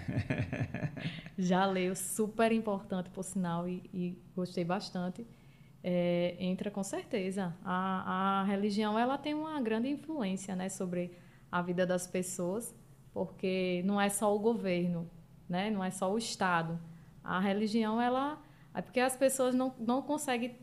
já 1.37 1.65
leu, 1.65 1.95
super 1.95 2.51
importante 2.51 3.09
por 3.09 3.23
sinal 3.23 3.67
e, 3.67 3.83
e 3.93 4.17
gostei 4.35 4.63
bastante. 4.63 5.27
É, 5.83 6.35
entra 6.39 6.71
com 6.71 6.83
certeza. 6.83 7.55
A, 7.63 8.41
a 8.41 8.43
religião 8.45 8.97
ela 8.97 9.17
tem 9.17 9.33
uma 9.33 9.61
grande 9.61 9.89
influência, 9.89 10.55
né, 10.55 10.69
sobre 10.69 11.11
a 11.51 11.61
vida 11.61 11.85
das 11.85 12.07
pessoas, 12.07 12.75
porque 13.13 13.81
não 13.85 13.99
é 13.99 14.09
só 14.09 14.33
o 14.33 14.39
governo, 14.39 15.09
né? 15.49 15.71
Não 15.71 15.83
é 15.83 15.89
só 15.89 16.13
o 16.13 16.17
Estado. 16.17 16.79
A 17.23 17.39
religião, 17.39 18.01
ela. 18.01 18.41
É 18.73 18.81
porque 18.81 18.99
as 18.99 19.17
pessoas 19.17 19.55
não, 19.55 19.73
não 19.79 20.01
conseguem 20.01 20.55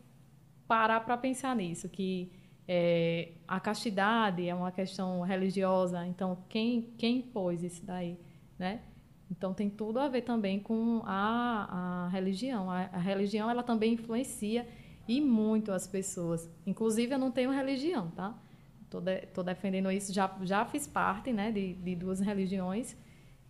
parar 0.67 1.01
para 1.01 1.17
pensar 1.17 1.55
nisso, 1.55 1.89
que 1.89 2.31
é, 2.67 3.33
a 3.47 3.59
castidade 3.59 4.47
é 4.47 4.55
uma 4.55 4.71
questão 4.71 5.21
religiosa. 5.21 6.05
Então, 6.07 6.37
quem, 6.49 6.93
quem 6.97 7.17
impôs 7.17 7.63
isso 7.63 7.85
daí, 7.85 8.17
né? 8.57 8.81
Então, 9.29 9.53
tem 9.53 9.69
tudo 9.69 9.99
a 9.99 10.07
ver 10.07 10.21
também 10.21 10.59
com 10.59 11.01
a, 11.05 12.05
a 12.05 12.09
religião. 12.09 12.71
A, 12.71 12.83
a 12.93 12.97
religião, 12.97 13.49
ela 13.49 13.61
também 13.61 13.93
influencia 13.93 14.67
e 15.07 15.19
muito 15.19 15.71
as 15.71 15.85
pessoas. 15.85 16.49
Inclusive, 16.65 17.13
eu 17.13 17.19
não 17.19 17.29
tenho 17.29 17.51
religião, 17.51 18.09
tá? 18.11 18.37
Estou 18.83 19.01
de, 19.01 19.27
defendendo 19.45 19.91
isso. 19.91 20.13
Já, 20.13 20.33
já 20.43 20.65
fiz 20.65 20.87
parte 20.87 21.33
né, 21.33 21.51
de, 21.51 21.73
de 21.73 21.95
duas 21.95 22.21
religiões 22.21 22.95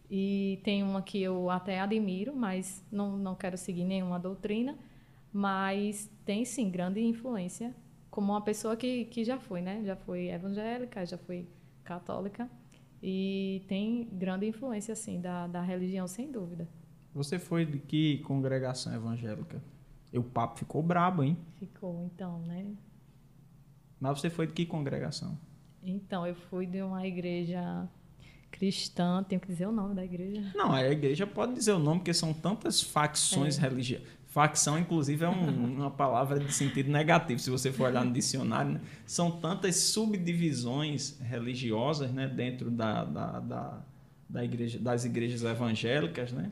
e 0.10 0.60
tem 0.64 0.84
uma 0.84 1.02
que 1.02 1.22
eu 1.22 1.50
até 1.50 1.80
admiro, 1.80 2.36
mas 2.36 2.84
não, 2.92 3.18
não 3.18 3.36
quero 3.36 3.58
seguir 3.58 3.84
nenhuma 3.84 4.20
doutrina. 4.20 4.78
Mas 5.34 6.10
tem 6.26 6.46
sim 6.46 6.70
grande 6.70 7.02
influência, 7.02 7.76
como 8.10 8.32
uma 8.32 8.42
pessoa 8.42 8.76
que, 8.78 9.06
que 9.06 9.24
já 9.24 9.38
foi, 9.38 9.62
né? 9.62 9.84
Já 9.84 9.96
foi 9.96 10.30
evangélica, 10.30 11.06
já 11.06 11.18
foi 11.18 11.48
católica. 11.84 12.50
E 13.04 13.64
tem 13.68 14.08
grande 14.12 14.48
influência, 14.48 14.94
assim, 14.94 15.20
da, 15.20 15.46
da 15.48 15.62
religião, 15.62 16.08
sem 16.08 16.32
dúvida. 16.32 16.68
Você 17.14 17.38
foi 17.38 17.66
de 17.66 17.78
que 17.80 18.20
congregação 18.20 18.94
evangélica? 18.96 19.62
E 20.12 20.18
o 20.18 20.24
papo 20.24 20.58
ficou 20.58 20.82
brabo, 20.82 21.24
hein? 21.24 21.38
Ficou, 21.60 22.04
então, 22.06 22.40
né? 22.40 22.66
Mas 24.00 24.20
você 24.20 24.30
foi 24.30 24.48
de 24.48 24.54
que 24.54 24.66
congregação? 24.66 25.38
Então, 25.84 26.26
eu 26.26 26.36
fui 26.36 26.66
de 26.66 26.82
uma 26.82 27.06
igreja 27.06 27.88
cristã, 28.58 29.24
tenho 29.24 29.40
que 29.40 29.48
dizer 29.48 29.68
o 29.68 29.72
nome 29.72 29.96
da 29.96 30.04
igreja. 30.04 30.52
Não, 30.56 30.74
a 30.74 30.84
igreja 30.84 31.28
pode 31.28 31.54
dizer 31.54 31.74
o 31.74 31.80
nome, 31.80 32.00
porque 32.00 32.14
são 32.14 32.34
tantas 32.34 32.82
facções 32.82 33.58
é. 33.58 33.62
religiosas. 33.62 34.08
Facção, 34.28 34.78
inclusive, 34.78 35.24
é 35.26 35.30
um, 35.30 35.78
uma 35.78 35.90
palavra 35.90 36.40
de 36.40 36.54
sentido 36.54 36.92
negativo, 36.92 37.40
se 37.40 37.50
você 37.50 37.72
for 37.72 37.88
olhar 37.88 38.06
no 38.06 38.12
dicionário. 38.12 38.74
Né? 38.74 38.82
São 39.06 39.32
tantas 39.32 39.78
subdivisões 39.78 41.20
religiosas 41.22 42.12
né, 42.12 42.28
dentro 42.28 42.70
da, 42.70 43.04
da, 43.04 43.40
da, 43.40 43.82
da 44.30 44.44
igreja, 44.44 44.78
das 44.78 45.06
igrejas 45.06 45.44
evangélicas. 45.44 46.32
Né? 46.32 46.52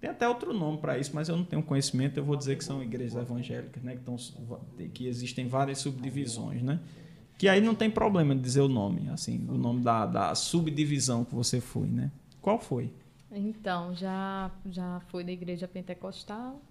Tem 0.00 0.08
até 0.08 0.26
outro 0.26 0.54
nome 0.54 0.78
para 0.78 0.96
isso, 0.96 1.10
mas 1.14 1.28
eu 1.28 1.36
não 1.36 1.44
tenho 1.44 1.62
conhecimento. 1.62 2.16
Eu 2.16 2.24
vou 2.24 2.36
dizer 2.36 2.56
que 2.56 2.64
são 2.64 2.82
igrejas 2.82 3.20
evangélicas, 3.20 3.82
né, 3.82 3.96
que, 3.96 4.02
tão, 4.02 4.16
que 4.94 5.06
existem 5.06 5.48
várias 5.48 5.78
subdivisões. 5.78 6.62
Né? 6.62 6.80
Que 7.42 7.48
aí 7.48 7.60
não 7.60 7.74
tem 7.74 7.90
problema 7.90 8.36
de 8.36 8.40
dizer 8.40 8.60
o 8.60 8.68
nome, 8.68 9.08
assim, 9.08 9.44
o 9.48 9.58
nome 9.58 9.80
da, 9.80 10.06
da 10.06 10.32
subdivisão 10.32 11.24
que 11.24 11.34
você 11.34 11.60
foi, 11.60 11.88
né? 11.88 12.12
Qual 12.40 12.56
foi? 12.56 12.94
Então, 13.32 13.92
já, 13.96 14.48
já 14.64 15.00
fui 15.08 15.24
da 15.24 15.32
igreja 15.32 15.66
pentecostal, 15.66 16.62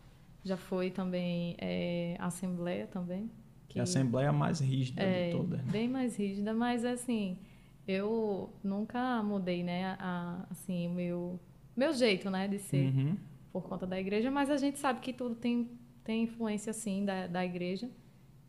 já 0.45 0.55
foi 0.55 0.89
também 0.89 1.57
é, 1.57 2.15
Assembleia 2.19 2.87
também. 2.87 3.29
Que 3.67 3.79
é 3.79 3.81
a 3.81 3.83
Assembleia 3.83 4.31
mais 4.31 4.61
rígida 4.61 5.01
é, 5.01 5.25
de 5.25 5.35
todas. 5.35 5.59
Né? 5.59 5.65
Bem 5.69 5.89
mais 5.89 6.15
rígida, 6.15 6.53
mas 6.53 6.85
assim, 6.85 7.37
eu 7.85 8.49
nunca 8.63 9.21
mudei, 9.21 9.63
né, 9.63 9.97
a, 9.99 10.45
assim, 10.49 10.87
o 10.87 10.91
meu, 10.91 11.39
meu 11.75 11.91
jeito, 11.91 12.29
né, 12.29 12.47
de 12.47 12.59
ser 12.59 12.95
uhum. 12.95 13.17
por 13.51 13.63
conta 13.63 13.85
da 13.85 13.99
igreja, 13.99 14.31
mas 14.31 14.49
a 14.49 14.55
gente 14.55 14.79
sabe 14.79 15.01
que 15.01 15.11
tudo 15.11 15.35
tem, 15.35 15.69
tem 16.01 16.23
influência, 16.23 16.71
sim, 16.71 17.03
da, 17.03 17.27
da 17.27 17.43
igreja. 17.43 17.89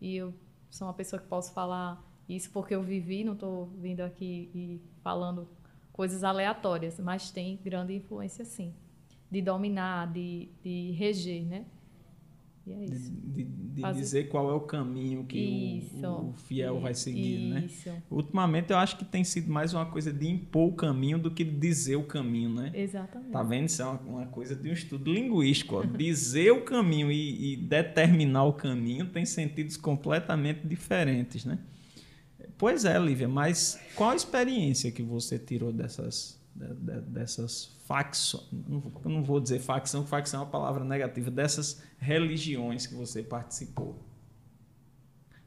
E 0.00 0.14
eu 0.14 0.32
sou 0.70 0.86
uma 0.86 0.94
pessoa 0.94 1.20
que 1.20 1.26
posso 1.26 1.52
falar 1.52 2.11
isso 2.28 2.50
porque 2.50 2.74
eu 2.74 2.82
vivi, 2.82 3.24
não 3.24 3.34
estou 3.34 3.66
vindo 3.80 4.00
aqui 4.00 4.50
e 4.54 4.80
falando 5.02 5.48
coisas 5.92 6.24
aleatórias, 6.24 6.98
mas 6.98 7.30
tem 7.30 7.58
grande 7.62 7.94
influência, 7.94 8.44
sim, 8.44 8.72
de 9.30 9.42
dominar, 9.42 10.12
de, 10.12 10.48
de 10.62 10.92
reger, 10.92 11.44
né? 11.44 11.64
E 12.66 12.72
é 12.72 12.84
isso. 12.84 13.10
De, 13.10 13.42
de, 13.42 13.82
de 13.82 13.92
dizer 13.94 14.28
qual 14.28 14.48
é 14.48 14.54
o 14.54 14.60
caminho 14.60 15.24
que 15.24 15.90
o, 15.94 16.28
o, 16.28 16.32
fiel 16.32 16.80
vai 16.80 16.94
seguir, 16.94 17.50
né? 17.50 17.64
isso. 17.66 17.88
né? 17.88 18.02
Ultimamente 18.08 18.70
eu 18.70 18.78
acho 18.78 18.96
que 18.96 19.04
tem 19.04 19.24
sido 19.24 19.50
mais 19.50 19.74
uma 19.74 19.84
coisa 19.84 20.12
de 20.12 20.28
impor 20.28 20.68
o 20.68 20.72
caminho 20.72 21.18
do 21.18 21.30
que 21.30 21.42
dizer 21.42 21.96
o 21.96 22.04
caminho, 22.04 22.50
né? 22.50 22.70
Exatamente. 22.72 23.32
Tá 23.32 23.42
vendo? 23.42 23.66
Isso 23.66 23.82
é 23.82 23.84
uma, 23.84 24.00
uma 24.00 24.26
coisa 24.26 24.54
de 24.54 24.70
um 24.70 24.72
estudo 24.72 25.12
linguístico. 25.12 25.76
Ó. 25.76 25.82
dizer 25.82 26.52
o 26.52 26.62
caminho 26.62 27.10
e, 27.10 27.54
e 27.54 27.56
determinar 27.56 28.44
o 28.44 28.52
caminho 28.52 29.06
tem 29.06 29.24
sentidos 29.24 29.76
completamente 29.76 30.64
diferentes, 30.64 31.44
né? 31.44 31.58
Pois 32.62 32.84
é, 32.84 32.96
Lívia, 32.96 33.26
mas 33.26 33.76
qual 33.96 34.10
a 34.10 34.14
experiência 34.14 34.92
que 34.92 35.02
você 35.02 35.36
tirou 35.36 35.72
dessas, 35.72 36.40
dessas 36.54 37.72
facções? 37.88 38.44
Eu 39.04 39.10
não 39.10 39.24
vou 39.24 39.40
dizer 39.40 39.58
facção, 39.58 40.06
facção 40.06 40.42
é 40.42 40.44
uma 40.44 40.48
palavra 40.48 40.84
negativa, 40.84 41.28
dessas 41.28 41.82
religiões 41.98 42.86
que 42.86 42.94
você 42.94 43.20
participou. 43.20 44.00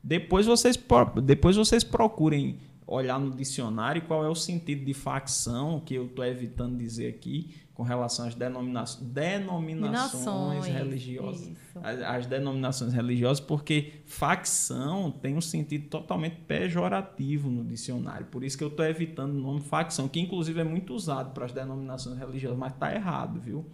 Depois 0.04 0.46
vocês, 0.46 0.78
depois 1.24 1.56
vocês 1.56 1.86
procurem 1.86 2.60
olhar 2.86 3.18
no 3.18 3.32
dicionário 3.32 4.02
qual 4.02 4.26
é 4.26 4.28
o 4.28 4.36
sentido 4.36 4.84
de 4.84 4.94
facção, 4.94 5.80
que 5.80 5.94
eu 5.94 6.08
estou 6.08 6.26
evitando 6.26 6.78
dizer 6.78 7.08
aqui, 7.08 7.56
com 7.76 7.84
relação 7.84 8.26
às 8.26 8.34
denominações, 8.34 9.06
denominações 9.12 10.66
religiosas. 10.66 11.52
As, 11.84 12.02
as, 12.02 12.26
denominações 12.26 12.94
religiosas, 12.94 13.42
porque 13.42 13.96
facção 14.06 15.12
tem 15.12 15.36
um 15.36 15.42
sentido 15.42 15.90
totalmente 15.90 16.38
pejorativo 16.48 17.52
no 17.52 17.66
dicionário. 17.66 18.28
Por 18.28 18.46
isso 18.46 18.58
que 18.58 18.64
eu 18.64 18.70
estou 18.70 18.86
evitando 18.86 19.32
o 19.32 19.42
nome 19.42 19.60
facção, 19.60 20.08
que 20.08 20.22
inclusive 20.22 20.62
é 20.62 20.64
muito 20.64 20.94
usado 20.94 21.34
para 21.34 21.46
as 21.46 21.52
denominações 21.52 22.18
religiosas, 22.18 22.58
mas 22.58 22.72
está 22.72 22.96
errado, 22.96 23.42
viu? 23.42 23.66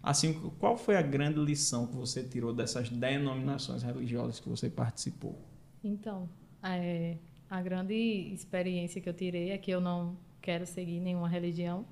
Assim, 0.00 0.34
qual 0.60 0.76
foi 0.76 0.96
a 0.96 1.02
grande 1.02 1.40
lição 1.40 1.88
que 1.88 1.96
você 1.96 2.22
tirou 2.22 2.52
dessas 2.52 2.88
denominações 2.88 3.82
religiosas 3.82 4.38
que 4.38 4.48
você 4.48 4.70
participou? 4.70 5.36
Então, 5.82 6.28
é, 6.62 7.16
a 7.50 7.60
grande 7.60 7.94
experiência 8.32 9.00
que 9.00 9.08
eu 9.08 9.14
tirei 9.14 9.50
é 9.50 9.58
que 9.58 9.72
eu 9.72 9.80
não 9.80 10.16
quero 10.40 10.64
seguir 10.64 11.00
nenhuma 11.00 11.28
religião. 11.28 11.84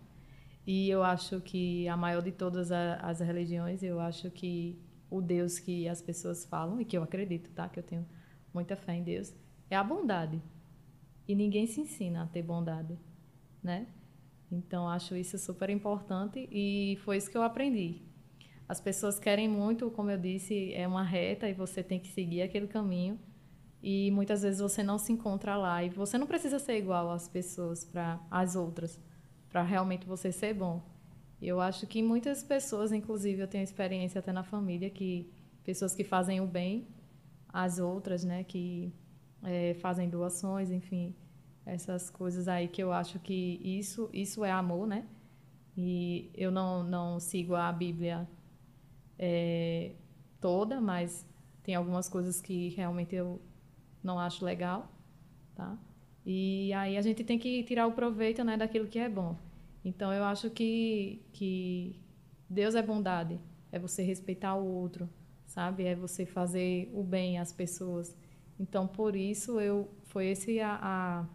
E 0.66 0.90
eu 0.90 1.02
acho 1.02 1.40
que 1.40 1.86
a 1.88 1.96
maior 1.96 2.22
de 2.22 2.32
todas 2.32 2.72
as 2.72 3.20
religiões, 3.20 3.82
eu 3.82 4.00
acho 4.00 4.30
que 4.30 4.76
o 5.08 5.20
Deus 5.20 5.58
que 5.58 5.88
as 5.88 6.02
pessoas 6.02 6.44
falam, 6.44 6.80
e 6.80 6.84
que 6.84 6.98
eu 6.98 7.02
acredito, 7.02 7.50
tá? 7.50 7.68
Que 7.68 7.78
eu 7.78 7.84
tenho 7.84 8.04
muita 8.52 8.74
fé 8.74 8.94
em 8.94 9.02
Deus, 9.02 9.32
é 9.70 9.76
a 9.76 9.84
bondade. 9.84 10.42
E 11.28 11.34
ninguém 11.34 11.66
se 11.66 11.80
ensina 11.80 12.22
a 12.22 12.26
ter 12.26 12.42
bondade, 12.42 12.98
né? 13.62 13.86
Então, 14.50 14.88
acho 14.88 15.16
isso 15.16 15.38
super 15.38 15.70
importante 15.70 16.48
e 16.50 16.96
foi 17.04 17.16
isso 17.16 17.30
que 17.30 17.36
eu 17.36 17.42
aprendi. 17.42 18.02
As 18.68 18.80
pessoas 18.80 19.18
querem 19.18 19.48
muito, 19.48 19.90
como 19.90 20.10
eu 20.10 20.18
disse, 20.18 20.72
é 20.74 20.86
uma 20.86 21.02
reta 21.02 21.48
e 21.48 21.52
você 21.52 21.82
tem 21.82 22.00
que 22.00 22.08
seguir 22.08 22.42
aquele 22.42 22.66
caminho. 22.66 23.18
E 23.82 24.10
muitas 24.10 24.42
vezes 24.42 24.60
você 24.60 24.82
não 24.82 24.98
se 24.98 25.12
encontra 25.12 25.56
lá 25.56 25.84
e 25.84 25.88
você 25.88 26.18
não 26.18 26.26
precisa 26.26 26.58
ser 26.58 26.76
igual 26.76 27.10
às 27.10 27.28
pessoas 27.28 27.84
para 27.84 28.20
as 28.30 28.56
outras, 28.56 29.00
para 29.48 29.62
realmente 29.62 30.06
você 30.06 30.32
ser 30.32 30.54
bom. 30.54 30.82
Eu 31.40 31.60
acho 31.60 31.86
que 31.86 32.02
muitas 32.02 32.42
pessoas, 32.42 32.92
inclusive 32.92 33.40
eu 33.40 33.48
tenho 33.48 33.64
experiência 33.64 34.18
até 34.18 34.32
na 34.32 34.42
família 34.42 34.88
que 34.90 35.30
pessoas 35.64 35.94
que 35.94 36.04
fazem 36.04 36.40
o 36.40 36.46
bem 36.46 36.88
às 37.48 37.78
outras, 37.78 38.24
né, 38.24 38.44
que 38.44 38.92
é, 39.42 39.74
fazem 39.74 40.08
doações, 40.08 40.70
enfim, 40.70 41.14
essas 41.64 42.10
coisas 42.10 42.48
aí 42.48 42.68
que 42.68 42.82
eu 42.82 42.92
acho 42.92 43.18
que 43.18 43.60
isso 43.64 44.08
isso 44.12 44.44
é 44.44 44.50
amor, 44.50 44.86
né? 44.86 45.06
E 45.76 46.30
eu 46.34 46.50
não 46.50 46.82
não 46.84 47.20
sigo 47.20 47.54
a 47.54 47.70
Bíblia 47.72 48.28
é, 49.18 49.92
toda, 50.40 50.80
mas 50.80 51.26
tem 51.62 51.74
algumas 51.74 52.08
coisas 52.08 52.40
que 52.40 52.68
realmente 52.70 53.14
eu 53.14 53.40
não 54.02 54.18
acho 54.18 54.44
legal, 54.44 54.88
tá? 55.54 55.76
E 56.26 56.72
aí 56.72 56.96
a 56.96 57.02
gente 57.02 57.22
tem 57.22 57.38
que 57.38 57.62
tirar 57.62 57.86
o 57.86 57.92
proveito, 57.92 58.42
né, 58.42 58.56
daquilo 58.56 58.88
que 58.88 58.98
é 58.98 59.08
bom. 59.08 59.36
Então 59.84 60.12
eu 60.12 60.24
acho 60.24 60.50
que 60.50 61.22
que 61.32 62.00
Deus 62.50 62.74
é 62.74 62.82
bondade, 62.82 63.38
é 63.70 63.78
você 63.78 64.02
respeitar 64.02 64.56
o 64.56 64.66
outro, 64.66 65.08
sabe? 65.46 65.84
É 65.84 65.94
você 65.94 66.26
fazer 66.26 66.90
o 66.92 67.04
bem 67.04 67.38
às 67.38 67.52
pessoas. 67.52 68.16
Então 68.58 68.88
por 68.88 69.14
isso 69.14 69.60
eu 69.60 69.88
foi 70.06 70.26
esse 70.26 70.60
a, 70.60 70.78
a 70.82 71.26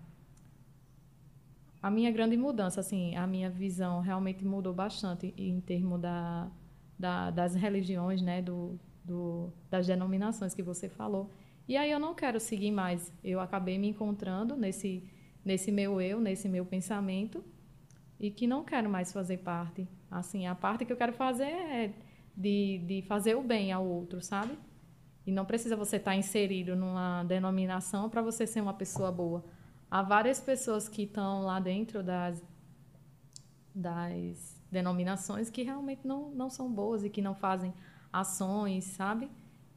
a 1.81 1.89
minha 1.89 2.11
grande 2.11 2.37
mudança, 2.37 2.79
assim, 2.79 3.15
a 3.15 3.25
minha 3.25 3.49
visão 3.49 4.01
realmente 4.01 4.45
mudou 4.45 4.73
bastante 4.73 5.33
em 5.37 5.59
termos 5.61 5.99
da, 5.99 6.51
da, 6.99 7.31
das 7.31 7.55
religiões, 7.55 8.21
né, 8.21 8.41
do, 8.41 8.79
do, 9.03 9.51
das 9.69 9.87
denominações 9.87 10.53
que 10.53 10.61
você 10.61 10.87
falou. 10.87 11.31
E 11.71 11.77
aí 11.77 11.89
eu 11.89 12.01
não 12.01 12.13
quero 12.13 12.37
seguir 12.37 12.69
mais. 12.69 13.13
Eu 13.23 13.39
acabei 13.39 13.77
me 13.77 13.87
encontrando 13.87 14.57
nesse, 14.57 15.09
nesse 15.45 15.71
meu 15.71 16.01
eu, 16.01 16.19
nesse 16.19 16.49
meu 16.49 16.65
pensamento, 16.65 17.41
e 18.19 18.29
que 18.29 18.45
não 18.45 18.61
quero 18.61 18.89
mais 18.89 19.13
fazer 19.13 19.37
parte. 19.37 19.87
Assim, 20.09 20.47
a 20.47 20.53
parte 20.53 20.83
que 20.83 20.91
eu 20.91 20.97
quero 20.97 21.13
fazer 21.13 21.45
é 21.45 21.93
de, 22.35 22.79
de 22.85 23.01
fazer 23.03 23.37
o 23.37 23.41
bem 23.41 23.71
ao 23.71 23.85
outro, 23.85 24.21
sabe? 24.21 24.59
E 25.25 25.31
não 25.31 25.45
precisa 25.45 25.77
você 25.77 25.95
estar 25.95 26.13
inserido 26.13 26.75
numa 26.75 27.23
denominação 27.23 28.09
para 28.09 28.21
você 28.21 28.45
ser 28.45 28.59
uma 28.59 28.73
pessoa 28.73 29.09
boa 29.09 29.41
há 29.89 30.01
várias 30.01 30.41
pessoas 30.41 30.89
que 30.89 31.03
estão 31.03 31.43
lá 31.43 31.57
dentro 31.57 32.03
das, 32.03 32.43
das 33.73 34.61
denominações 34.69 35.49
que 35.49 35.63
realmente 35.63 36.05
não, 36.05 36.31
não 36.31 36.49
são 36.49 36.69
boas 36.69 37.05
e 37.05 37.09
que 37.09 37.21
não 37.21 37.33
fazem 37.33 37.73
ações, 38.11 38.83
sabe? 38.83 39.29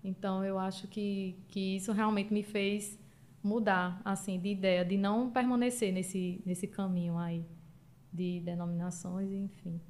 Então, 0.04 0.44
eu 0.44 0.58
acho 0.58 0.86
que, 0.86 1.36
que 1.48 1.76
isso 1.76 1.92
realmente 1.92 2.32
me 2.32 2.42
fez 2.42 2.98
mudar, 3.42 4.00
assim, 4.04 4.38
de 4.38 4.50
ideia, 4.50 4.84
de 4.84 4.96
não 4.96 5.30
permanecer 5.30 5.92
nesse, 5.92 6.40
nesse 6.44 6.66
caminho 6.66 7.18
aí 7.18 7.44
de 8.12 8.40
denominações, 8.40 9.32
enfim. 9.32 9.80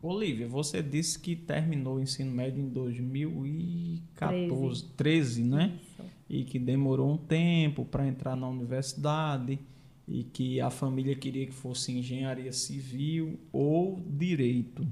Olivia, 0.00 0.46
você 0.46 0.82
disse 0.82 1.18
que 1.18 1.34
terminou 1.34 1.96
o 1.96 2.00
ensino 2.00 2.30
médio 2.30 2.62
em 2.62 2.68
2014, 2.68 4.84
13, 4.94 4.94
13 4.94 5.44
né? 5.44 5.74
Isso 5.74 6.18
e 6.28 6.44
que 6.44 6.58
demorou 6.58 7.10
um 7.10 7.16
tempo 7.16 7.84
para 7.84 8.06
entrar 8.06 8.36
na 8.36 8.48
universidade 8.48 9.58
e 10.06 10.24
que 10.24 10.60
a 10.60 10.70
família 10.70 11.16
queria 11.16 11.46
que 11.46 11.52
fosse 11.52 11.92
engenharia 11.92 12.52
civil 12.52 13.38
ou 13.52 14.00
direito. 14.06 14.86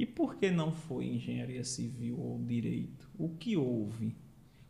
E 0.00 0.06
por 0.06 0.36
que 0.36 0.50
não 0.50 0.72
foi 0.72 1.04
engenharia 1.08 1.62
civil 1.62 2.18
ou 2.18 2.42
direito? 2.42 3.06
O 3.18 3.28
que 3.28 3.54
houve? 3.54 4.16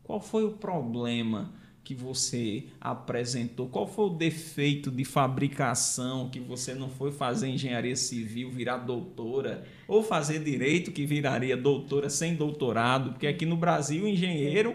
Qual 0.03 0.21
foi 0.21 0.45
o 0.45 0.57
problema 0.57 1.55
que 1.85 1.95
você 1.95 2.67
apresentou? 2.81 3.69
Qual 3.69 3.87
foi 3.87 4.07
o 4.07 4.17
defeito 4.17 4.91
de 4.91 5.05
fabricação 5.05 6.29
que 6.29 6.41
você 6.41 6.75
não 6.75 6.91
foi 6.91 7.13
fazer 7.13 7.47
engenharia 7.47 7.95
civil, 7.95 8.51
virar 8.51 8.79
doutora, 8.79 9.65
ou 9.87 10.03
fazer 10.03 10.43
direito 10.43 10.91
que 10.91 11.07
viraria 11.07 11.57
doutora 11.57 12.11
sem 12.11 12.35
doutorado? 12.35 13.13
Porque 13.13 13.29
aqui 13.29 13.47
no 13.47 13.57
Brasil, 13.57 14.09
engenheiro 14.09 14.75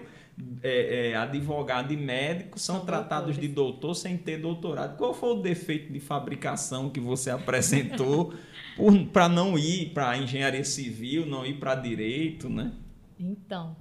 é, 0.61 1.11
é, 1.11 1.15
advogado 1.15 1.93
e 1.93 1.97
médico 1.97 2.59
são, 2.59 2.77
são 2.77 2.85
tratados 2.85 3.35
doutores. 3.35 3.49
de 3.49 3.55
doutor 3.55 3.95
sem 3.95 4.17
ter 4.17 4.37
doutorado. 4.37 4.97
Qual 4.97 5.13
foi 5.13 5.29
o 5.29 5.41
defeito 5.41 5.91
de 5.93 5.99
fabricação 5.99 6.89
que 6.89 6.99
você 6.99 7.29
apresentou 7.29 8.33
para 9.13 9.29
não 9.29 9.57
ir 9.57 9.91
para 9.93 10.17
engenharia 10.17 10.63
civil, 10.63 11.25
não 11.25 11.45
ir 11.45 11.59
para 11.59 11.75
direito, 11.75 12.49
né? 12.49 12.73
Então, 13.17 13.77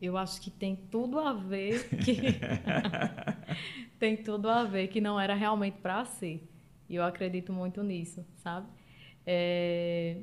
eu 0.00 0.16
acho 0.16 0.40
que 0.40 0.50
tem 0.50 0.74
tudo 0.90 1.18
a 1.18 1.34
ver 1.34 1.88
que 1.88 2.16
tem 4.00 4.16
tudo 4.16 4.48
a 4.48 4.64
ver 4.64 4.88
que 4.88 5.00
não 5.00 5.20
era 5.20 5.34
realmente 5.34 5.78
para 5.82 6.04
ser. 6.06 6.48
E 6.88 6.96
eu 6.96 7.04
acredito 7.04 7.52
muito 7.52 7.82
nisso, 7.82 8.24
sabe? 8.36 8.66
É... 9.26 10.22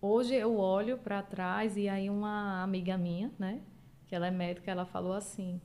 Hoje 0.00 0.34
eu 0.34 0.58
olho 0.58 0.98
para 0.98 1.22
trás 1.22 1.76
e 1.76 1.88
aí 1.88 2.10
uma 2.10 2.62
amiga 2.62 2.98
minha, 2.98 3.32
né? 3.38 3.60
Que 4.06 4.14
ela 4.14 4.26
é 4.26 4.30
médica, 4.30 4.70
ela 4.70 4.86
falou 4.86 5.12
assim: 5.12 5.60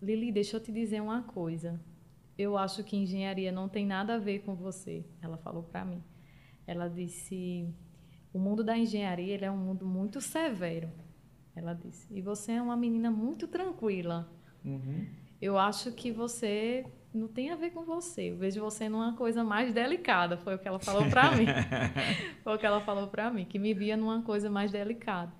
Lili, 0.00 0.32
deixa 0.32 0.56
eu 0.56 0.60
te 0.60 0.72
dizer 0.72 1.00
uma 1.00 1.22
coisa. 1.22 1.80
Eu 2.36 2.56
acho 2.56 2.82
que 2.82 2.96
engenharia 2.96 3.52
não 3.52 3.68
tem 3.68 3.86
nada 3.86 4.14
a 4.14 4.18
ver 4.18 4.40
com 4.40 4.54
você. 4.54 5.04
Ela 5.20 5.36
falou 5.36 5.62
para 5.62 5.84
mim. 5.84 6.02
Ela 6.66 6.88
disse: 6.88 7.72
o 8.32 8.38
mundo 8.38 8.64
da 8.64 8.76
engenharia 8.76 9.38
é 9.44 9.50
um 9.50 9.56
mundo 9.56 9.86
muito 9.86 10.20
severo. 10.20 10.90
Ela 11.54 11.74
disse: 11.74 12.12
e 12.12 12.20
você 12.20 12.52
é 12.52 12.62
uma 12.62 12.76
menina 12.76 13.10
muito 13.10 13.46
tranquila. 13.46 14.28
Uhum. 14.64 15.06
Eu 15.40 15.58
acho 15.58 15.92
que 15.92 16.10
você 16.10 16.86
não 17.12 17.28
tem 17.28 17.50
a 17.50 17.56
ver 17.56 17.70
com 17.70 17.84
você. 17.84 18.30
Eu 18.30 18.36
vejo 18.36 18.60
você 18.60 18.88
numa 18.88 19.14
coisa 19.14 19.44
mais 19.44 19.72
delicada. 19.72 20.36
Foi 20.36 20.54
o 20.54 20.58
que 20.58 20.66
ela 20.66 20.78
falou 20.78 21.08
para 21.10 21.32
mim. 21.36 21.46
Foi 22.42 22.54
o 22.54 22.58
que 22.58 22.66
ela 22.66 22.80
falou 22.80 23.08
para 23.08 23.30
mim, 23.30 23.44
que 23.44 23.58
me 23.58 23.74
via 23.74 23.96
numa 23.96 24.22
coisa 24.22 24.48
mais 24.48 24.70
delicada. 24.70 25.32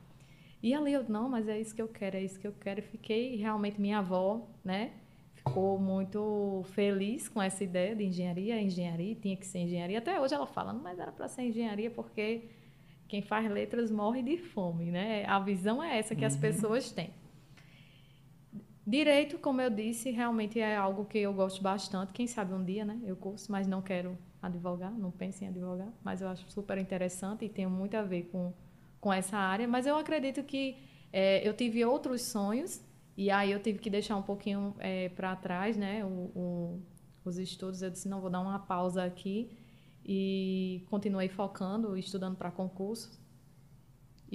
E 0.63 0.73
ali 0.75 0.93
eu, 0.93 1.05
não, 1.09 1.29
mas 1.29 1.49
é 1.49 1.61
isso 1.61 1.75
que 1.75 1.83
eu 1.83 1.89
quero, 1.89 2.17
é 2.17 2.23
isso 2.23 2.39
que 2.39 2.47
eu 2.47 2.53
quero. 2.53 2.79
E 2.79 2.83
fiquei, 2.83 3.37
realmente, 3.37 3.81
minha 3.81 3.99
avó, 3.99 4.49
né? 4.65 4.93
Ficou 5.35 5.77
muito 5.77 6.63
feliz 6.67 7.29
com 7.29 7.43
essa 7.43 7.65
ideia 7.65 7.97
de 7.97 8.05
engenharia, 8.05 8.61
engenharia, 8.61 9.15
tinha 9.17 9.37
que 9.37 9.45
ser 9.45 9.59
engenharia. 9.59 9.99
Até 9.99 10.21
hoje 10.21 10.35
ela 10.35 10.47
fala, 10.47 10.73
mas 10.73 11.01
era 11.01 11.11
para 11.11 11.27
ser 11.27 11.43
engenharia 11.43 11.91
porque 11.91 12.49
quem 13.09 13.21
faz 13.21 13.51
letras 13.51 13.91
morre 13.91 14.23
de 14.23 14.39
fome, 14.39 14.93
né? 14.93 15.25
A 15.27 15.41
visão 15.41 15.83
é 15.83 15.99
essa 15.99 16.15
que 16.15 16.21
uhum. 16.21 16.29
as 16.29 16.37
pessoas 16.37 16.93
têm. 16.93 17.11
Direito, 18.87 19.39
como 19.39 19.61
eu 19.61 19.71
disse, 19.71 20.11
realmente 20.11 20.61
é 20.61 20.77
algo 20.77 21.05
que 21.05 21.19
eu 21.19 21.33
gosto 21.33 21.61
bastante. 21.61 22.13
Quem 22.13 22.29
sabe 22.29 22.55
um 22.55 22.65
dia, 22.65 22.85
né? 22.85 23.01
Eu 23.05 23.17
curso, 23.17 23.51
mas 23.51 23.67
não 23.67 23.83
quero 23.83 24.17
advogar, 24.41 24.93
não 24.93 25.11
penso 25.11 25.45
em 25.45 25.49
advogar, 25.49 25.93
mas 26.05 26.21
eu 26.21 26.29
acho 26.29 26.49
super 26.51 26.79
interessante 26.79 27.45
e 27.45 27.49
tem 27.49 27.67
muito 27.67 27.97
a 27.97 28.03
ver 28.03 28.25
com 28.31 28.53
com 29.03 29.13
essa 29.13 29.37
área, 29.37 29.67
mas 29.67 29.85
eu 29.85 29.97
acredito 29.97 30.45
que 30.45 30.77
é, 31.13 31.47
eu 31.47 31.53
tive 31.53 31.85
outros 31.85 32.23
sonhos 32.23 32.81
e 33.17 33.33
aí 33.33 33.51
eu 33.51 33.61
tive 33.61 33.81
que 33.81 33.91
deixar 33.91 34.17
um 34.17 34.23
pouquinho 34.23 34.77
é, 34.79 35.09
para 35.09 35.35
trás, 35.35 35.77
né, 35.77 36.05
o, 36.05 36.09
o, 36.09 36.83
os 37.25 37.37
estudos. 37.37 37.83
Eu 37.83 37.91
disse 37.91 38.09
não 38.09 38.21
vou 38.21 38.31
dar 38.31 38.41
uma 38.41 38.61
pausa 38.61 39.03
aqui 39.03 39.59
e 40.07 40.87
continuei 40.89 41.29
focando, 41.29 41.97
estudando 41.97 42.37
para 42.37 42.53
concursos. 42.53 43.21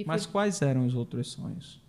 Mas 0.06 0.26
fui... 0.26 0.34
quais 0.34 0.62
eram 0.62 0.86
os 0.86 0.94
outros 0.94 1.32
sonhos? 1.32 1.82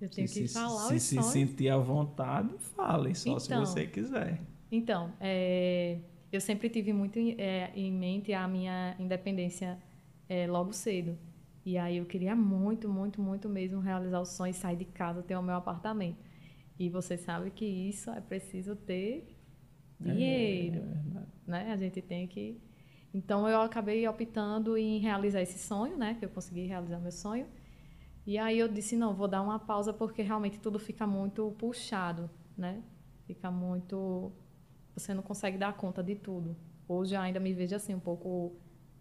Eu 0.00 0.08
tenho 0.08 0.28
se, 0.28 0.42
que 0.42 0.48
falar 0.48 0.86
se, 0.86 0.94
os 0.94 1.02
se 1.02 1.14
sonhos. 1.16 1.26
Se 1.26 1.32
sentir 1.32 1.70
à 1.70 1.76
vontade, 1.76 2.56
fale, 2.56 3.16
só 3.16 3.30
então, 3.30 3.40
se 3.40 3.52
você 3.52 3.84
quiser. 3.84 4.40
Então, 4.70 5.12
é, 5.18 5.98
eu 6.30 6.40
sempre 6.40 6.70
tive 6.70 6.92
muito 6.92 7.18
é, 7.18 7.72
em 7.74 7.92
mente 7.92 8.32
a 8.32 8.46
minha 8.46 8.94
independência 8.96 9.76
é, 10.28 10.46
logo 10.46 10.72
cedo. 10.72 11.18
E 11.64 11.76
aí 11.76 11.98
eu 11.98 12.06
queria 12.06 12.34
muito, 12.34 12.88
muito, 12.88 13.20
muito 13.20 13.48
mesmo 13.48 13.80
realizar 13.80 14.20
o 14.20 14.24
sonho 14.24 14.50
e 14.50 14.54
sair 14.54 14.76
de 14.76 14.84
casa, 14.84 15.22
ter 15.22 15.36
o 15.36 15.42
meu 15.42 15.54
apartamento. 15.54 16.18
E 16.78 16.88
você 16.88 17.16
sabe 17.16 17.50
que 17.50 17.64
isso 17.64 18.10
é 18.10 18.20
preciso 18.20 18.76
ter 18.76 19.36
dinheiro, 20.00 20.78
é, 20.78 21.18
é 21.18 21.26
né? 21.46 21.72
A 21.72 21.76
gente 21.76 22.00
tem 22.00 22.26
que... 22.26 22.60
Então 23.12 23.48
eu 23.48 23.60
acabei 23.60 24.06
optando 24.06 24.76
em 24.76 24.98
realizar 24.98 25.42
esse 25.42 25.58
sonho, 25.58 25.96
né? 25.96 26.14
Que 26.14 26.24
eu 26.24 26.28
consegui 26.28 26.66
realizar 26.66 27.00
meu 27.00 27.12
sonho. 27.12 27.46
E 28.26 28.38
aí 28.38 28.58
eu 28.58 28.68
disse, 28.68 28.96
não, 28.96 29.14
vou 29.14 29.26
dar 29.26 29.42
uma 29.42 29.58
pausa 29.58 29.92
porque 29.92 30.22
realmente 30.22 30.60
tudo 30.60 30.78
fica 30.78 31.06
muito 31.06 31.50
puxado, 31.58 32.30
né? 32.56 32.82
Fica 33.26 33.50
muito 33.50 34.32
você 34.98 35.14
não 35.14 35.22
consegue 35.22 35.56
dar 35.56 35.76
conta 35.76 36.02
de 36.02 36.16
tudo. 36.16 36.56
Hoje 36.88 37.14
ainda 37.14 37.38
me 37.38 37.52
vejo 37.54 37.76
assim 37.76 37.94
um 37.94 38.00
pouco 38.00 38.56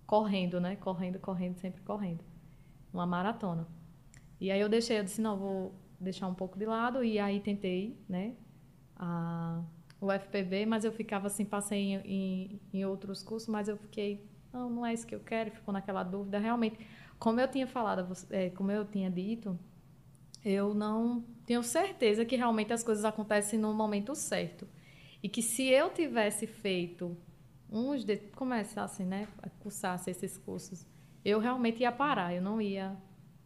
correndo, 0.08 0.60
né? 0.60 0.76
Correndo, 0.78 1.20
correndo, 1.20 1.58
sempre 1.58 1.82
correndo. 1.84 2.24
Uma 2.92 3.06
maratona. 3.06 3.68
E 4.40 4.50
aí 4.50 4.60
eu 4.60 4.70
deixei, 4.70 4.98
eu 4.98 5.04
disse, 5.04 5.22
não, 5.22 5.38
vou 5.38 5.76
deixar 6.00 6.28
um 6.28 6.34
pouco 6.34 6.58
de 6.58 6.66
lado 6.66 7.04
e 7.04 7.20
aí 7.20 7.40
tentei, 7.40 7.96
né? 8.10 8.36
A 8.96 9.62
o 10.00 10.12
FPB, 10.12 10.66
mas 10.66 10.86
eu 10.86 10.92
ficava 10.92 11.28
assim, 11.28 11.44
passei 11.44 11.80
em, 11.80 11.96
em, 12.06 12.62
em, 12.74 12.86
outros 12.86 13.24
cursos, 13.24 13.50
mas 13.50 13.68
eu 13.68 13.78
fiquei, 13.78 14.24
não, 14.54 14.70
não 14.70 14.86
é 14.86 14.94
isso 14.94 15.08
que 15.08 15.16
eu 15.16 15.20
quero, 15.20 15.52
ficou 15.52 15.74
naquela 15.74 16.04
dúvida. 16.04 16.38
Realmente, 16.38 16.80
como 17.18 17.40
eu 17.40 17.48
tinha 17.48 17.66
falado, 17.66 18.14
é, 18.30 18.50
como 18.52 18.72
eu 18.72 18.86
tinha 18.86 19.10
dito, 19.10 19.58
eu 20.46 20.74
não 20.74 21.26
tenho 21.46 21.64
certeza 21.64 22.24
que 22.26 22.36
realmente 22.36 22.72
as 22.72 22.84
coisas 22.84 23.04
acontecem 23.04 23.60
no 23.60 23.74
momento 23.74 24.14
certo. 24.14 24.68
E 25.22 25.28
que 25.28 25.42
se 25.42 25.68
eu 25.68 25.90
tivesse 25.90 26.46
feito 26.46 27.18
uns 27.70 28.04
de, 28.04 28.18
começasse, 28.18 29.04
né, 29.04 29.28
a 29.42 29.50
cursasse 29.50 30.10
esses 30.10 30.38
cursos, 30.38 30.86
eu 31.24 31.40
realmente 31.40 31.82
ia 31.82 31.92
parar, 31.92 32.34
eu 32.34 32.42
não 32.42 32.62
ia 32.62 32.96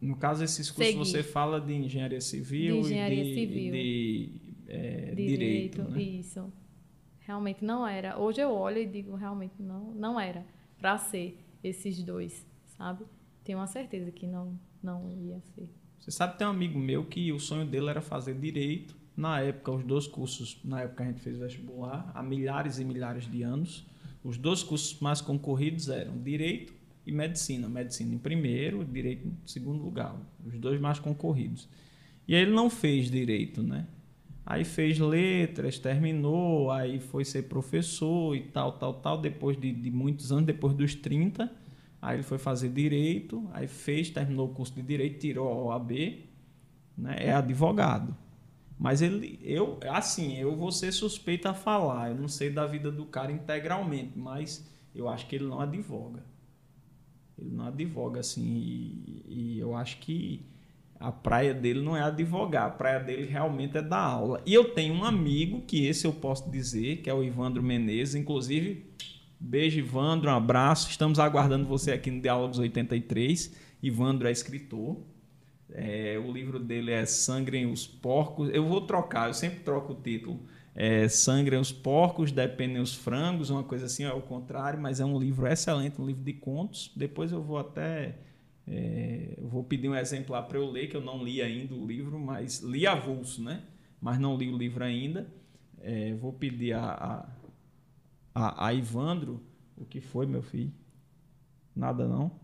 no 0.02 0.16
caso, 0.16 0.42
esses 0.42 0.68
cursos 0.68 0.92
seguir. 0.92 0.98
você 0.98 1.22
fala 1.22 1.60
de 1.60 1.72
engenharia 1.72 2.20
civil 2.20 2.74
de 2.74 2.80
engenharia 2.80 3.22
e 3.22 3.24
de, 3.24 3.34
civil. 3.34 3.72
de 3.72 4.40
é, 4.66 5.14
direito, 5.14 5.28
direito 5.28 5.82
né? 5.82 6.02
isso. 6.02 6.52
Realmente 7.20 7.64
não 7.64 7.86
era. 7.86 8.18
Hoje 8.18 8.40
eu 8.40 8.50
olho 8.50 8.78
e 8.78 8.86
digo, 8.86 9.14
realmente 9.14 9.62
não, 9.62 9.92
não 9.94 10.18
era 10.18 10.44
para 10.76 10.98
ser 10.98 11.38
esses 11.62 12.02
dois, 12.02 12.44
sabe? 12.76 13.04
Tenho 13.44 13.58
uma 13.58 13.68
certeza 13.68 14.10
que 14.10 14.26
não, 14.26 14.58
não 14.82 15.08
ia 15.08 15.40
ser. 15.54 15.68
Você 16.00 16.10
sabe, 16.10 16.36
tem 16.36 16.44
um 16.44 16.50
amigo 16.50 16.80
meu 16.80 17.04
que 17.04 17.30
o 17.30 17.38
sonho 17.38 17.64
dele 17.64 17.88
era 17.88 18.00
fazer 18.00 18.34
direito. 18.34 18.96
Na 19.16 19.40
época, 19.40 19.70
os 19.70 19.84
dois 19.84 20.08
cursos, 20.08 20.60
na 20.64 20.80
época 20.80 21.04
a 21.04 21.06
gente 21.06 21.20
fez 21.20 21.38
vestibular, 21.38 22.10
há 22.12 22.22
milhares 22.24 22.80
e 22.80 22.84
milhares 22.84 23.30
de 23.30 23.42
anos, 23.42 23.86
os 24.24 24.36
dois 24.36 24.62
cursos 24.62 24.98
mais 25.00 25.20
concorridos 25.20 25.88
eram 25.88 26.16
direito 26.18 26.72
e 27.06 27.12
medicina. 27.12 27.68
Medicina 27.68 28.14
em 28.14 28.18
primeiro, 28.18 28.84
direito 28.84 29.26
em 29.26 29.36
segundo 29.46 29.82
lugar. 29.82 30.16
Os 30.44 30.58
dois 30.58 30.80
mais 30.80 30.98
concorridos. 30.98 31.68
E 32.26 32.34
aí 32.34 32.42
ele 32.42 32.52
não 32.52 32.70
fez 32.70 33.10
direito, 33.10 33.62
né? 33.62 33.86
Aí 34.44 34.64
fez 34.64 34.98
letras, 34.98 35.78
terminou, 35.78 36.70
aí 36.70 36.98
foi 36.98 37.24
ser 37.24 37.44
professor 37.44 38.36
e 38.36 38.42
tal, 38.42 38.72
tal, 38.72 38.94
tal. 38.94 39.20
Depois 39.20 39.56
de, 39.56 39.72
de, 39.72 39.90
muitos 39.90 40.32
anos, 40.32 40.44
depois 40.44 40.74
dos 40.74 40.94
30, 40.94 41.50
aí 42.00 42.16
ele 42.16 42.22
foi 42.22 42.38
fazer 42.38 42.68
direito, 42.68 43.48
aí 43.52 43.68
fez, 43.68 44.10
terminou 44.10 44.48
o 44.48 44.54
curso 44.54 44.74
de 44.74 44.82
direito, 44.82 45.20
tirou 45.20 45.48
a 45.48 45.76
OAB, 45.76 45.92
né? 46.96 47.16
é 47.18 47.32
advogado. 47.32 48.16
Mas 48.82 49.00
ele, 49.00 49.38
eu, 49.44 49.78
assim, 49.88 50.36
eu 50.38 50.56
vou 50.56 50.72
ser 50.72 50.90
suspeito 50.90 51.46
a 51.46 51.54
falar, 51.54 52.10
eu 52.10 52.16
não 52.16 52.26
sei 52.26 52.50
da 52.50 52.66
vida 52.66 52.90
do 52.90 53.06
cara 53.06 53.30
integralmente, 53.30 54.18
mas 54.18 54.68
eu 54.92 55.08
acho 55.08 55.28
que 55.28 55.36
ele 55.36 55.44
não 55.44 55.60
advoga. 55.60 56.24
Ele 57.38 57.50
não 57.50 57.66
advoga, 57.66 58.18
assim, 58.18 58.42
e, 58.44 59.22
e 59.28 59.58
eu 59.60 59.76
acho 59.76 59.98
que 59.98 60.44
a 60.98 61.12
praia 61.12 61.54
dele 61.54 61.80
não 61.80 61.96
é 61.96 62.02
advogar, 62.02 62.66
a 62.66 62.70
praia 62.70 62.98
dele 62.98 63.24
realmente 63.24 63.78
é 63.78 63.82
dar 63.82 64.00
aula. 64.02 64.42
E 64.44 64.52
eu 64.52 64.74
tenho 64.74 64.94
um 64.94 65.04
amigo, 65.04 65.60
que 65.60 65.86
esse 65.86 66.04
eu 66.04 66.12
posso 66.12 66.50
dizer, 66.50 67.02
que 67.02 67.08
é 67.08 67.14
o 67.14 67.22
Ivandro 67.22 67.62
Menezes, 67.62 68.16
inclusive, 68.16 68.84
beijo 69.38 69.78
Ivandro, 69.78 70.28
um 70.28 70.34
abraço, 70.34 70.90
estamos 70.90 71.20
aguardando 71.20 71.68
você 71.68 71.92
aqui 71.92 72.10
no 72.10 72.20
Diálogos 72.20 72.58
83. 72.58 73.54
Ivandro 73.80 74.26
é 74.26 74.32
escritor, 74.32 74.96
é, 75.74 76.18
o 76.18 76.30
livro 76.30 76.58
dele 76.58 76.92
é 76.92 77.04
Sangrem 77.06 77.66
os 77.66 77.86
Porcos, 77.86 78.50
eu 78.52 78.66
vou 78.66 78.82
trocar, 78.82 79.28
eu 79.28 79.34
sempre 79.34 79.60
troco 79.60 79.92
o 79.92 79.96
título, 79.96 80.40
é, 80.74 81.08
Sangrem 81.08 81.60
os 81.60 81.72
Porcos, 81.72 82.32
Dependem 82.32 82.80
os 82.80 82.94
Frangos, 82.94 83.50
uma 83.50 83.62
coisa 83.62 83.86
assim, 83.86 84.04
é 84.04 84.12
o 84.12 84.22
contrário, 84.22 84.80
mas 84.80 85.00
é 85.00 85.04
um 85.04 85.18
livro 85.18 85.46
excelente, 85.46 86.00
um 86.00 86.06
livro 86.06 86.22
de 86.22 86.32
contos, 86.32 86.92
depois 86.96 87.32
eu 87.32 87.42
vou 87.42 87.58
até 87.58 88.16
é, 88.66 89.34
eu 89.38 89.48
vou 89.48 89.64
pedir 89.64 89.88
um 89.88 89.94
exemplar 89.94 90.46
para 90.46 90.58
eu 90.58 90.70
ler, 90.70 90.88
que 90.88 90.96
eu 90.96 91.00
não 91.00 91.22
li 91.22 91.42
ainda 91.42 91.74
o 91.74 91.86
livro, 91.86 92.18
mas 92.18 92.60
li 92.60 92.86
avulso, 92.86 93.42
né? 93.42 93.64
Mas 94.00 94.18
não 94.18 94.36
li 94.36 94.48
o 94.48 94.56
livro 94.56 94.84
ainda. 94.84 95.32
É, 95.80 96.14
vou 96.14 96.32
pedir 96.32 96.74
a, 96.74 97.26
a, 98.34 98.68
a, 98.68 98.72
Ivandro 98.72 99.42
o 99.76 99.84
que 99.84 100.00
foi, 100.00 100.26
meu 100.26 100.42
filho. 100.42 100.72
Nada 101.74 102.06
não. 102.06 102.40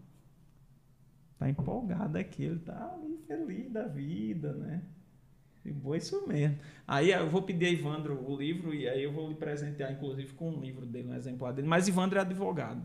Tá 1.38 1.48
empolgado 1.48 2.18
aqui, 2.18 2.44
ele 2.44 2.58
tá 2.58 2.98
feliz 3.26 3.70
da 3.70 3.86
vida, 3.86 4.52
né? 4.54 4.82
E 5.64 5.70
boa 5.70 5.96
isso 5.96 6.26
mesmo. 6.26 6.58
Aí 6.86 7.12
eu 7.12 7.28
vou 7.28 7.42
pedir 7.42 7.66
a 7.66 7.70
Ivandro 7.70 8.18
o 8.26 8.36
livro 8.36 8.74
e 8.74 8.88
aí 8.88 9.02
eu 9.02 9.12
vou 9.12 9.28
lhe 9.28 9.34
presentear, 9.34 9.92
inclusive, 9.92 10.32
com 10.32 10.50
um 10.50 10.60
livro 10.60 10.86
dele, 10.86 11.08
um 11.08 11.14
exemplar 11.14 11.52
dele. 11.52 11.68
Mas 11.68 11.86
Ivandro 11.86 12.18
é 12.18 12.22
advogado. 12.22 12.82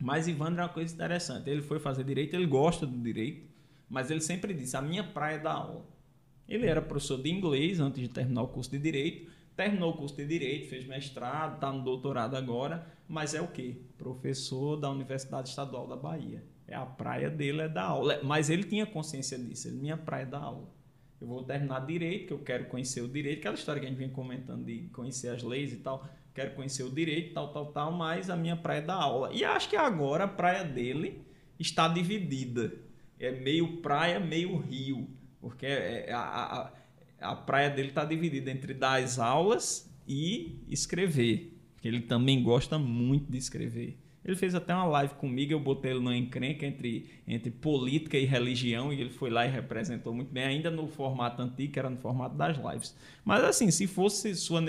Mas 0.00 0.28
Ivandro 0.28 0.60
é 0.60 0.64
uma 0.64 0.68
coisa 0.68 0.92
interessante. 0.92 1.48
Ele 1.48 1.62
foi 1.62 1.78
fazer 1.78 2.04
direito, 2.04 2.34
ele 2.34 2.46
gosta 2.46 2.86
do 2.86 2.98
direito, 2.98 3.48
mas 3.88 4.10
ele 4.10 4.20
sempre 4.20 4.52
disse: 4.52 4.76
a 4.76 4.82
minha 4.82 5.04
praia 5.04 5.36
é 5.36 5.38
da 5.38 5.52
aula. 5.52 5.86
Ele 6.48 6.66
era 6.66 6.82
professor 6.82 7.22
de 7.22 7.30
inglês 7.30 7.80
antes 7.80 8.00
de 8.00 8.08
terminar 8.08 8.42
o 8.42 8.48
curso 8.48 8.70
de 8.70 8.78
direito, 8.78 9.30
terminou 9.56 9.92
o 9.92 9.96
curso 9.96 10.16
de 10.16 10.26
direito, 10.26 10.68
fez 10.68 10.86
mestrado, 10.86 11.54
está 11.54 11.72
no 11.72 11.82
doutorado 11.82 12.36
agora, 12.36 12.86
mas 13.08 13.32
é 13.32 13.40
o 13.40 13.48
quê? 13.48 13.76
Professor 13.96 14.76
da 14.76 14.90
Universidade 14.90 15.48
Estadual 15.48 15.86
da 15.86 15.96
Bahia. 15.96 16.42
É 16.72 16.76
a 16.76 16.86
praia 16.86 17.28
dele 17.28 17.62
é 17.62 17.68
da 17.68 17.84
aula. 17.84 18.20
Mas 18.22 18.50
ele 18.50 18.64
tinha 18.64 18.86
consciência 18.86 19.38
disso. 19.38 19.68
Ele, 19.68 19.76
minha 19.76 19.96
praia 19.96 20.22
é 20.22 20.26
da 20.26 20.38
aula. 20.38 20.68
Eu 21.20 21.26
vou 21.26 21.44
terminar 21.44 21.86
direito, 21.86 22.26
que 22.26 22.32
eu 22.32 22.38
quero 22.38 22.64
conhecer 22.64 23.00
o 23.00 23.08
direito, 23.08 23.38
aquela 23.38 23.54
história 23.54 23.80
que 23.80 23.86
a 23.86 23.88
gente 23.88 23.98
vem 23.98 24.08
comentando 24.08 24.64
de 24.64 24.88
conhecer 24.88 25.28
as 25.28 25.42
leis 25.42 25.72
e 25.72 25.76
tal 25.76 26.08
quero 26.34 26.54
conhecer 26.54 26.82
o 26.82 26.90
direito, 26.90 27.34
tal, 27.34 27.52
tal, 27.52 27.66
tal, 27.72 27.92
mas 27.92 28.30
a 28.30 28.36
minha 28.36 28.56
praia 28.56 28.78
é 28.78 28.82
da 28.82 28.94
aula. 28.94 29.32
E 29.32 29.44
acho 29.44 29.68
que 29.68 29.76
agora 29.76 30.24
a 30.24 30.28
praia 30.28 30.64
dele 30.64 31.20
está 31.58 31.88
dividida. 31.88 32.72
É 33.18 33.30
meio 33.30 33.78
praia, 33.78 34.18
meio 34.18 34.56
rio. 34.56 35.08
Porque 35.40 35.66
é, 35.66 36.06
é, 36.08 36.12
a, 36.12 36.20
a, 37.20 37.30
a 37.32 37.36
praia 37.36 37.70
dele 37.70 37.88
está 37.88 38.04
dividida 38.04 38.50
entre 38.50 38.74
dar 38.74 39.02
as 39.02 39.18
aulas 39.18 39.90
e 40.06 40.60
escrever. 40.68 41.56
Ele 41.84 42.00
também 42.00 42.42
gosta 42.42 42.78
muito 42.78 43.30
de 43.30 43.38
escrever. 43.38 43.98
Ele 44.24 44.36
fez 44.36 44.54
até 44.54 44.72
uma 44.72 44.84
live 44.84 45.14
comigo, 45.14 45.52
eu 45.52 45.58
botei 45.58 45.90
ele 45.90 46.00
numa 46.00 46.16
encrenca 46.16 46.64
entre, 46.64 47.10
entre 47.26 47.50
política 47.50 48.16
e 48.16 48.24
religião, 48.24 48.92
e 48.92 49.00
ele 49.00 49.10
foi 49.10 49.30
lá 49.30 49.44
e 49.46 49.50
representou 49.50 50.14
muito 50.14 50.32
bem, 50.32 50.44
ainda 50.44 50.70
no 50.70 50.86
formato 50.86 51.42
antigo, 51.42 51.72
que 51.72 51.78
era 51.78 51.90
no 51.90 51.96
formato 51.96 52.36
das 52.36 52.56
lives. 52.56 52.94
Mas 53.24 53.42
assim, 53.42 53.70
se 53.70 53.86
fosse 53.86 54.34
sua, 54.36 54.62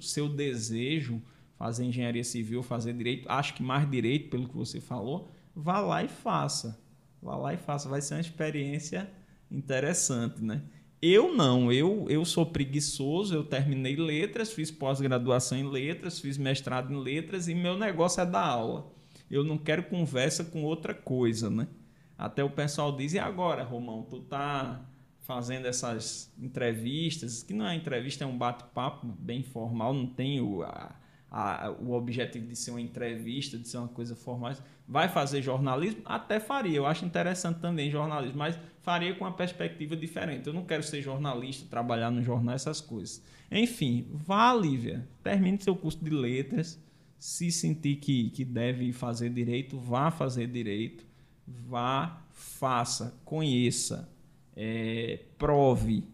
seu 0.00 0.28
desejo 0.28 1.20
fazer 1.58 1.84
engenharia 1.84 2.24
civil, 2.24 2.62
fazer 2.62 2.94
direito, 2.94 3.28
acho 3.28 3.52
que 3.54 3.62
mais 3.62 3.90
direito, 3.90 4.30
pelo 4.30 4.48
que 4.48 4.56
você 4.56 4.80
falou, 4.80 5.28
vá 5.54 5.80
lá 5.80 6.02
e 6.04 6.08
faça. 6.08 6.80
Vá 7.20 7.36
lá 7.36 7.52
e 7.52 7.56
faça, 7.56 7.88
vai 7.88 8.00
ser 8.00 8.14
uma 8.14 8.20
experiência 8.20 9.10
interessante, 9.50 10.42
né? 10.42 10.62
Eu 11.00 11.32
não, 11.32 11.72
eu, 11.72 12.06
eu 12.08 12.24
sou 12.24 12.44
preguiçoso, 12.44 13.34
eu 13.34 13.44
terminei 13.44 13.94
letras, 13.94 14.52
fiz 14.52 14.70
pós-graduação 14.70 15.56
em 15.56 15.68
letras, 15.68 16.18
fiz 16.18 16.36
mestrado 16.36 16.92
em 16.92 17.00
letras 17.00 17.46
e 17.46 17.54
meu 17.54 17.78
negócio 17.78 18.20
é 18.20 18.26
dar 18.26 18.46
aula. 18.46 18.92
Eu 19.30 19.44
não 19.44 19.56
quero 19.56 19.84
conversa 19.84 20.42
com 20.42 20.64
outra 20.64 20.92
coisa, 20.92 21.48
né? 21.48 21.68
Até 22.16 22.42
o 22.42 22.50
pessoal 22.50 22.96
diz, 22.96 23.12
e 23.12 23.18
agora, 23.18 23.62
Romão, 23.62 24.02
tu 24.02 24.20
tá 24.20 24.84
fazendo 25.20 25.66
essas 25.66 26.32
entrevistas, 26.36 27.44
que 27.44 27.54
não 27.54 27.68
é 27.68 27.76
entrevista, 27.76 28.24
é 28.24 28.26
um 28.26 28.36
bate-papo 28.36 29.06
bem 29.06 29.42
formal, 29.42 29.94
não 29.94 30.06
tem 30.06 30.40
o, 30.40 30.62
a, 30.62 30.96
a, 31.30 31.70
o 31.70 31.92
objetivo 31.92 32.46
de 32.46 32.56
ser 32.56 32.70
uma 32.70 32.80
entrevista, 32.80 33.58
de 33.58 33.68
ser 33.68 33.78
uma 33.78 33.88
coisa 33.88 34.16
formal. 34.16 34.52
Vai 34.86 35.08
fazer 35.08 35.42
jornalismo? 35.42 36.00
Até 36.04 36.40
faria, 36.40 36.76
eu 36.76 36.86
acho 36.86 37.04
interessante 37.04 37.60
também 37.60 37.90
jornalismo, 37.90 38.38
mas 38.38 38.58
faria 38.80 39.14
com 39.14 39.24
uma 39.24 39.32
perspectiva 39.32 39.96
diferente. 39.96 40.46
Eu 40.46 40.54
não 40.54 40.64
quero 40.64 40.82
ser 40.82 41.02
jornalista, 41.02 41.66
trabalhar 41.68 42.10
no 42.10 42.22
jornal, 42.22 42.54
essas 42.54 42.80
coisas. 42.80 43.22
Enfim, 43.50 44.06
vá, 44.10 44.54
Lívia, 44.54 45.06
termine 45.22 45.60
seu 45.60 45.76
curso 45.76 46.02
de 46.02 46.10
letras. 46.10 46.82
Se 47.18 47.50
sentir 47.50 47.96
que, 47.96 48.30
que 48.30 48.44
deve 48.44 48.92
fazer 48.92 49.30
direito, 49.30 49.78
vá 49.78 50.10
fazer 50.10 50.46
direito. 50.46 51.04
Vá, 51.46 52.22
faça, 52.30 53.18
conheça, 53.24 54.08
é, 54.56 55.20
prove. 55.36 56.04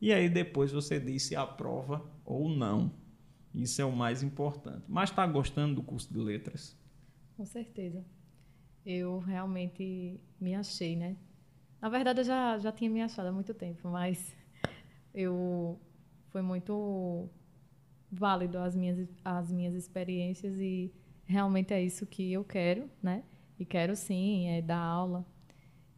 E 0.00 0.12
aí 0.12 0.28
depois 0.28 0.70
você 0.72 1.00
diz 1.00 1.24
se 1.24 1.36
aprova 1.36 2.04
ou 2.24 2.48
não. 2.48 2.92
Isso 3.54 3.80
é 3.82 3.84
o 3.84 3.92
mais 3.92 4.22
importante. 4.22 4.84
Mas 4.88 5.10
está 5.10 5.26
gostando 5.26 5.76
do 5.76 5.82
curso 5.82 6.12
de 6.12 6.18
letras? 6.18 6.76
Com 7.36 7.44
certeza. 7.44 8.04
Eu 8.84 9.18
realmente 9.18 10.20
me 10.40 10.54
achei, 10.54 10.96
né? 10.96 11.16
Na 11.80 11.88
verdade, 11.88 12.20
eu 12.20 12.24
já, 12.24 12.58
já 12.58 12.72
tinha 12.72 12.90
me 12.90 13.02
achado 13.02 13.26
há 13.26 13.32
muito 13.32 13.52
tempo, 13.52 13.88
mas 13.88 14.34
eu 15.14 15.78
foi 16.30 16.42
muito 16.42 17.28
válido 18.10 18.58
as 18.58 18.74
minhas, 18.74 19.08
as 19.24 19.50
minhas 19.50 19.74
experiências 19.74 20.58
e 20.58 20.92
realmente 21.24 21.72
é 21.72 21.82
isso 21.82 22.06
que 22.06 22.32
eu 22.32 22.44
quero, 22.44 22.88
né? 23.02 23.24
E 23.58 23.64
quero 23.64 23.94
sim, 23.94 24.48
é 24.48 24.62
dar 24.62 24.78
aula. 24.78 25.26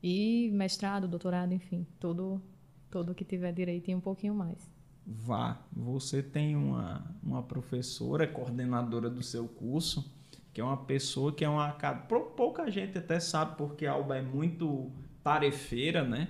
E 0.03 0.51
mestrado, 0.53 1.09
doutorado, 1.09 1.53
enfim, 1.53 1.87
tudo, 1.99 2.43
tudo 2.91 3.15
que 3.15 3.25
tiver 3.25 3.53
direito 3.53 3.91
e 3.91 3.95
um 3.95 4.01
pouquinho 4.01 4.35
mais. 4.35 4.71
Vá. 5.07 5.61
Você 5.73 6.23
tem 6.23 6.57
uma, 6.57 7.05
uma 7.23 7.43
professora, 7.43 8.27
coordenadora 8.27 9.11
do 9.11 9.23
seu 9.23 9.47
curso, 9.47 10.11
que 10.53 10.61
é 10.61 10.65
uma 10.65 10.77
pessoa 10.77 11.33
que 11.33 11.45
é 11.45 11.49
uma. 11.49 11.71
Pouca 12.37 12.71
gente 12.71 12.97
até 12.97 13.21
sabe, 13.21 13.57
porque 13.57 13.87
a 13.87 13.93
Alba 13.93 14.17
é 14.17 14.23
muito 14.23 14.91
tarefeira, 15.23 16.05
né? 16.05 16.29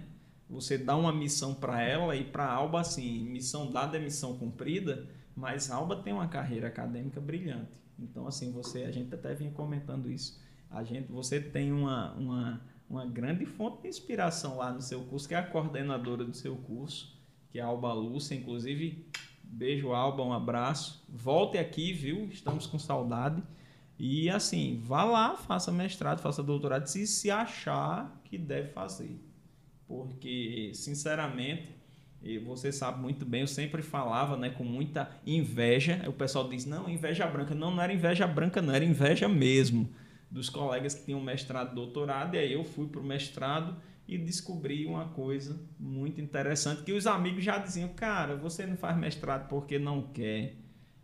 Você 0.48 0.76
dá 0.76 0.96
uma 0.96 1.12
missão 1.12 1.54
para 1.54 1.82
ela 1.82 2.16
e 2.16 2.24
para 2.24 2.44
a 2.44 2.52
Alba, 2.52 2.80
assim, 2.80 3.24
missão 3.24 3.70
dada 3.70 3.96
é 3.96 4.00
missão 4.00 4.36
cumprida, 4.36 5.06
mas 5.36 5.70
a 5.70 5.76
Alba 5.76 5.96
tem 5.96 6.12
uma 6.12 6.28
carreira 6.28 6.68
acadêmica 6.68 7.20
brilhante. 7.20 7.78
Então, 7.98 8.26
assim, 8.26 8.52
você, 8.52 8.84
a 8.84 8.90
gente 8.90 9.14
até 9.14 9.34
vinha 9.34 9.50
comentando 9.50 10.10
isso. 10.10 10.40
A 10.70 10.82
gente, 10.82 11.10
você 11.10 11.40
tem 11.40 11.72
uma, 11.72 12.12
uma, 12.14 12.60
uma 12.88 13.06
grande 13.06 13.46
fonte 13.46 13.82
de 13.82 13.88
inspiração 13.88 14.56
lá 14.56 14.72
no 14.72 14.82
seu 14.82 15.02
curso, 15.04 15.28
que 15.28 15.34
é 15.34 15.38
a 15.38 15.42
coordenadora 15.42 16.24
do 16.24 16.34
seu 16.34 16.56
curso, 16.56 17.16
que 17.54 17.60
é 17.60 17.62
a 17.62 17.66
Alba 17.66 17.92
Lúcia. 17.92 18.34
Inclusive, 18.34 19.06
beijo, 19.44 19.92
Alba, 19.92 20.24
um 20.24 20.32
abraço. 20.32 21.04
Volte 21.08 21.56
aqui, 21.56 21.92
viu? 21.92 22.26
Estamos 22.26 22.66
com 22.66 22.80
saudade. 22.80 23.40
E 23.96 24.28
assim, 24.28 24.80
vá 24.82 25.04
lá, 25.04 25.36
faça 25.36 25.70
mestrado, 25.70 26.20
faça 26.20 26.42
doutorado, 26.42 26.88
se 26.88 27.06
se 27.06 27.30
achar 27.30 28.20
que 28.24 28.36
deve 28.36 28.70
fazer. 28.70 29.20
Porque, 29.86 30.72
sinceramente, 30.74 31.68
você 32.44 32.72
sabe 32.72 33.00
muito 33.00 33.24
bem, 33.24 33.42
eu 33.42 33.46
sempre 33.46 33.82
falava 33.82 34.36
né, 34.36 34.50
com 34.50 34.64
muita 34.64 35.08
inveja. 35.24 36.02
O 36.08 36.12
pessoal 36.12 36.48
diz: 36.48 36.66
não, 36.66 36.90
inveja 36.90 37.24
branca. 37.24 37.54
Não, 37.54 37.70
não 37.70 37.80
era 37.80 37.92
inveja 37.92 38.26
branca, 38.26 38.60
não, 38.60 38.74
era 38.74 38.84
inveja 38.84 39.28
mesmo. 39.28 39.88
Dos 40.28 40.50
colegas 40.50 40.92
que 40.96 41.04
tinham 41.04 41.20
mestrado 41.20 41.72
doutorado. 41.72 42.34
E 42.34 42.38
aí 42.38 42.52
eu 42.52 42.64
fui 42.64 42.88
para 42.88 43.00
o 43.00 43.04
mestrado 43.04 43.76
e 44.06 44.18
descobri 44.18 44.86
uma 44.86 45.08
coisa 45.08 45.60
muito 45.78 46.20
interessante: 46.20 46.82
que 46.82 46.92
os 46.92 47.06
amigos 47.06 47.44
já 47.44 47.58
diziam, 47.58 47.88
cara, 47.88 48.36
você 48.36 48.66
não 48.66 48.76
faz 48.76 48.96
mestrado 48.96 49.48
porque 49.48 49.78
não 49.78 50.02
quer. 50.02 50.56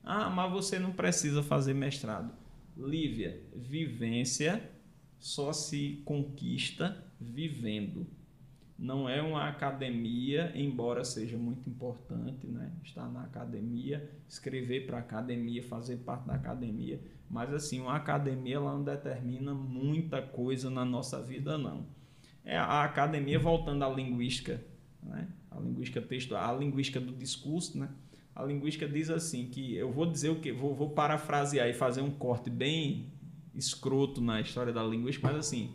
Ah, 0.03 0.31
mas 0.31 0.51
você 0.51 0.79
não 0.79 0.93
precisa 0.93 1.43
fazer 1.43 1.75
mestrado. 1.75 2.33
Lívia, 2.77 3.43
vivência 3.55 4.71
só 5.19 5.53
se 5.53 6.03
conquista 6.05 7.05
vivendo 7.21 8.07
não 8.81 9.07
é 9.07 9.21
uma 9.21 9.47
academia, 9.47 10.51
embora 10.55 11.05
seja 11.05 11.37
muito 11.37 11.69
importante, 11.69 12.47
né? 12.47 12.73
Estar 12.83 13.13
na 13.13 13.25
academia, 13.25 14.11
escrever 14.27 14.87
para 14.87 14.97
a 14.97 15.01
academia, 15.01 15.63
fazer 15.63 15.99
parte 15.99 16.27
da 16.27 16.35
academia, 16.35 16.99
mas 17.29 17.53
assim, 17.53 17.79
uma 17.79 17.95
academia 17.95 18.57
ela 18.57 18.73
não 18.73 18.83
determina 18.83 19.53
muita 19.53 20.23
coisa 20.23 20.71
na 20.71 20.83
nossa 20.83 21.23
vida, 21.23 21.59
não. 21.59 21.85
É 22.45 22.57
a 22.57 22.85
academia 22.85 23.39
voltando 23.39 23.85
à 23.85 23.89
linguística, 23.89 24.65
né? 25.03 25.29
A 25.51 25.59
linguística 25.59 26.01
textual, 26.01 26.57
a 26.57 26.59
linguística 26.59 27.01
do 27.01 27.13
discurso, 27.13 27.79
né? 27.79 27.89
A 28.35 28.45
linguística 28.45 28.89
diz 28.89 29.11
assim 29.11 29.47
que 29.47 29.75
eu 29.75 29.91
vou 29.91 30.07
dizer 30.07 30.31
o 30.31 30.41
que, 30.41 30.53
vou, 30.53 30.75
vou 30.75 30.91
parafrasear 30.91 31.69
e 31.69 31.75
fazer 31.75 32.01
um 32.01 32.11
corte 32.11 32.49
bem 32.49 33.13
escroto 33.55 34.21
na 34.21 34.41
história 34.41 34.73
da 34.73 34.83
linguística, 34.83 35.27
mas 35.27 35.37
assim, 35.37 35.75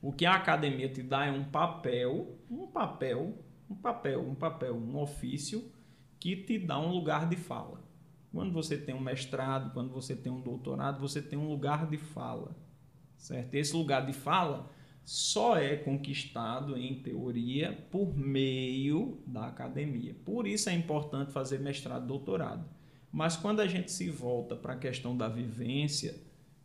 o 0.00 0.12
que 0.12 0.26
a 0.26 0.34
academia 0.34 0.88
te 0.88 1.02
dá 1.02 1.26
é 1.26 1.30
um 1.30 1.44
papel, 1.44 2.38
um 2.50 2.66
papel, 2.66 3.38
um 3.70 3.74
papel, 3.74 4.28
um 4.28 4.34
papel, 4.34 4.74
um 4.74 4.98
ofício 4.98 5.70
que 6.18 6.36
te 6.36 6.58
dá 6.58 6.78
um 6.78 6.90
lugar 6.90 7.28
de 7.28 7.36
fala. 7.36 7.82
Quando 8.32 8.52
você 8.52 8.76
tem 8.76 8.94
um 8.94 9.00
mestrado, 9.00 9.72
quando 9.72 9.92
você 9.92 10.16
tem 10.16 10.32
um 10.32 10.40
doutorado, 10.40 10.98
você 10.98 11.20
tem 11.20 11.38
um 11.38 11.48
lugar 11.48 11.86
de 11.86 11.98
fala, 11.98 12.56
certo? 13.16 13.54
Esse 13.54 13.76
lugar 13.76 14.06
de 14.06 14.12
fala 14.12 14.70
só 15.04 15.56
é 15.56 15.76
conquistado 15.76 16.76
em 16.76 16.94
teoria 16.94 17.72
por 17.90 18.16
meio 18.16 19.18
da 19.26 19.46
academia. 19.46 20.14
Por 20.24 20.46
isso 20.46 20.70
é 20.70 20.74
importante 20.74 21.32
fazer 21.32 21.58
mestrado, 21.58 22.06
doutorado. 22.06 22.64
Mas 23.10 23.36
quando 23.36 23.60
a 23.60 23.66
gente 23.66 23.90
se 23.90 24.08
volta 24.08 24.56
para 24.56 24.74
a 24.74 24.76
questão 24.76 25.16
da 25.16 25.28
vivência, 25.28 26.14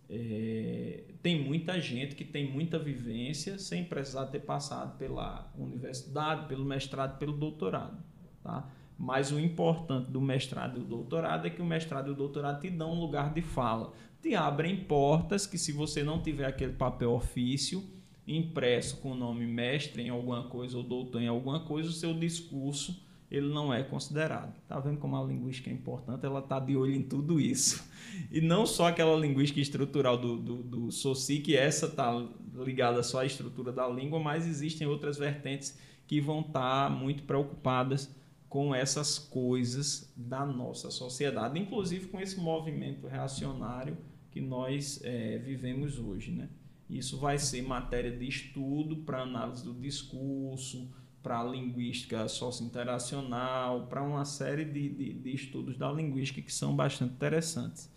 é, 0.10 1.04
tem 1.22 1.44
muita 1.44 1.82
gente 1.82 2.16
que 2.16 2.24
tem 2.24 2.50
muita 2.50 2.80
vivência 2.80 3.60
sem 3.60 3.84
precisar 3.84 4.28
ter 4.28 4.40
passado 4.40 4.98
pela 4.98 5.52
universidade, 5.58 6.48
pelo 6.48 6.64
mestrado, 6.64 7.18
pelo 7.18 7.34
doutorado. 7.34 8.02
Tá? 8.42 8.70
Mas 8.98 9.32
o 9.32 9.40
importante 9.40 10.10
do 10.10 10.22
mestrado 10.22 10.78
e 10.78 10.80
do 10.80 10.86
doutorado 10.86 11.48
é 11.48 11.50
que 11.50 11.62
o 11.62 11.66
mestrado 11.66 12.08
e 12.08 12.12
o 12.12 12.16
doutorado 12.16 12.62
te 12.62 12.70
dão 12.70 12.94
um 12.94 13.00
lugar 13.00 13.34
de 13.34 13.42
fala, 13.42 13.92
te 14.22 14.34
abrem 14.34 14.78
portas 14.86 15.46
que, 15.46 15.58
se 15.58 15.72
você 15.72 16.04
não 16.04 16.22
tiver 16.22 16.46
aquele 16.46 16.74
papel 16.74 17.12
ofício 17.12 17.84
impresso 18.28 18.98
com 18.98 19.12
o 19.12 19.16
nome 19.16 19.46
mestre 19.46 20.04
em 20.04 20.10
alguma 20.10 20.44
coisa 20.44 20.78
ou 20.78 20.84
doutor 20.84 21.22
em 21.22 21.28
alguma 21.28 21.62
coisa, 21.62 21.90
o 21.90 21.94
seu 21.94 22.14
discurso 22.14 23.02
ele 23.30 23.50
não 23.50 23.74
é 23.74 23.84
considerado. 23.84 24.56
Tá 24.68 24.80
vendo 24.80 25.00
como 25.00 25.18
a 25.18 25.24
linguística 25.24 25.70
é 25.70 25.74
importante? 25.74 26.26
Ela 26.26 26.40
está 26.40 26.60
de 26.60 26.76
olho 26.76 26.96
em 26.96 27.04
tudo 27.04 27.40
isso. 27.40 27.86
E 28.32 28.42
não 28.42 28.66
só 28.66 28.88
aquela 28.88 29.16
linguística 29.16 29.60
estrutural 29.60 30.18
do, 30.18 30.38
do, 30.38 30.64
do 30.64 30.92
SOCI, 30.92 31.40
que 31.40 31.56
essa 31.56 31.86
está 31.86 32.26
ligada 32.56 33.04
só 33.04 33.20
à 33.20 33.26
estrutura 33.26 33.72
da 33.72 33.88
língua, 33.88 34.18
mas 34.18 34.48
existem 34.48 34.88
outras 34.88 35.18
vertentes 35.18 35.78
que 36.08 36.20
vão 36.20 36.40
estar 36.40 36.88
tá 36.88 36.90
muito 36.90 37.24
preocupadas 37.24 38.10
com 38.50 38.74
essas 38.74 39.20
coisas 39.20 40.12
da 40.16 40.46
nossa 40.46 40.90
sociedade, 40.90 41.60
inclusive 41.60 42.08
com 42.08 42.20
esse 42.20 42.40
movimento 42.40 43.06
reacionário 43.08 43.98
que 44.32 44.42
nós 44.42 45.00
é, 45.04 45.38
vivemos 45.38 46.00
hoje. 46.00 46.32
Né? 46.32 46.50
Isso 46.90 47.18
vai 47.18 47.38
ser 47.38 47.62
matéria 47.62 48.16
de 48.16 48.28
estudo 48.28 48.98
para 48.98 49.22
análise 49.22 49.64
do 49.64 49.74
discurso, 49.74 50.90
para 51.22 51.44
linguística 51.44 52.28
socio-interacional, 52.28 53.88
para 53.88 54.02
uma 54.02 54.24
série 54.24 54.64
de, 54.64 54.90
de, 54.90 55.14
de, 55.14 55.34
estudos 55.34 55.78
da 55.78 55.92
linguística 55.92 56.42
que 56.42 56.54
são 56.54 56.76
bastante 56.76 57.14
interessantes. 57.14 57.92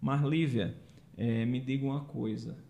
Mas, 0.00 0.22
Lívia, 0.22 0.76
é, 1.16 1.46
me 1.46 1.60
diga 1.60 1.86
uma 1.86 2.04
coisa, 2.04 2.62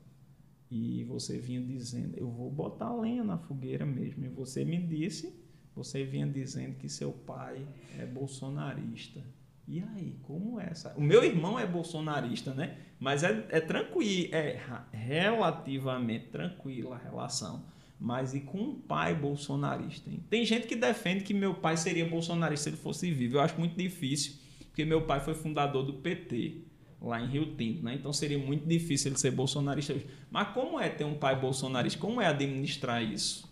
e 0.70 1.02
você 1.04 1.38
vinha 1.38 1.60
dizendo, 1.60 2.16
eu 2.16 2.30
vou 2.30 2.48
botar 2.50 2.94
lenha 2.94 3.24
na 3.24 3.38
fogueira 3.38 3.84
mesmo, 3.84 4.24
e 4.24 4.28
você 4.28 4.64
me 4.64 4.78
disse, 4.78 5.34
você 5.74 6.04
vinha 6.04 6.26
dizendo 6.28 6.76
que 6.76 6.88
seu 6.88 7.10
pai 7.10 7.66
é 7.98 8.06
bolsonarista. 8.06 9.20
E 9.66 9.82
aí, 9.82 10.18
como 10.22 10.60
é 10.60 10.68
essa? 10.70 10.94
O 10.96 11.00
meu 11.00 11.24
irmão 11.24 11.58
é 11.58 11.66
bolsonarista, 11.66 12.52
né? 12.52 12.76
Mas 13.00 13.22
é, 13.22 13.46
é 13.48 13.60
tranquilo, 13.60 14.28
é 14.34 14.60
relativamente 14.92 16.26
tranquila 16.26 16.96
a 16.96 16.98
relação 16.98 17.64
mas 17.98 18.34
e 18.34 18.40
com 18.40 18.58
um 18.58 18.74
pai 18.74 19.14
bolsonarista. 19.14 20.10
Hein? 20.10 20.22
Tem 20.28 20.44
gente 20.44 20.66
que 20.66 20.76
defende 20.76 21.24
que 21.24 21.32
meu 21.32 21.54
pai 21.54 21.76
seria 21.76 22.06
bolsonarista 22.06 22.64
se 22.64 22.70
ele 22.70 22.76
fosse 22.76 23.10
vivo. 23.10 23.36
Eu 23.36 23.40
acho 23.40 23.58
muito 23.58 23.76
difícil, 23.76 24.34
porque 24.66 24.84
meu 24.84 25.06
pai 25.06 25.20
foi 25.20 25.34
fundador 25.34 25.84
do 25.84 25.94
PT 25.94 26.64
lá 27.00 27.20
em 27.20 27.26
Rio 27.26 27.54
Tinto, 27.56 27.82
né? 27.82 27.94
Então 27.94 28.12
seria 28.12 28.38
muito 28.38 28.66
difícil 28.66 29.10
ele 29.10 29.18
ser 29.18 29.30
bolsonarista. 29.30 29.94
Mas 30.30 30.48
como 30.48 30.80
é 30.80 30.88
ter 30.88 31.04
um 31.04 31.14
pai 31.14 31.38
bolsonarista? 31.38 31.98
Como 31.98 32.20
é 32.20 32.26
administrar 32.26 33.02
isso? 33.02 33.50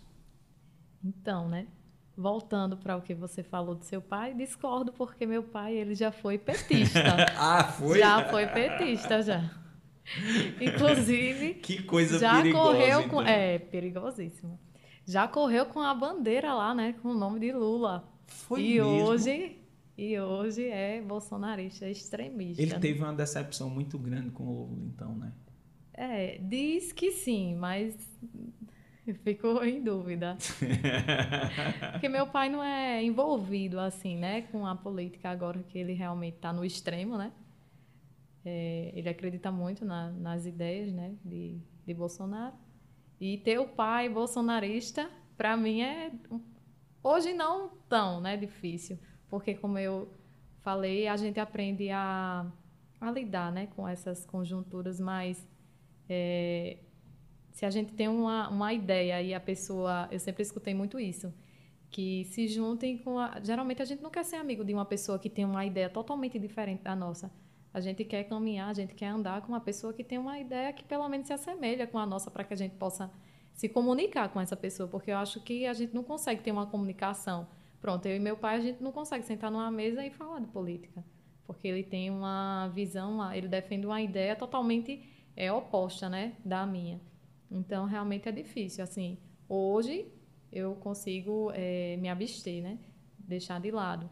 Então, 1.03 1.47
né? 1.49 1.67
Voltando 2.15 2.77
para 2.77 2.95
o 2.95 3.01
que 3.01 3.13
você 3.13 3.41
falou 3.41 3.73
do 3.73 3.83
seu 3.83 4.01
pai, 4.01 4.33
discordo 4.33 4.93
porque 4.93 5.25
meu 5.25 5.41
pai 5.41 5.75
ele 5.75 5.95
já 5.95 6.11
foi 6.11 6.37
petista. 6.37 6.99
ah, 7.37 7.63
foi? 7.63 7.97
Já 7.97 8.29
foi 8.29 8.45
petista 8.47 9.21
já. 9.21 9.49
Inclusive. 10.61 11.55
que 11.55 11.81
coisa 11.83 12.19
já 12.19 12.35
perigosa. 12.35 12.71
Correu 12.71 13.09
com, 13.09 13.21
então. 13.21 13.33
É, 13.33 13.57
perigosíssimo. 13.57 14.59
Já 15.05 15.27
correu 15.27 15.65
com 15.65 15.79
a 15.81 15.93
bandeira 15.93 16.53
lá, 16.53 16.75
né? 16.75 16.93
Com 17.01 17.09
o 17.09 17.13
nome 17.13 17.39
de 17.39 17.51
Lula. 17.51 18.07
Foi 18.27 18.61
e 18.61 18.75
mesmo? 18.75 18.89
hoje 18.89 19.57
E 19.97 20.19
hoje 20.19 20.67
é 20.67 21.01
bolsonarista 21.01 21.87
extremista. 21.87 22.61
Ele 22.61 22.79
teve 22.79 22.99
uma 22.99 23.13
decepção 23.13 23.69
muito 23.69 23.97
grande 23.97 24.31
com 24.31 24.43
o 24.43 24.65
Lula, 24.65 24.85
então, 24.85 25.15
né? 25.15 25.31
É, 25.93 26.39
diz 26.39 26.91
que 26.91 27.11
sim, 27.11 27.55
mas 27.55 27.95
ficou 29.23 29.63
em 29.63 29.83
dúvida. 29.83 30.37
Porque 31.91 32.07
meu 32.09 32.27
pai 32.27 32.49
não 32.49 32.63
é 32.63 33.03
envolvido 33.03 33.79
assim, 33.79 34.17
né, 34.17 34.43
com 34.43 34.65
a 34.65 34.75
política 34.75 35.29
agora 35.29 35.61
que 35.63 35.77
ele 35.77 35.93
realmente 35.93 36.35
está 36.35 36.53
no 36.53 36.63
extremo, 36.63 37.17
né? 37.17 37.31
É, 38.45 38.91
ele 38.93 39.07
acredita 39.07 39.51
muito 39.51 39.85
na, 39.85 40.11
nas 40.11 40.45
ideias 40.45 40.91
né, 40.91 41.15
de, 41.23 41.57
de 41.85 41.93
Bolsonaro. 41.93 42.55
E 43.19 43.37
ter 43.37 43.57
o 43.57 43.67
pai 43.67 44.09
bolsonarista, 44.09 45.09
para 45.37 45.55
mim, 45.55 45.81
é 45.81 46.11
hoje 47.01 47.33
não 47.33 47.69
tão 47.87 48.19
né, 48.19 48.35
difícil, 48.35 48.99
porque, 49.29 49.53
como 49.53 49.77
eu 49.77 50.11
falei, 50.61 51.07
a 51.07 51.15
gente 51.15 51.39
aprende 51.39 51.89
a, 51.89 52.45
a 52.99 53.11
lidar 53.11 53.51
né, 53.51 53.67
com 53.75 53.87
essas 53.87 54.25
conjunturas, 54.25 54.99
mas 54.99 55.47
é, 56.09 56.79
se 57.53 57.65
a 57.67 57.69
gente 57.69 57.93
tem 57.93 58.07
uma, 58.07 58.49
uma 58.49 58.73
ideia 58.73 59.21
e 59.21 59.33
a 59.33 59.39
pessoa. 59.39 60.09
Eu 60.11 60.19
sempre 60.19 60.41
escutei 60.41 60.73
muito 60.73 60.99
isso. 60.99 61.31
Que 61.89 62.25
se 62.25 62.47
juntem 62.47 62.97
com 62.97 63.19
a. 63.19 63.39
Geralmente 63.43 63.81
a 63.81 63.85
gente 63.85 64.01
não 64.01 64.09
quer 64.09 64.25
ser 64.25 64.37
amigo 64.37 64.65
de 64.65 64.73
uma 64.73 64.83
pessoa 64.83 65.19
que 65.19 65.29
tem 65.29 65.45
uma 65.45 65.63
ideia 65.63 65.87
totalmente 65.87 66.39
diferente 66.39 66.81
da 66.81 66.95
nossa 66.95 67.31
A 67.71 67.79
gente 67.79 68.03
quer 68.03 68.23
caminhar, 68.23 68.69
a 68.69 68.73
gente 68.73 68.95
quer 68.95 69.07
andar 69.07 69.41
com 69.41 69.49
uma 69.49 69.61
pessoa 69.61 69.93
que 69.93 70.03
tem 70.03 70.17
uma 70.17 70.39
ideia 70.39 70.73
que 70.73 70.83
pelo 70.83 71.07
menos 71.07 71.27
se 71.27 71.33
assemelha 71.33 71.85
com 71.85 71.99
a 71.99 72.05
nossa 72.07 72.31
para 72.31 72.43
que 72.43 72.53
a 72.55 72.57
gente 72.57 72.75
possa 72.75 73.11
se 73.53 73.69
comunicar 73.69 74.29
com 74.29 74.41
essa 74.41 74.57
pessoa, 74.57 74.89
porque 74.89 75.11
eu 75.11 75.17
acho 75.17 75.39
que 75.41 75.67
a 75.67 75.73
gente 75.73 75.93
não 75.93 76.03
consegue 76.03 76.41
ter 76.41 76.51
uma 76.51 76.65
comunicação. 76.65 77.47
Pronto, 77.79 78.07
eu 78.07 78.15
e 78.15 78.19
meu 78.19 78.35
pai 78.35 78.57
a 78.57 78.61
gente 78.61 78.81
não 78.81 78.91
consegue 78.91 79.23
sentar 79.25 79.51
numa 79.51 79.69
mesa 79.69 80.03
e 80.03 80.09
falar 80.09 80.39
de 80.39 80.47
política, 80.47 81.05
porque 81.45 81.67
ele 81.67 81.83
tem 81.83 82.09
uma 82.09 82.69
visão, 82.69 83.31
ele 83.31 83.47
defende 83.47 83.85
uma 83.85 84.01
ideia 84.01 84.35
totalmente 84.35 85.07
é 85.35 85.51
oposta, 85.51 86.09
né, 86.09 86.33
da 86.43 86.65
minha. 86.65 86.99
Então 87.49 87.85
realmente 87.85 88.27
é 88.27 88.31
difícil. 88.31 88.83
Assim, 88.83 89.17
hoje 89.47 90.07
eu 90.51 90.75
consigo 90.75 91.51
é, 91.53 91.97
me 91.97 92.09
abster, 92.09 92.61
né, 92.61 92.79
deixar 93.17 93.59
de 93.59 93.71
lado, 93.71 94.09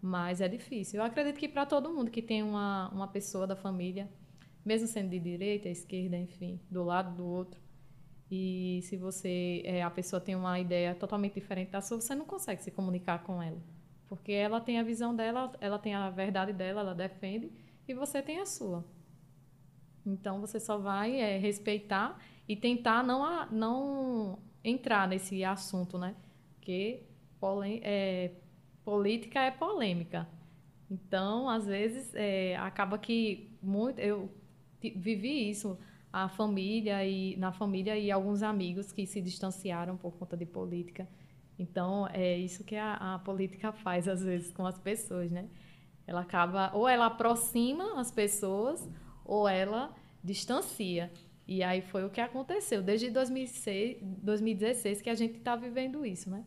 mas 0.00 0.40
é 0.40 0.48
difícil. 0.48 1.00
Eu 1.00 1.06
acredito 1.06 1.38
que 1.38 1.48
para 1.48 1.66
todo 1.66 1.92
mundo 1.92 2.10
que 2.10 2.22
tem 2.22 2.42
uma 2.42 2.88
uma 2.90 3.08
pessoa 3.08 3.46
da 3.46 3.56
família, 3.56 4.08
mesmo 4.64 4.88
sendo 4.88 5.10
de 5.10 5.18
direita, 5.18 5.68
esquerda, 5.68 6.16
enfim, 6.16 6.60
do 6.70 6.82
lado 6.82 7.16
do 7.16 7.24
outro, 7.26 7.60
e 8.30 8.80
se 8.82 8.96
você 8.96 9.62
é, 9.64 9.82
a 9.82 9.90
pessoa 9.90 10.20
tem 10.20 10.34
uma 10.34 10.58
ideia 10.58 10.94
totalmente 10.94 11.34
diferente 11.34 11.70
da 11.70 11.80
sua, 11.80 12.00
você 12.00 12.14
não 12.14 12.24
consegue 12.24 12.62
se 12.62 12.70
comunicar 12.70 13.22
com 13.22 13.42
ela, 13.42 13.62
porque 14.08 14.32
ela 14.32 14.60
tem 14.60 14.78
a 14.78 14.82
visão 14.82 15.14
dela, 15.14 15.52
ela 15.60 15.78
tem 15.78 15.94
a 15.94 16.10
verdade 16.10 16.52
dela, 16.52 16.80
ela 16.80 16.94
defende 16.94 17.52
e 17.86 17.94
você 17.94 18.22
tem 18.22 18.40
a 18.40 18.46
sua. 18.46 18.84
Então 20.06 20.40
você 20.40 20.58
só 20.58 20.78
vai 20.78 21.20
é, 21.20 21.38
respeitar 21.38 22.18
e 22.48 22.56
tentar 22.56 23.02
não 23.02 23.46
não 23.50 24.38
entrar 24.62 25.08
nesse 25.08 25.44
assunto, 25.44 25.98
né? 25.98 26.14
Porque 26.54 27.02
é, 27.82 28.30
política 28.84 29.40
é 29.40 29.50
polêmica. 29.50 30.26
Então, 30.90 31.48
às 31.48 31.66
vezes, 31.66 32.14
é, 32.14 32.56
acaba 32.56 32.98
que 32.98 33.50
muito 33.62 33.98
eu 33.98 34.30
vivi 34.80 35.50
isso 35.50 35.78
a 36.12 36.28
família 36.28 37.04
e 37.04 37.36
na 37.36 37.50
família 37.50 37.98
e 37.98 38.08
alguns 38.08 38.40
amigos 38.40 38.92
que 38.92 39.04
se 39.04 39.20
distanciaram 39.20 39.96
por 39.96 40.12
conta 40.12 40.36
de 40.36 40.46
política. 40.46 41.08
Então 41.58 42.06
é 42.12 42.38
isso 42.38 42.62
que 42.62 42.76
a, 42.76 43.14
a, 43.14 43.18
política 43.18 43.72
faz 43.72 44.06
às 44.06 44.22
vezes 44.22 44.52
com 44.52 44.64
as 44.64 44.78
pessoas, 44.78 45.30
né? 45.32 45.48
Ela 46.06 46.20
acaba 46.20 46.70
ou 46.72 46.88
ela 46.88 47.06
aproxima 47.06 47.98
as 47.98 48.12
pessoas 48.12 48.88
ou 49.24 49.48
ela 49.48 49.92
distancia. 50.22 51.12
E 51.46 51.62
aí 51.62 51.82
foi 51.82 52.04
o 52.04 52.10
que 52.10 52.20
aconteceu 52.20 52.82
desde 52.82 53.10
2006, 53.10 53.98
2016 54.22 55.02
que 55.02 55.10
a 55.10 55.14
gente 55.14 55.38
está 55.38 55.54
vivendo 55.54 56.04
isso, 56.04 56.30
né? 56.30 56.44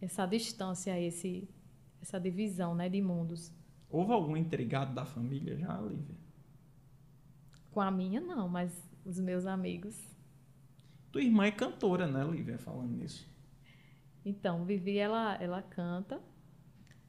Essa 0.00 0.26
distância, 0.26 0.98
esse 1.00 1.48
essa 2.00 2.20
divisão, 2.20 2.74
né, 2.74 2.88
de 2.88 3.02
mundos. 3.02 3.52
Houve 3.90 4.12
algum 4.12 4.36
intrigado 4.36 4.94
da 4.94 5.04
família 5.04 5.56
já, 5.56 5.76
Lívia? 5.80 6.16
Com 7.72 7.80
a 7.80 7.90
minha 7.90 8.20
não, 8.20 8.48
mas 8.48 8.72
os 9.04 9.18
meus 9.18 9.46
amigos. 9.46 9.98
Tua 11.10 11.22
irmã 11.22 11.46
é 11.46 11.50
cantora, 11.50 12.06
né, 12.06 12.24
Lívia, 12.24 12.58
falando 12.58 12.92
nisso? 12.92 13.28
Então, 14.24 14.64
Vivi, 14.64 14.98
ela, 14.98 15.36
ela 15.42 15.62
canta, 15.62 16.20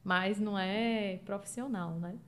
mas 0.02 0.40
não 0.40 0.58
é 0.58 1.18
profissional, 1.18 1.98
né? 1.98 2.18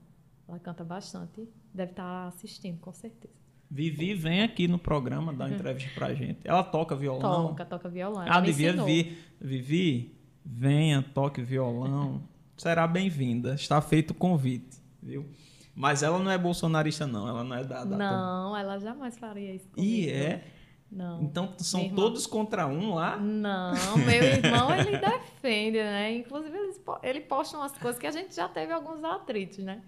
Ela 0.47 0.59
canta 0.59 0.83
bastante. 0.83 1.47
Deve 1.73 1.91
estar 1.91 2.27
assistindo, 2.27 2.79
com 2.79 2.93
certeza. 2.93 3.42
Vivi 3.73 4.13
vem 4.13 4.43
aqui 4.43 4.67
no 4.67 4.77
programa 4.77 5.33
dar 5.33 5.47
uma 5.47 5.55
entrevista 5.55 5.89
pra 5.95 6.13
gente. 6.13 6.37
Ela 6.43 6.63
toca 6.63 6.95
violão. 6.95 7.47
Toca, 7.47 7.65
toca 7.65 7.89
violão. 7.89 8.21
Ela 8.21 8.37
ah, 8.37 8.39
devia 8.39 8.71
vir. 8.71 9.17
Vivi, 9.41 10.15
venha, 10.45 11.01
toque 11.01 11.41
violão. 11.41 12.21
Será 12.55 12.85
bem-vinda. 12.85 13.55
Está 13.55 13.81
feito 13.81 14.11
o 14.11 14.13
convite, 14.13 14.77
viu? 15.01 15.25
Mas 15.73 16.03
ela 16.03 16.19
não 16.19 16.29
é 16.29 16.37
bolsonarista, 16.37 17.07
não. 17.07 17.27
Ela 17.27 17.43
não 17.43 17.55
é 17.55 17.63
da. 17.63 17.83
da 17.83 17.97
não, 17.97 18.55
ela 18.55 18.77
jamais 18.77 19.17
faria 19.17 19.55
isso. 19.55 19.67
Comigo. 19.69 19.91
E 19.91 20.07
é? 20.07 20.45
Não. 20.91 21.23
Então 21.23 21.55
são 21.57 21.89
todos 21.89 22.27
contra 22.27 22.67
um 22.67 22.93
lá? 22.93 23.17
Não, 23.17 23.97
meu 23.97 24.21
irmão 24.23 24.69
ele 24.75 24.99
defende, 24.99 25.79
né? 25.79 26.15
Inclusive 26.17 26.55
ele 27.01 27.21
posta 27.21 27.57
umas 27.57 27.75
coisas 27.75 27.99
que 27.99 28.05
a 28.05 28.11
gente 28.11 28.35
já 28.35 28.47
teve 28.47 28.71
alguns 28.71 29.03
atritos, 29.03 29.57
né? 29.57 29.81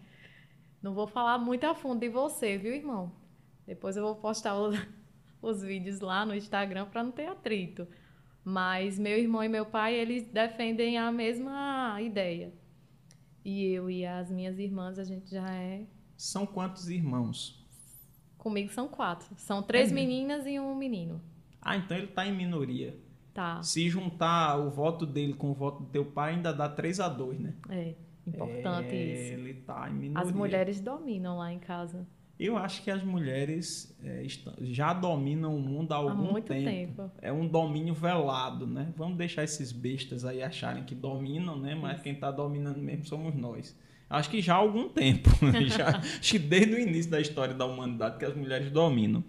Não 0.81 0.95
vou 0.95 1.05
falar 1.05 1.37
muito 1.37 1.65
a 1.65 1.75
fundo 1.75 1.99
de 1.99 2.09
você, 2.09 2.57
viu, 2.57 2.73
irmão? 2.73 3.11
Depois 3.65 3.97
eu 3.97 4.03
vou 4.03 4.15
postar 4.15 4.55
os, 4.59 4.77
os 5.41 5.61
vídeos 5.61 5.99
lá 5.99 6.25
no 6.25 6.35
Instagram 6.35 6.85
para 6.85 7.03
não 7.03 7.11
ter 7.11 7.27
atrito. 7.27 7.87
Mas 8.43 8.99
meu 8.99 9.17
irmão 9.17 9.43
e 9.43 9.49
meu 9.49 9.65
pai, 9.65 9.95
eles 9.95 10.23
defendem 10.31 10.97
a 10.97 11.11
mesma 11.11 11.99
ideia. 12.01 12.53
E 13.43 13.65
eu 13.65 13.89
e 13.89 14.05
as 14.05 14.29
minhas 14.29 14.59
irmãs, 14.59 14.99
a 14.99 15.03
gente 15.03 15.29
já 15.31 15.47
é. 15.51 15.85
São 16.15 16.45
quantos 16.45 16.89
irmãos? 16.89 17.63
Comigo 18.37 18.71
são 18.71 18.87
quatro. 18.87 19.27
São 19.37 19.63
três 19.63 19.91
é 19.91 19.95
meninas 19.95 20.45
e 20.45 20.59
um 20.59 20.75
menino. 20.75 21.21
Ah, 21.61 21.75
então 21.75 21.97
ele 21.97 22.05
está 22.05 22.27
em 22.27 22.35
minoria. 22.35 22.95
Tá. 23.33 23.61
Se 23.61 23.89
juntar 23.89 24.57
o 24.57 24.69
voto 24.69 25.05
dele 25.05 25.33
com 25.33 25.51
o 25.51 25.53
voto 25.53 25.83
do 25.83 25.89
teu 25.89 26.05
pai, 26.05 26.35
ainda 26.35 26.53
dá 26.53 26.69
3 26.69 26.99
a 26.99 27.09
2 27.09 27.39
né? 27.39 27.53
É, 27.69 27.95
importante 28.25 28.95
é, 28.95 29.13
isso. 29.13 29.33
Ele 29.33 29.51
está 29.51 29.89
em 29.89 29.93
minoria. 29.93 30.29
As 30.29 30.31
mulheres 30.31 30.79
dominam 30.79 31.39
lá 31.39 31.51
em 31.51 31.59
casa. 31.59 32.07
Eu 32.37 32.57
acho 32.57 32.83
que 32.83 32.91
as 32.91 33.01
mulheres 33.01 33.95
é, 34.03 34.25
já 34.61 34.93
dominam 34.93 35.55
o 35.55 35.59
mundo 35.59 35.93
há 35.93 35.97
algum 35.97 36.27
há 36.27 36.31
muito 36.31 36.47
tempo. 36.47 36.65
tempo. 36.65 37.11
É 37.21 37.31
um 37.31 37.47
domínio 37.47 37.93
velado, 37.93 38.67
né? 38.67 38.93
Vamos 38.97 39.17
deixar 39.17 39.43
esses 39.43 39.71
bestas 39.71 40.25
aí 40.25 40.43
acharem 40.43 40.83
que 40.83 40.93
dominam, 40.93 41.57
né? 41.57 41.75
Mas 41.75 42.01
quem 42.01 42.13
está 42.13 42.31
dominando 42.31 42.77
mesmo 42.77 43.05
somos 43.05 43.33
nós. 43.33 43.75
Acho 44.09 44.29
que 44.29 44.41
já 44.41 44.53
há 44.53 44.57
algum 44.57 44.89
tempo, 44.89 45.29
né? 45.45 45.67
já, 45.67 45.97
acho 45.97 46.31
que 46.33 46.39
desde 46.39 46.73
o 46.73 46.79
início 46.79 47.09
da 47.09 47.21
história 47.21 47.53
da 47.53 47.65
humanidade 47.65 48.17
que 48.17 48.25
as 48.25 48.35
mulheres 48.35 48.69
dominam. 48.69 49.23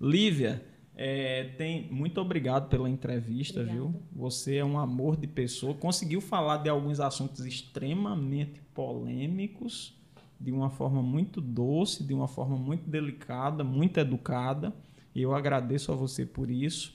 Lívia, 0.00 0.64
é, 0.96 1.44
tem, 1.58 1.88
muito 1.90 2.18
obrigado 2.22 2.70
pela 2.70 2.88
entrevista, 2.88 3.60
Obrigada. 3.60 3.90
viu? 3.90 4.02
Você 4.12 4.56
é 4.56 4.64
um 4.64 4.78
amor 4.78 5.16
de 5.16 5.26
pessoa. 5.26 5.74
Conseguiu 5.74 6.22
falar 6.22 6.58
de 6.58 6.70
alguns 6.70 7.00
assuntos 7.00 7.44
extremamente 7.44 8.60
polêmicos 8.74 9.94
de 10.40 10.52
uma 10.52 10.70
forma 10.70 11.02
muito 11.02 11.40
doce, 11.40 12.04
de 12.04 12.12
uma 12.14 12.28
forma 12.28 12.56
muito 12.56 12.88
delicada, 12.88 13.64
muito 13.64 13.98
educada. 13.98 14.72
E 15.14 15.22
eu 15.22 15.34
agradeço 15.34 15.92
a 15.92 15.94
você 15.94 16.26
por 16.26 16.50
isso. 16.50 16.94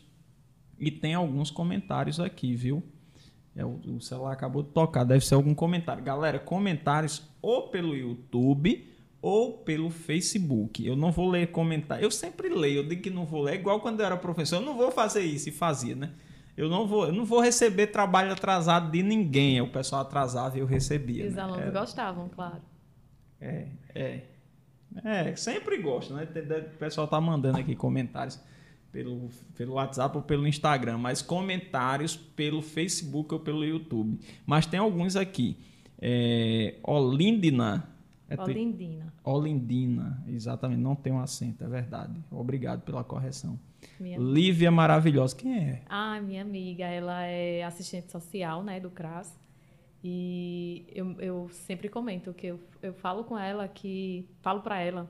E 0.79 0.91
tem 0.91 1.13
alguns 1.13 1.51
comentários 1.51 2.19
aqui, 2.19 2.55
viu? 2.55 2.83
É, 3.55 3.65
o, 3.65 3.99
celular 3.99 4.31
acabou 4.31 4.63
de 4.63 4.69
tocar, 4.69 5.03
deve 5.03 5.25
ser 5.25 5.35
algum 5.35 5.53
comentário. 5.53 6.03
Galera, 6.03 6.39
comentários 6.39 7.21
ou 7.41 7.67
pelo 7.69 7.95
YouTube 7.95 8.87
ou 9.21 9.57
pelo 9.59 9.89
Facebook. 9.89 10.85
Eu 10.85 10.95
não 10.95 11.11
vou 11.11 11.29
ler 11.29 11.51
comentário. 11.51 12.03
Eu 12.03 12.11
sempre 12.11 12.49
leio, 12.49 12.77
eu 12.77 12.87
digo 12.87 13.01
que 13.01 13.09
não 13.09 13.25
vou 13.25 13.41
ler, 13.41 13.55
igual 13.55 13.79
quando 13.81 13.99
eu 13.99 14.05
era 14.05 14.17
professor, 14.17 14.57
eu 14.57 14.65
não 14.65 14.77
vou 14.77 14.91
fazer 14.91 15.21
isso 15.21 15.49
e 15.49 15.51
fazia, 15.51 15.95
né? 15.95 16.11
Eu 16.55 16.69
não 16.69 16.87
vou, 16.87 17.05
eu 17.07 17.13
não 17.13 17.25
vou 17.25 17.39
receber 17.39 17.87
trabalho 17.87 18.31
atrasado 18.31 18.91
de 18.91 19.01
ninguém. 19.03 19.61
O 19.61 19.71
pessoal 19.71 20.01
atrasava 20.01 20.57
e 20.57 20.61
eu 20.61 20.65
recebia. 20.65 21.25
E 21.25 21.27
os 21.27 21.35
né? 21.35 21.41
alunos 21.41 21.73
gostavam, 21.73 22.29
claro. 22.29 22.61
É, 23.41 23.67
é. 23.95 24.21
É, 25.03 25.35
sempre 25.35 25.77
gosto, 25.77 26.13
né? 26.13 26.27
O 26.73 26.77
pessoal 26.77 27.07
tá 27.07 27.19
mandando 27.19 27.57
aqui 27.57 27.75
comentários 27.75 28.39
pelo, 28.91 29.29
pelo 29.55 29.73
WhatsApp 29.73 30.15
ou 30.17 30.23
pelo 30.23 30.45
Instagram, 30.45 30.97
mas 30.97 31.21
comentários 31.21 32.15
pelo 32.15 32.61
Facebook 32.61 33.33
ou 33.33 33.39
pelo 33.39 33.63
YouTube. 33.63 34.19
Mas 34.45 34.65
tem 34.65 34.79
alguns 34.79 35.15
aqui. 35.15 35.57
É, 35.99 36.75
Olindina. 36.83 37.87
É 38.29 38.41
Olindina. 38.41 39.13
Olindina, 39.23 40.23
exatamente. 40.27 40.79
Não 40.79 40.95
tem 40.95 41.13
um 41.13 41.19
acento, 41.19 41.63
é 41.63 41.67
verdade. 41.67 42.13
Obrigado 42.29 42.81
pela 42.81 43.03
correção. 43.03 43.59
Minha 43.99 44.17
Lívia 44.17 44.71
Maravilhosa. 44.71 45.35
Quem 45.35 45.57
é? 45.57 45.81
Ah, 45.87 46.19
minha 46.21 46.41
amiga. 46.41 46.85
Ela 46.85 47.23
é 47.23 47.63
assistente 47.63 48.11
social, 48.11 48.63
né, 48.63 48.79
do 48.79 48.89
CRAS. 48.89 49.33
E 50.03 50.85
eu, 50.89 51.11
eu 51.19 51.49
sempre 51.49 51.87
comento 51.87 52.33
que 52.33 52.47
eu, 52.47 52.59
eu 52.81 52.93
falo 52.93 53.23
com 53.23 53.37
ela 53.37 53.67
que 53.67 54.27
falo 54.41 54.61
para 54.61 54.79
ela 54.79 55.09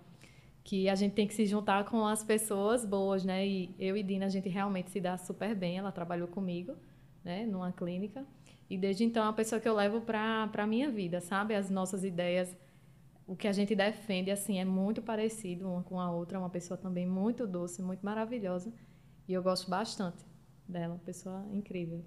que 0.63 0.89
a 0.89 0.95
gente 0.95 1.13
tem 1.13 1.27
que 1.27 1.33
se 1.33 1.45
juntar 1.45 1.85
com 1.85 2.05
as 2.05 2.23
pessoas 2.23 2.85
boas, 2.85 3.23
né? 3.23 3.47
E 3.47 3.75
eu 3.79 3.97
e 3.97 4.03
Dina 4.03 4.25
a 4.25 4.29
gente 4.29 4.49
realmente 4.49 4.91
se 4.91 4.99
dá 4.99 5.17
super 5.17 5.55
bem. 5.55 5.77
Ela 5.77 5.91
trabalhou 5.91 6.27
comigo, 6.27 6.75
né, 7.23 7.45
numa 7.45 7.71
clínica. 7.71 8.25
E 8.69 8.77
desde 8.77 9.03
então 9.03 9.23
é 9.23 9.25
uma 9.27 9.33
pessoa 9.33 9.59
que 9.59 9.67
eu 9.67 9.75
levo 9.75 10.01
para 10.01 10.47
para 10.47 10.67
minha 10.67 10.89
vida, 10.89 11.19
sabe? 11.19 11.55
As 11.55 11.69
nossas 11.69 12.03
ideias, 12.03 12.55
o 13.27 13.35
que 13.35 13.47
a 13.47 13.51
gente 13.51 13.75
defende 13.75 14.31
assim 14.31 14.59
é 14.59 14.65
muito 14.65 15.01
parecido 15.01 15.67
uma 15.67 15.83
com 15.83 15.99
a 15.99 16.11
outra, 16.11 16.37
é 16.37 16.39
uma 16.39 16.49
pessoa 16.49 16.77
também 16.77 17.05
muito 17.07 17.47
doce, 17.47 17.81
muito 17.81 18.05
maravilhosa. 18.05 18.71
E 19.27 19.33
eu 19.33 19.41
gosto 19.41 19.69
bastante 19.69 20.25
dela, 20.67 20.93
uma 20.93 20.99
pessoa 20.99 21.45
incrível. 21.51 22.03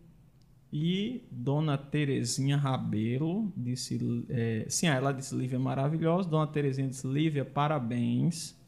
E 0.77 1.25
Dona 1.31 1.79
Terezinha 1.79 2.57
Rabelo 2.57 3.53
disse, 3.57 3.97
é, 4.29 4.67
sim, 4.69 4.89
ela 4.89 5.13
disse 5.13 5.33
Lívia 5.33 5.57
maravilhosa. 5.57 6.29
Dona 6.29 6.49
Terezinha 6.49 6.89
disse 6.89 7.07
Lívia 7.07 7.45
parabéns. 7.45 8.61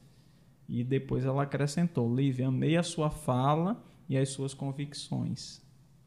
E 0.68 0.84
depois 0.84 1.24
ela 1.24 1.42
acrescentou 1.42 2.14
Lívia 2.14 2.46
amei 2.46 2.76
a 2.76 2.82
sua 2.84 3.11
fala 3.11 3.84
e 4.09 4.16
as 4.16 4.28
suas 4.28 4.54
convicções. 4.54 5.61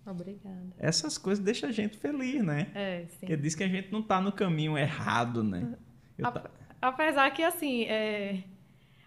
Obrigada. 0.06 0.74
Essas 0.78 1.18
coisas 1.18 1.44
deixam 1.44 1.68
a 1.68 1.72
gente 1.74 1.98
feliz, 1.98 2.42
né? 2.46 2.72
É, 2.74 3.06
sim. 3.08 3.18
Porque 3.20 3.36
diz 3.36 3.54
que 3.54 3.66
a 3.66 3.68
gente 3.68 3.92
não 3.92 4.00
está 4.00 4.22
no 4.22 4.32
caminho 4.32 4.78
errado, 4.78 5.44
né? 5.44 5.78
A, 6.24 6.50
Apesar 6.82 7.30
que, 7.32 7.44
assim, 7.44 7.84
é, 7.84 8.42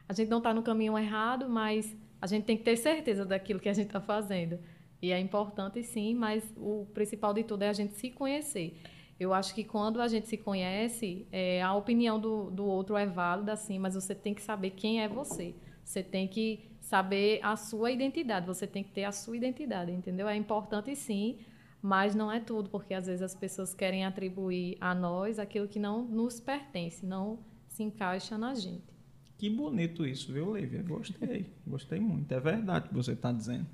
a 0.06 0.12
gente 0.12 0.28
não 0.28 0.38
está 0.38 0.52
no 0.52 0.62
caminho 0.62 0.98
errado, 0.98 1.48
mas 1.48 1.96
a 2.20 2.26
gente 2.26 2.44
tem 2.44 2.54
que 2.54 2.62
ter 2.62 2.76
certeza 2.76 3.24
daquilo 3.24 3.58
que 3.58 3.68
a 3.70 3.72
gente 3.72 3.86
está 3.86 4.00
fazendo. 4.00 4.58
E 5.02 5.10
é 5.10 5.18
importante, 5.18 5.82
sim, 5.82 6.14
mas 6.14 6.44
o 6.56 6.86
principal 6.94 7.34
de 7.34 7.42
tudo 7.42 7.62
é 7.62 7.68
a 7.68 7.72
gente 7.72 7.94
se 7.94 8.08
conhecer. 8.08 8.80
Eu 9.18 9.34
acho 9.34 9.52
que 9.52 9.64
quando 9.64 10.00
a 10.00 10.06
gente 10.06 10.28
se 10.28 10.36
conhece, 10.36 11.26
é, 11.32 11.60
a 11.60 11.74
opinião 11.74 12.20
do, 12.20 12.50
do 12.52 12.64
outro 12.64 12.96
é 12.96 13.04
válida, 13.04 13.56
sim, 13.56 13.80
mas 13.80 13.96
você 13.96 14.14
tem 14.14 14.32
que 14.32 14.40
saber 14.40 14.70
quem 14.70 15.02
é 15.02 15.08
você. 15.08 15.56
Você 15.84 16.04
tem 16.04 16.28
que 16.28 16.70
saber 16.80 17.40
a 17.42 17.56
sua 17.56 17.90
identidade, 17.90 18.46
você 18.46 18.64
tem 18.64 18.84
que 18.84 18.92
ter 18.92 19.02
a 19.02 19.12
sua 19.12 19.36
identidade, 19.36 19.90
entendeu? 19.90 20.28
É 20.28 20.36
importante, 20.36 20.94
sim, 20.94 21.38
mas 21.80 22.14
não 22.14 22.30
é 22.30 22.38
tudo, 22.38 22.70
porque 22.70 22.94
às 22.94 23.06
vezes 23.06 23.22
as 23.22 23.34
pessoas 23.34 23.74
querem 23.74 24.04
atribuir 24.04 24.76
a 24.80 24.94
nós 24.94 25.38
aquilo 25.40 25.66
que 25.66 25.80
não 25.80 26.04
nos 26.04 26.38
pertence, 26.38 27.04
não 27.04 27.40
se 27.66 27.82
encaixa 27.82 28.38
na 28.38 28.54
gente. 28.54 28.92
Que 29.36 29.50
bonito 29.50 30.06
isso, 30.06 30.32
viu, 30.32 30.56
Lívia? 30.56 30.82
Gostei, 30.82 31.46
gostei 31.66 31.98
muito. 31.98 32.30
É 32.32 32.38
verdade 32.38 32.86
o 32.86 32.88
que 32.90 32.94
você 32.94 33.12
está 33.12 33.32
dizendo. 33.32 33.66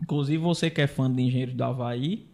Inclusive, 0.00 0.38
você 0.38 0.70
que 0.70 0.80
é 0.80 0.86
fã 0.86 1.12
de 1.12 1.22
Engenheiros 1.22 1.54
do 1.54 1.64
Havaí, 1.64 2.26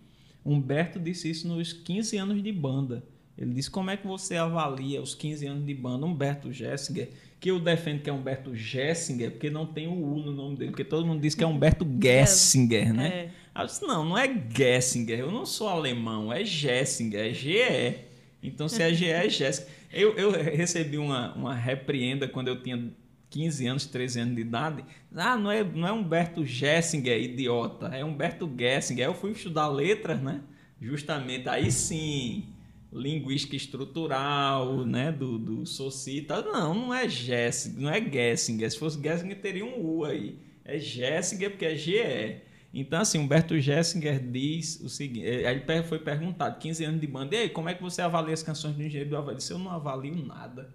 Humberto 0.44 0.98
disse 0.98 1.30
isso 1.30 1.46
nos 1.46 1.72
15 1.72 2.16
anos 2.16 2.42
de 2.42 2.52
banda. 2.52 3.04
Ele 3.36 3.54
disse 3.54 3.70
como 3.70 3.90
é 3.90 3.96
que 3.96 4.06
você 4.06 4.36
avalia 4.36 5.00
os 5.00 5.14
15 5.14 5.46
anos 5.46 5.66
de 5.66 5.74
banda. 5.74 6.04
Humberto 6.04 6.52
Gessinger, 6.52 7.08
que 7.40 7.50
eu 7.50 7.58
defendo 7.58 8.02
que 8.02 8.10
é 8.10 8.12
Humberto 8.12 8.54
Gessinger, 8.54 9.30
porque 9.30 9.50
não 9.50 9.66
tem 9.66 9.88
o 9.88 9.92
U 9.92 10.18
no 10.18 10.32
nome 10.32 10.56
dele, 10.56 10.70
porque 10.70 10.84
todo 10.84 11.06
mundo 11.06 11.20
diz 11.20 11.34
que 11.34 11.42
é 11.42 11.46
Humberto 11.46 11.86
Gessinger, 12.00 12.92
né? 12.92 13.30
É. 13.54 13.62
Eu 13.62 13.66
disse, 13.66 13.82
não, 13.82 14.04
não 14.04 14.18
é 14.18 14.28
Gessinger, 14.54 15.18
eu 15.18 15.30
não 15.30 15.44
sou 15.44 15.68
alemão, 15.68 16.32
é 16.32 16.44
Gessinger, 16.44 17.20
é 17.20 17.32
GE. 17.32 17.96
Então, 18.42 18.68
se 18.68 18.82
é 18.82 18.92
GE, 18.92 19.06
é 19.06 19.28
Gessinger. 19.28 19.70
Eu, 19.92 20.16
eu 20.16 20.30
recebi 20.30 20.98
uma, 20.98 21.34
uma 21.34 21.54
repreenda 21.54 22.26
quando 22.26 22.48
eu 22.48 22.62
tinha 22.62 22.92
15 23.32 23.66
anos, 23.66 23.86
13 23.86 24.20
anos 24.20 24.36
de 24.36 24.42
idade. 24.42 24.84
Ah, 25.14 25.36
não 25.36 25.50
é, 25.50 25.64
não 25.64 25.88
é 25.88 25.92
Humberto 25.92 26.44
Gessinger, 26.44 27.18
idiota. 27.18 27.86
É 27.86 28.04
Humberto 28.04 28.48
Gessinger. 28.56 29.06
Eu 29.06 29.14
fui 29.14 29.32
estudar 29.32 29.68
letras, 29.68 30.20
né? 30.20 30.42
Justamente 30.80 31.48
aí 31.48 31.72
sim, 31.72 32.44
linguística 32.92 33.56
estrutural, 33.56 34.84
né? 34.84 35.10
Do, 35.10 35.38
do 35.38 35.66
Socita. 35.66 36.42
Não, 36.42 36.74
não 36.74 36.94
é 36.94 37.08
Gessinger, 37.08 37.80
não 37.80 37.90
é 37.90 38.00
Gessinger. 38.00 38.70
Se 38.70 38.78
fosse 38.78 39.02
Gessinger, 39.02 39.40
teria 39.40 39.64
um 39.64 39.80
U 39.80 40.04
aí. 40.04 40.38
É 40.62 40.78
Gessinger 40.78 41.50
porque 41.50 41.64
é 41.64 41.74
GE. 41.74 42.42
Então, 42.74 43.00
assim, 43.00 43.18
Humberto 43.18 43.58
Gessinger 43.58 44.20
diz 44.20 44.78
o 44.80 44.90
seguinte: 44.90 45.26
eh, 45.26 45.50
ele 45.50 45.82
foi 45.82 45.98
perguntado, 45.98 46.58
15 46.58 46.84
anos 46.84 47.00
de 47.00 47.06
banda, 47.06 47.34
e 47.34 47.38
aí, 47.38 47.48
como 47.50 47.68
é 47.68 47.74
que 47.74 47.82
você 47.82 48.00
avalia 48.00 48.32
as 48.32 48.42
canções 48.42 48.74
do 48.74 48.82
Engenheiro 48.82 49.10
do 49.10 49.16
Havaí? 49.16 49.36
Disse, 49.36 49.52
eu 49.52 49.58
não 49.58 49.70
avalio 49.70 50.14
nada. 50.14 50.74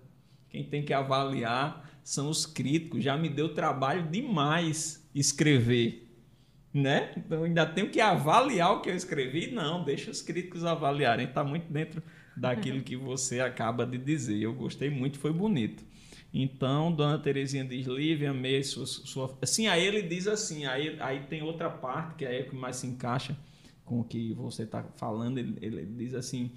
Quem 0.49 0.63
tem 0.63 0.83
que 0.83 0.93
avaliar 0.93 1.86
são 2.07 2.29
os 2.29 2.45
críticos. 2.45 3.03
Já 3.03 3.17
me 3.17 3.27
deu 3.27 3.53
trabalho 3.53 4.09
demais 4.09 5.05
escrever. 5.13 6.07
Né? 6.73 7.11
Então 7.17 7.43
ainda 7.43 7.65
tenho 7.65 7.89
que 7.89 7.99
avaliar 7.99 8.71
o 8.71 8.81
que 8.81 8.89
eu 8.89 8.95
escrevi. 8.95 9.51
Não, 9.51 9.83
deixa 9.83 10.09
os 10.09 10.21
críticos 10.21 10.63
avaliarem. 10.63 11.27
Está 11.27 11.43
muito 11.43 11.69
dentro 11.69 12.01
daquilo 12.37 12.81
que 12.81 12.95
você 12.95 13.41
acaba 13.41 13.85
de 13.85 13.97
dizer. 13.97 14.37
Eu 14.37 14.53
gostei 14.53 14.89
muito, 14.89 15.19
foi 15.19 15.33
bonito. 15.33 15.83
Então, 16.33 16.93
Dona 16.93 17.19
Terezinha 17.19 17.65
diz, 17.65 17.85
Lívia, 17.87 18.31
amei 18.31 18.63
sua, 18.63 18.85
sua... 18.85 19.37
Assim, 19.41 19.67
aí 19.67 19.85
ele 19.85 20.01
diz 20.01 20.27
assim, 20.27 20.65
aí, 20.65 20.95
aí 21.01 21.23
tem 21.23 21.41
outra 21.41 21.69
parte 21.69 22.15
que 22.15 22.25
é 22.25 22.43
que 22.43 22.55
mais 22.55 22.77
se 22.77 22.87
encaixa 22.87 23.37
com 23.83 23.99
o 23.99 24.03
que 24.05 24.33
você 24.33 24.63
está 24.63 24.81
falando. 24.95 25.39
Ele, 25.39 25.57
ele, 25.61 25.85
diz 25.85 26.13
assim, 26.13 26.51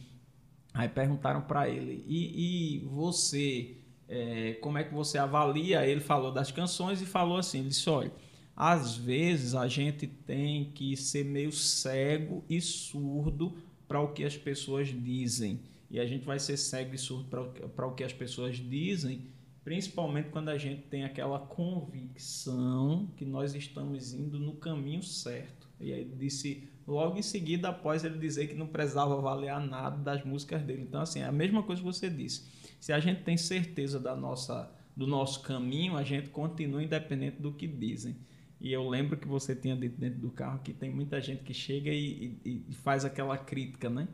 aí 0.72 0.88
perguntaram 0.88 1.40
para 1.40 1.68
ele, 1.68 2.04
e, 2.06 2.76
e 2.76 2.78
você, 2.86 3.79
é, 4.10 4.54
como 4.60 4.76
é 4.76 4.84
que 4.84 4.92
você 4.92 5.16
avalia? 5.16 5.86
Ele 5.86 6.00
falou 6.00 6.32
das 6.32 6.50
canções 6.50 7.00
e 7.00 7.06
falou 7.06 7.38
assim, 7.38 7.60
ele 7.60 7.68
disse, 7.68 7.88
olha, 7.88 8.12
às 8.54 8.96
vezes 8.96 9.54
a 9.54 9.68
gente 9.68 10.06
tem 10.06 10.72
que 10.72 10.96
ser 10.96 11.24
meio 11.24 11.52
cego 11.52 12.44
e 12.50 12.60
surdo 12.60 13.56
para 13.86 14.00
o 14.00 14.12
que 14.12 14.24
as 14.24 14.36
pessoas 14.36 14.88
dizem. 14.88 15.60
E 15.88 15.98
a 15.98 16.06
gente 16.06 16.26
vai 16.26 16.38
ser 16.38 16.56
cego 16.56 16.94
e 16.94 16.98
surdo 16.98 17.28
para 17.74 17.86
o 17.86 17.94
que 17.94 18.04
as 18.04 18.12
pessoas 18.12 18.56
dizem 18.56 19.30
principalmente 19.64 20.30
quando 20.30 20.48
a 20.48 20.58
gente 20.58 20.82
tem 20.82 21.04
aquela 21.04 21.38
convicção 21.38 23.08
que 23.16 23.24
nós 23.24 23.54
estamos 23.54 24.12
indo 24.12 24.38
no 24.38 24.54
caminho 24.54 25.02
certo. 25.02 25.68
E 25.78 25.92
aí 25.92 26.00
ele 26.00 26.16
disse 26.16 26.68
logo 26.86 27.16
em 27.16 27.22
seguida 27.22 27.68
após 27.68 28.04
ele 28.04 28.18
dizer 28.18 28.48
que 28.48 28.54
não 28.54 28.66
precisava 28.66 29.16
avaliar 29.16 29.64
nada 29.64 29.96
das 29.96 30.24
músicas 30.24 30.62
dele. 30.62 30.82
Então 30.82 31.00
assim, 31.00 31.20
é 31.20 31.24
a 31.24 31.32
mesma 31.32 31.62
coisa 31.62 31.80
que 31.80 31.86
você 31.86 32.08
disse. 32.08 32.48
Se 32.80 32.92
a 32.92 32.98
gente 32.98 33.22
tem 33.22 33.36
certeza 33.36 34.00
da 34.00 34.16
nossa 34.16 34.74
do 34.96 35.06
nosso 35.06 35.42
caminho, 35.42 35.96
a 35.96 36.02
gente 36.02 36.28
continua 36.30 36.82
independente 36.82 37.40
do 37.40 37.52
que 37.52 37.66
dizem. 37.66 38.16
E 38.60 38.72
eu 38.72 38.86
lembro 38.88 39.16
que 39.16 39.26
você 39.26 39.54
tinha 39.54 39.76
dito 39.76 39.98
dentro 39.98 40.18
do 40.18 40.30
carro 40.30 40.60
que 40.62 40.74
tem 40.74 40.90
muita 40.90 41.20
gente 41.20 41.42
que 41.42 41.54
chega 41.54 41.90
e, 41.90 42.38
e, 42.44 42.64
e 42.68 42.74
faz 42.74 43.04
aquela 43.04 43.38
crítica, 43.38 43.88
né? 43.88 44.08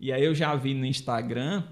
E 0.00 0.12
aí 0.12 0.24
eu 0.24 0.34
já 0.34 0.54
vi 0.54 0.72
no 0.72 0.86
Instagram 0.86 1.64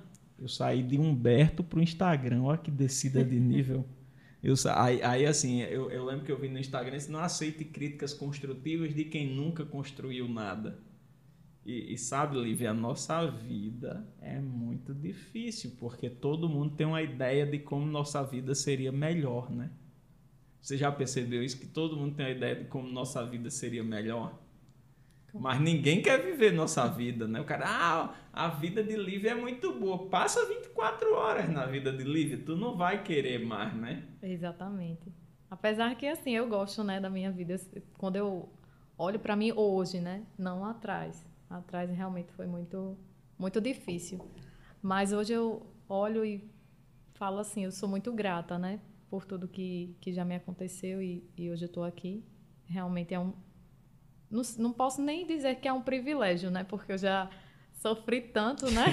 eu 0.42 0.48
saí 0.48 0.82
de 0.82 0.98
Humberto 0.98 1.62
pro 1.62 1.80
Instagram. 1.80 2.42
Olha 2.42 2.58
que 2.58 2.70
descida 2.70 3.24
de 3.24 3.38
nível. 3.38 3.86
Eu, 4.42 4.56
aí, 4.74 5.00
aí, 5.04 5.24
assim, 5.24 5.60
eu, 5.60 5.88
eu 5.88 6.04
lembro 6.04 6.24
que 6.24 6.32
eu 6.32 6.36
vi 6.36 6.48
no 6.48 6.58
Instagram, 6.58 6.98
não 7.08 7.20
aceite 7.20 7.64
críticas 7.64 8.12
construtivas 8.12 8.92
de 8.92 9.04
quem 9.04 9.24
nunca 9.24 9.64
construiu 9.64 10.28
nada. 10.28 10.80
E, 11.64 11.94
e, 11.94 11.98
sabe, 11.98 12.36
Lívia, 12.36 12.70
a 12.70 12.74
nossa 12.74 13.24
vida 13.26 14.04
é 14.20 14.40
muito 14.40 14.92
difícil, 14.92 15.76
porque 15.78 16.10
todo 16.10 16.48
mundo 16.48 16.74
tem 16.74 16.86
uma 16.86 17.02
ideia 17.02 17.46
de 17.46 17.58
como 17.60 17.86
nossa 17.86 18.22
vida 18.24 18.54
seria 18.54 18.90
melhor, 18.90 19.48
né? 19.50 19.70
Você 20.60 20.76
já 20.76 20.90
percebeu 20.90 21.42
isso? 21.42 21.58
Que 21.58 21.66
todo 21.66 21.96
mundo 21.96 22.16
tem 22.16 22.26
uma 22.26 22.32
ideia 22.32 22.56
de 22.56 22.64
como 22.64 22.88
nossa 22.88 23.24
vida 23.24 23.48
seria 23.50 23.82
melhor? 23.82 24.40
Mas 25.34 25.60
ninguém 25.60 26.02
quer 26.02 26.22
viver 26.22 26.52
nossa 26.52 26.86
vida, 26.86 27.26
né? 27.26 27.40
O 27.40 27.44
cara, 27.44 27.64
ah, 27.66 28.14
a 28.32 28.48
vida 28.48 28.82
de 28.82 28.96
Lívia 28.96 29.30
é 29.30 29.34
muito 29.34 29.72
boa. 29.72 30.06
Passa 30.08 30.46
24 30.46 31.14
horas 31.14 31.48
na 31.48 31.64
vida 31.66 31.92
de 31.92 32.04
Lívia, 32.04 32.38
tu 32.44 32.56
não 32.56 32.76
vai 32.76 33.02
querer 33.02 33.44
mais, 33.44 33.74
né? 33.74 34.04
Exatamente. 34.22 35.10
Apesar 35.50 35.94
que, 35.96 36.06
assim, 36.06 36.32
eu 36.32 36.48
gosto, 36.48 36.84
né, 36.84 37.00
da 37.00 37.08
minha 37.08 37.30
vida. 37.30 37.56
Quando 37.96 38.16
eu 38.16 38.48
olho 38.98 39.18
para 39.18 39.34
mim 39.34 39.52
hoje, 39.52 40.00
né? 40.00 40.24
Não 40.38 40.64
atrás. 40.64 41.24
Atrás 41.58 41.90
realmente 41.90 42.32
foi 42.32 42.46
muito, 42.46 42.96
muito 43.38 43.60
difícil. 43.60 44.18
Mas 44.80 45.12
hoje 45.12 45.32
eu 45.32 45.66
olho 45.88 46.24
e 46.24 46.50
falo 47.14 47.38
assim, 47.38 47.64
eu 47.64 47.72
sou 47.72 47.88
muito 47.88 48.12
grata, 48.12 48.58
né? 48.58 48.80
Por 49.08 49.24
tudo 49.24 49.46
que, 49.46 49.96
que 50.00 50.12
já 50.12 50.24
me 50.24 50.34
aconteceu 50.34 51.02
e, 51.02 51.28
e 51.36 51.50
hoje 51.50 51.64
eu 51.64 51.66
estou 51.66 51.84
aqui. 51.84 52.24
Realmente 52.66 53.12
é 53.12 53.20
um, 53.20 53.32
não, 54.32 54.42
não 54.58 54.72
posso 54.72 55.02
nem 55.02 55.26
dizer 55.26 55.56
que 55.56 55.68
é 55.68 55.72
um 55.72 55.82
privilégio, 55.82 56.50
né? 56.50 56.64
Porque 56.64 56.92
eu 56.92 56.98
já 56.98 57.28
sofri 57.74 58.22
tanto, 58.22 58.70
né? 58.70 58.84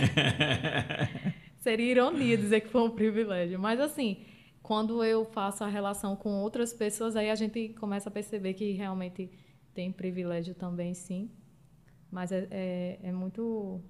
Seria 1.59 1.91
ironia 1.91 2.37
dizer 2.37 2.61
que 2.61 2.67
foi 2.67 2.81
um 2.81 2.89
privilégio. 2.89 3.57
Mas, 3.57 3.79
assim, 3.79 4.25
quando 4.61 5.01
eu 5.03 5.23
faço 5.25 5.63
a 5.63 5.67
relação 5.67 6.15
com 6.15 6.41
outras 6.41 6.73
pessoas, 6.73 7.15
aí 7.15 7.29
a 7.29 7.35
gente 7.35 7.69
começa 7.69 8.09
a 8.09 8.11
perceber 8.11 8.53
que 8.53 8.73
realmente 8.73 9.31
tem 9.73 9.91
privilégio 9.91 10.53
também, 10.53 10.93
sim. 10.93 11.31
Mas 12.11 12.31
é, 12.31 12.47
é, 12.49 12.99
é 13.03 13.11
muito 13.11 13.81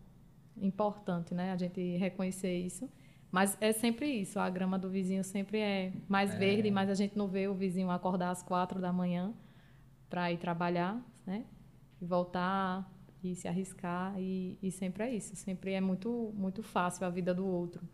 importante, 0.58 1.34
né? 1.34 1.52
A 1.52 1.58
gente 1.58 1.98
reconhecer 1.98 2.58
isso. 2.58 2.90
Mas 3.32 3.58
é 3.62 3.72
sempre 3.72 4.08
isso, 4.08 4.40
a 4.40 4.50
grama 4.50 4.78
do 4.80 4.90
vizinho 4.90 5.24
sempre 5.24 5.60
é 5.60 5.94
mais 6.08 6.34
é. 6.34 6.38
verde, 6.38 6.72
mas 6.72 6.90
a 6.90 6.96
gente 6.96 7.16
não 7.16 7.28
vê 7.28 7.48
o 7.48 7.54
vizinho 7.54 7.92
acordar 7.92 8.32
às 8.32 8.42
quatro 8.42 8.82
da 8.82 8.92
manhã 8.92 9.34
para 10.10 10.32
ir 10.32 10.38
trabalhar, 10.38 11.00
né? 11.26 11.46
E 12.02 12.06
voltar 12.06 12.92
e 13.24 13.36
se 13.36 13.48
arriscar 13.48 14.16
e, 14.18 14.58
e 14.64 14.72
sempre 14.72 15.04
é 15.04 15.16
isso. 15.16 15.36
Sempre 15.36 15.74
é 15.74 15.82
muito 15.82 16.34
muito 16.36 16.64
fácil 16.64 17.06
a 17.06 17.10
vida 17.10 17.34
do 17.34 17.46
outro. 17.46 17.88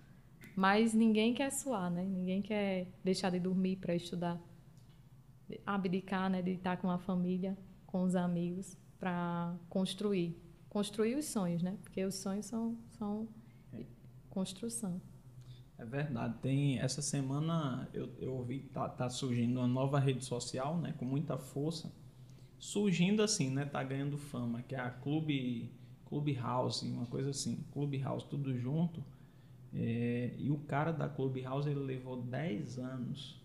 Mas 0.56 0.94
ninguém 0.94 1.34
quer 1.34 1.52
suar, 1.52 1.92
né? 1.92 2.06
Ninguém 2.06 2.42
quer 2.42 2.88
deixar 3.04 3.30
de 3.30 3.40
dormir 3.40 3.76
para 3.76 3.94
estudar, 3.94 4.40
abdicar, 5.66 6.30
né? 6.30 6.42
De 6.42 6.52
estar 6.52 6.78
com 6.78 6.90
a 6.90 6.98
família, 6.98 7.58
com 7.86 8.04
os 8.04 8.16
amigos, 8.16 8.78
para 9.06 9.56
construir, 9.70 10.36
construir 10.68 11.16
os 11.16 11.26
sonhos, 11.26 11.62
né? 11.62 11.78
Porque 11.84 12.04
os 12.04 12.16
sonhos 12.16 12.48
são 12.48 12.76
são 12.98 13.28
construção. 14.32 15.00
É 15.78 15.86
verdade. 15.86 16.40
Tem 16.42 16.80
essa 16.80 17.04
semana 17.04 17.88
eu, 17.94 18.10
eu 18.18 18.34
ouvi 18.34 18.62
tá, 18.74 18.90
tá 18.90 19.08
surgindo 19.08 19.60
uma 19.60 19.68
nova 19.68 20.00
rede 20.00 20.26
social, 20.26 20.80
né? 20.80 20.96
Com 20.98 21.06
muita 21.06 21.38
força 21.38 21.94
surgindo 22.58 23.22
assim, 23.22 23.52
né? 23.52 23.66
Tá 23.66 23.84
ganhando 23.84 24.18
fama, 24.18 24.64
que 24.64 24.74
é 24.74 24.80
a 24.80 24.90
Clube, 24.90 25.72
Clube 26.06 26.34
House, 26.34 26.82
uma 26.82 27.06
coisa 27.06 27.30
assim, 27.30 27.64
Clube 27.72 28.00
House, 28.00 28.24
tudo 28.24 28.58
junto. 28.58 29.06
É, 29.72 30.34
e 30.40 30.50
o 30.50 30.58
cara 30.58 30.92
da 30.92 31.08
Clube 31.08 31.42
House 31.42 31.68
ele 31.68 31.80
levou 31.80 32.24
10 32.24 32.80
anos 32.80 33.40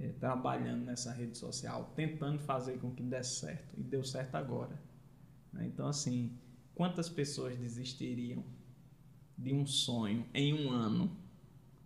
é, 0.00 0.08
trabalhando 0.08 0.84
nessa 0.84 1.12
rede 1.12 1.36
social, 1.36 1.92
tentando 1.94 2.38
fazer 2.40 2.78
com 2.78 2.90
que 2.94 3.02
desse 3.02 3.40
certo. 3.40 3.78
E 3.78 3.82
deu 3.82 4.04
certo 4.04 4.34
agora. 4.34 4.80
Né? 5.52 5.66
Então, 5.66 5.86
assim, 5.86 6.32
quantas 6.74 7.08
pessoas 7.08 7.56
desistiriam 7.56 8.44
de 9.36 9.52
um 9.52 9.66
sonho 9.66 10.26
em 10.32 10.54
um 10.54 10.70
ano? 10.70 11.16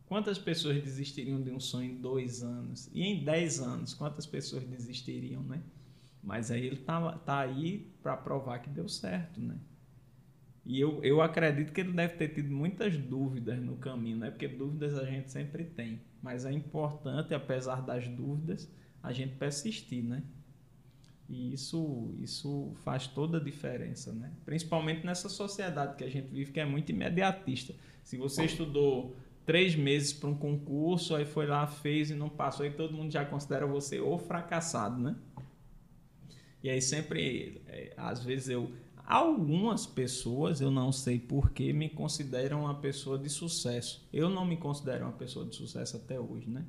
Quantas 0.06 0.38
pessoas 0.38 0.82
desistiriam 0.82 1.42
de 1.42 1.50
um 1.50 1.58
sonho 1.58 1.90
em 1.90 2.00
dois 2.00 2.42
anos? 2.42 2.88
E 2.92 3.02
em 3.02 3.24
dez 3.24 3.60
anos, 3.60 3.92
quantas 3.92 4.24
pessoas 4.24 4.64
desistiriam, 4.64 5.42
né? 5.42 5.62
Mas 6.22 6.50
aí 6.50 6.64
ele 6.64 6.76
tá, 6.76 7.12
tá 7.18 7.40
aí 7.40 7.92
para 8.02 8.16
provar 8.16 8.60
que 8.60 8.70
deu 8.70 8.88
certo, 8.88 9.40
né? 9.40 9.58
E 10.68 10.80
eu, 10.80 11.00
eu 11.04 11.22
acredito 11.22 11.72
que 11.72 11.80
ele 11.80 11.92
deve 11.92 12.14
ter 12.14 12.28
tido 12.30 12.50
muitas 12.50 12.96
dúvidas 12.98 13.56
no 13.60 13.76
caminho, 13.76 14.16
né? 14.16 14.30
Porque 14.32 14.48
dúvidas 14.48 14.98
a 14.98 15.04
gente 15.04 15.30
sempre 15.30 15.64
tem. 15.64 16.00
Mas 16.20 16.44
é 16.44 16.52
importante, 16.52 17.32
apesar 17.32 17.80
das 17.82 18.08
dúvidas, 18.08 18.68
a 19.00 19.12
gente 19.12 19.36
persistir, 19.36 20.02
né? 20.02 20.24
E 21.28 21.54
isso, 21.54 22.12
isso 22.20 22.72
faz 22.82 23.06
toda 23.06 23.38
a 23.38 23.40
diferença, 23.40 24.12
né? 24.12 24.32
Principalmente 24.44 25.06
nessa 25.06 25.28
sociedade 25.28 25.94
que 25.94 26.02
a 26.02 26.10
gente 26.10 26.28
vive, 26.28 26.50
que 26.50 26.58
é 26.58 26.64
muito 26.64 26.90
imediatista. 26.90 27.72
Se 28.02 28.16
você 28.16 28.44
estudou 28.44 29.16
três 29.44 29.76
meses 29.76 30.12
para 30.12 30.28
um 30.28 30.36
concurso, 30.36 31.14
aí 31.14 31.24
foi 31.24 31.46
lá, 31.46 31.64
fez 31.68 32.10
e 32.10 32.14
não 32.16 32.28
passou, 32.28 32.64
aí 32.64 32.72
todo 32.72 32.92
mundo 32.92 33.12
já 33.12 33.24
considera 33.24 33.64
você 33.68 34.00
ou 34.00 34.18
fracassado, 34.18 35.00
né? 35.00 35.16
E 36.60 36.68
aí 36.68 36.82
sempre, 36.82 37.62
é, 37.68 37.94
às 37.96 38.24
vezes 38.24 38.48
eu... 38.48 38.72
Algumas 39.06 39.86
pessoas, 39.86 40.60
eu 40.60 40.70
não 40.70 40.90
sei 40.90 41.18
porquê, 41.18 41.72
me 41.72 41.88
consideram 41.88 42.62
uma 42.62 42.74
pessoa 42.74 43.18
de 43.18 43.30
sucesso. 43.30 44.06
Eu 44.12 44.28
não 44.28 44.44
me 44.44 44.56
considero 44.56 45.04
uma 45.04 45.12
pessoa 45.12 45.46
de 45.46 45.54
sucesso 45.54 45.96
até 45.96 46.18
hoje, 46.18 46.50
né? 46.50 46.64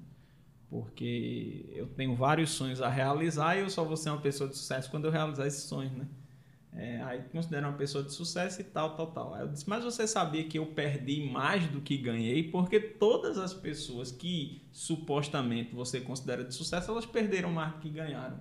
porque 0.70 1.66
eu 1.74 1.88
tenho 1.88 2.16
vários 2.16 2.52
sonhos 2.52 2.82
a 2.82 2.90
realizar 2.90 3.56
e 3.56 3.62
eu 3.62 3.70
só 3.70 3.84
vou 3.84 3.96
ser 3.96 4.10
uma 4.10 4.22
pessoa 4.22 4.50
de 4.50 4.58
sucesso 4.58 4.90
quando 4.90 5.06
eu 5.06 5.12
realizar 5.12 5.48
esses 5.48 5.64
sonhos, 5.64 5.94
né? 5.94 6.08
É, 6.74 7.02
aí 7.02 7.24
considero 7.32 7.68
uma 7.68 7.78
pessoa 7.78 8.04
de 8.04 8.14
sucesso 8.14 8.62
e 8.62 8.64
tal, 8.64 8.96
tal, 8.96 9.08
tal. 9.08 9.34
Aí 9.34 9.42
eu 9.42 9.48
disse, 9.48 9.68
mas 9.68 9.84
você 9.84 10.06
sabia 10.06 10.44
que 10.44 10.60
eu 10.60 10.66
perdi 10.68 11.28
mais 11.28 11.66
do 11.68 11.82
que 11.82 11.98
ganhei? 11.98 12.44
Porque 12.44 12.80
todas 12.80 13.38
as 13.38 13.54
pessoas 13.54 14.12
que 14.12 14.62
supostamente 14.72 15.74
você 15.74 16.00
considera 16.00 16.44
de 16.44 16.54
sucesso, 16.54 16.92
elas 16.92 17.06
perderam 17.06 17.52
mais 17.52 17.74
do 17.74 17.80
que 17.80 17.90
ganharam. 17.90 18.40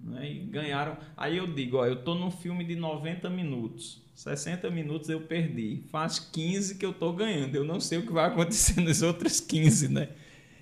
Né? 0.00 0.30
E 0.30 0.38
ganharam. 0.46 0.96
Aí 1.16 1.36
eu 1.36 1.52
digo, 1.52 1.78
ó, 1.78 1.86
eu 1.86 2.02
tô 2.02 2.14
num 2.14 2.30
filme 2.30 2.64
de 2.64 2.76
90 2.76 3.28
minutos. 3.30 4.02
60 4.14 4.70
minutos 4.70 5.08
eu 5.08 5.20
perdi. 5.20 5.82
Faz 5.90 6.18
15 6.18 6.76
que 6.76 6.84
eu 6.84 6.92
tô 6.92 7.12
ganhando. 7.12 7.54
Eu 7.54 7.64
não 7.64 7.80
sei 7.80 7.98
o 7.98 8.06
que 8.06 8.12
vai 8.12 8.26
acontecer 8.26 8.80
nos 8.82 9.02
outros 9.02 9.40
15, 9.40 9.88
né? 9.88 10.08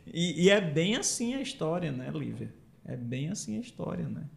E, 0.06 0.44
e, 0.44 0.50
é 0.50 0.60
bem 0.60 0.94
assim 0.96 1.34
a 1.34 1.40
história, 1.40 1.90
né, 1.90 2.10
Lívia? 2.14 2.54
É 2.84 2.96
bem 2.96 3.28
assim 3.28 3.56
a 3.56 3.60
história, 3.60 4.08
né? 4.08 4.28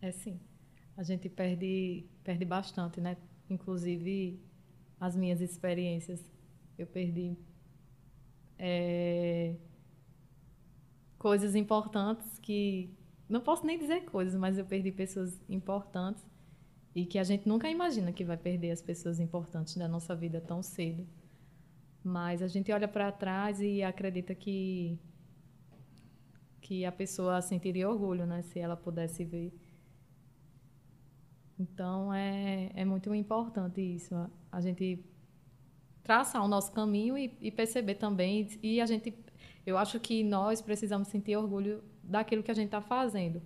É 0.00 0.10
sim. 0.10 0.40
A 0.96 1.02
gente 1.02 1.28
perde, 1.28 2.04
perde 2.24 2.44
bastante, 2.44 3.00
né? 3.00 3.16
Inclusive 3.48 4.40
as 4.98 5.14
minhas 5.14 5.40
experiências. 5.40 6.20
Eu 6.78 6.86
perdi 6.86 7.36
é, 8.58 9.54
coisas 11.18 11.54
importantes 11.54 12.38
que. 12.40 12.90
Não 13.28 13.40
posso 13.40 13.66
nem 13.66 13.78
dizer 13.78 14.04
coisas, 14.04 14.34
mas 14.38 14.56
eu 14.56 14.64
perdi 14.64 14.92
pessoas 14.92 15.40
importantes 15.48 16.24
e 16.94 17.04
que 17.04 17.18
a 17.18 17.24
gente 17.24 17.48
nunca 17.48 17.68
imagina 17.68 18.12
que 18.12 18.24
vai 18.24 18.36
perder 18.36 18.70
as 18.70 18.80
pessoas 18.80 19.20
importantes 19.20 19.76
da 19.76 19.88
nossa 19.88 20.14
vida 20.14 20.40
tão 20.40 20.62
cedo. 20.62 21.06
Mas 22.02 22.40
a 22.40 22.46
gente 22.46 22.72
olha 22.72 22.88
para 22.88 23.10
trás 23.12 23.60
e 23.60 23.82
acredita 23.82 24.34
que 24.34 24.98
que 26.66 26.84
a 26.84 26.90
pessoa 26.90 27.40
sentiria 27.40 27.88
orgulho, 27.88 28.26
né, 28.26 28.42
se 28.42 28.58
ela 28.58 28.76
pudesse 28.76 29.24
ver. 29.24 29.52
Então 31.58 32.12
é, 32.12 32.70
é 32.74 32.84
muito 32.84 33.14
importante 33.14 33.80
isso, 33.80 34.14
a, 34.50 34.60
gente 34.60 35.04
traçar 36.02 36.44
o 36.44 36.48
nosso 36.48 36.72
caminho 36.72 37.16
e, 37.16 37.36
e, 37.40 37.50
perceber 37.52 37.94
também 37.94 38.48
e 38.62 38.80
a 38.80 38.86
gente, 38.86 39.14
eu 39.64 39.78
acho 39.78 40.00
que 40.00 40.24
nós 40.24 40.60
precisamos 40.60 41.08
sentir 41.08 41.36
orgulho 41.36 41.84
daquilo 42.06 42.42
que 42.42 42.50
a 42.50 42.54
gente 42.54 42.66
está 42.66 42.80
fazendo. 42.80 43.42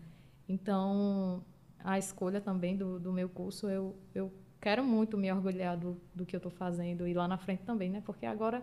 Então 0.49 1.45
a 1.79 1.99
escolha 1.99 2.41
também 2.41 2.77
do, 2.77 2.99
do 3.01 3.13
meu 3.13 3.29
curso 3.29 3.69
eu, 3.69 3.97
eu 4.15 4.33
quero 4.61 4.85
muito 4.85 5.17
me 5.17 5.33
orgulhar 5.33 5.77
do, 5.77 6.01
do 6.15 6.27
que 6.27 6.37
eu 6.37 6.39
estou 6.39 6.53
fazendo 6.53 7.07
e 7.07 7.15
lá 7.15 7.27
na 7.27 7.39
frente 7.39 7.63
também, 7.63 7.91
né? 7.91 8.03
Porque 8.05 8.27
agora, 8.27 8.63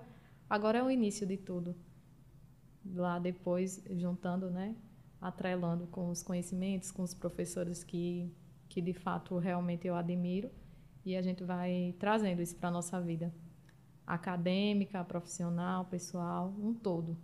agora 0.50 0.80
é 0.80 0.84
o 0.84 0.92
início 0.92 1.26
de 1.26 1.38
tudo. 1.38 1.76
Lá 2.94 3.20
depois, 3.20 3.84
juntando, 3.92 4.50
né? 4.50 4.76
Atrelando 5.20 5.88
com 5.88 6.10
os 6.10 6.22
conhecimentos, 6.22 6.92
com 6.92 7.02
os 7.02 7.14
professores 7.14 7.84
que, 7.84 8.32
que 8.70 8.82
de 8.82 8.94
fato 8.94 9.38
realmente 9.38 9.88
eu 9.88 9.96
admiro 9.96 10.52
e 11.04 11.16
a 11.16 11.22
gente 11.22 11.44
vai 11.44 11.96
trazendo 11.98 12.42
isso 12.42 12.56
para 12.56 12.70
a 12.70 12.72
nossa 12.72 13.02
vida 13.02 13.34
acadêmica, 14.06 15.04
profissional, 15.04 15.86
pessoal, 15.86 16.54
um 16.60 16.74
todo. 16.74 17.18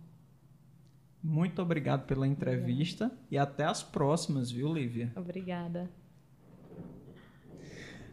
Muito 1.24 1.62
obrigado 1.62 2.04
pela 2.04 2.26
entrevista 2.26 3.06
Obrigada. 3.06 3.26
e 3.30 3.38
até 3.38 3.64
as 3.64 3.82
próximas, 3.82 4.50
viu, 4.50 4.70
Lívia? 4.70 5.10
Obrigada. 5.16 5.90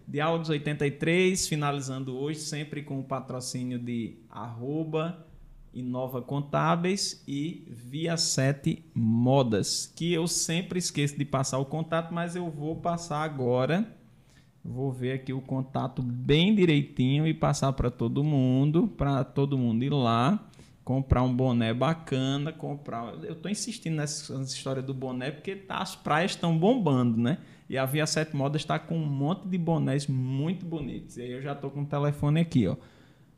Diálogos 0.07 0.47
83, 0.47 1.45
finalizando 1.45 2.17
hoje 2.17 2.39
sempre 2.39 2.81
com 2.81 3.01
o 3.01 3.03
patrocínio 3.03 3.77
de 3.77 4.15
arroba 4.29 5.27
Inova 5.73 6.21
Contábeis 6.21 7.21
e 7.27 7.67
Via 7.69 8.15
7 8.15 8.85
Modas, 8.95 9.91
que 9.93 10.13
eu 10.13 10.25
sempre 10.25 10.79
esqueço 10.79 11.17
de 11.17 11.25
passar 11.25 11.59
o 11.59 11.65
contato, 11.65 12.13
mas 12.13 12.37
eu 12.37 12.49
vou 12.49 12.77
passar 12.77 13.23
agora. 13.23 13.85
Vou 14.63 14.89
ver 14.91 15.13
aqui 15.13 15.33
o 15.33 15.41
contato 15.41 16.01
bem 16.01 16.55
direitinho 16.55 17.27
e 17.27 17.33
passar 17.33 17.73
para 17.73 17.91
todo 17.91 18.23
mundo, 18.23 18.87
para 18.87 19.23
todo 19.23 19.57
mundo 19.57 19.83
ir 19.83 19.91
lá, 19.91 20.49
comprar 20.83 21.23
um 21.23 21.33
boné 21.33 21.73
bacana, 21.73 22.51
comprar. 22.51 23.13
Eu 23.23 23.31
estou 23.33 23.49
insistindo 23.51 23.95
nessa, 23.95 24.37
nessa 24.37 24.53
história 24.55 24.81
do 24.81 24.93
boné 24.93 25.31
porque 25.31 25.55
tá, 25.55 25.77
as 25.77 25.95
praias 25.95 26.31
estão 26.31 26.57
bombando, 26.57 27.17
né? 27.17 27.37
E 27.69 27.77
a 27.77 27.85
Via 27.85 28.05
7 28.05 28.35
Modas 28.35 28.61
está 28.61 28.77
com 28.77 28.97
um 28.97 29.05
monte 29.05 29.47
de 29.47 29.57
bonés 29.57 30.05
muito 30.07 30.65
bonitos. 30.65 31.15
E 31.17 31.21
aí 31.21 31.31
eu 31.31 31.41
já 31.41 31.53
estou 31.53 31.69
com 31.69 31.83
o 31.83 31.85
telefone 31.85 32.41
aqui, 32.41 32.67
ó. 32.67 32.75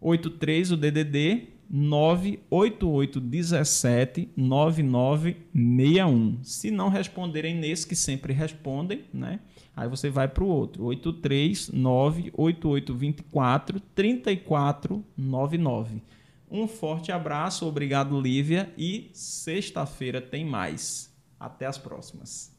83 0.01 0.71
o 0.71 0.77
DDD 0.77 1.49
98817 1.69 4.29
9961. 4.35 6.43
Se 6.43 6.69
não 6.69 6.89
responderem 6.89 7.55
nesse 7.55 7.87
que 7.87 7.95
sempre 7.95 8.33
respondem, 8.33 9.05
né? 9.13 9.39
Aí 9.75 9.89
você 9.89 10.07
vai 10.09 10.27
para 10.27 10.43
o 10.43 10.47
outro, 10.47 10.83
83 10.83 11.71
98824 11.71 13.79
3499. 13.95 16.03
Um 16.53 16.67
forte 16.67 17.11
abraço, 17.11 17.67
obrigado, 17.67 18.21
Lívia, 18.21 18.71
e 18.77 19.09
sexta-feira 19.11 20.21
tem 20.21 20.45
mais. 20.45 21.11
Até 21.39 21.65
as 21.65 21.79
próximas. 21.79 22.55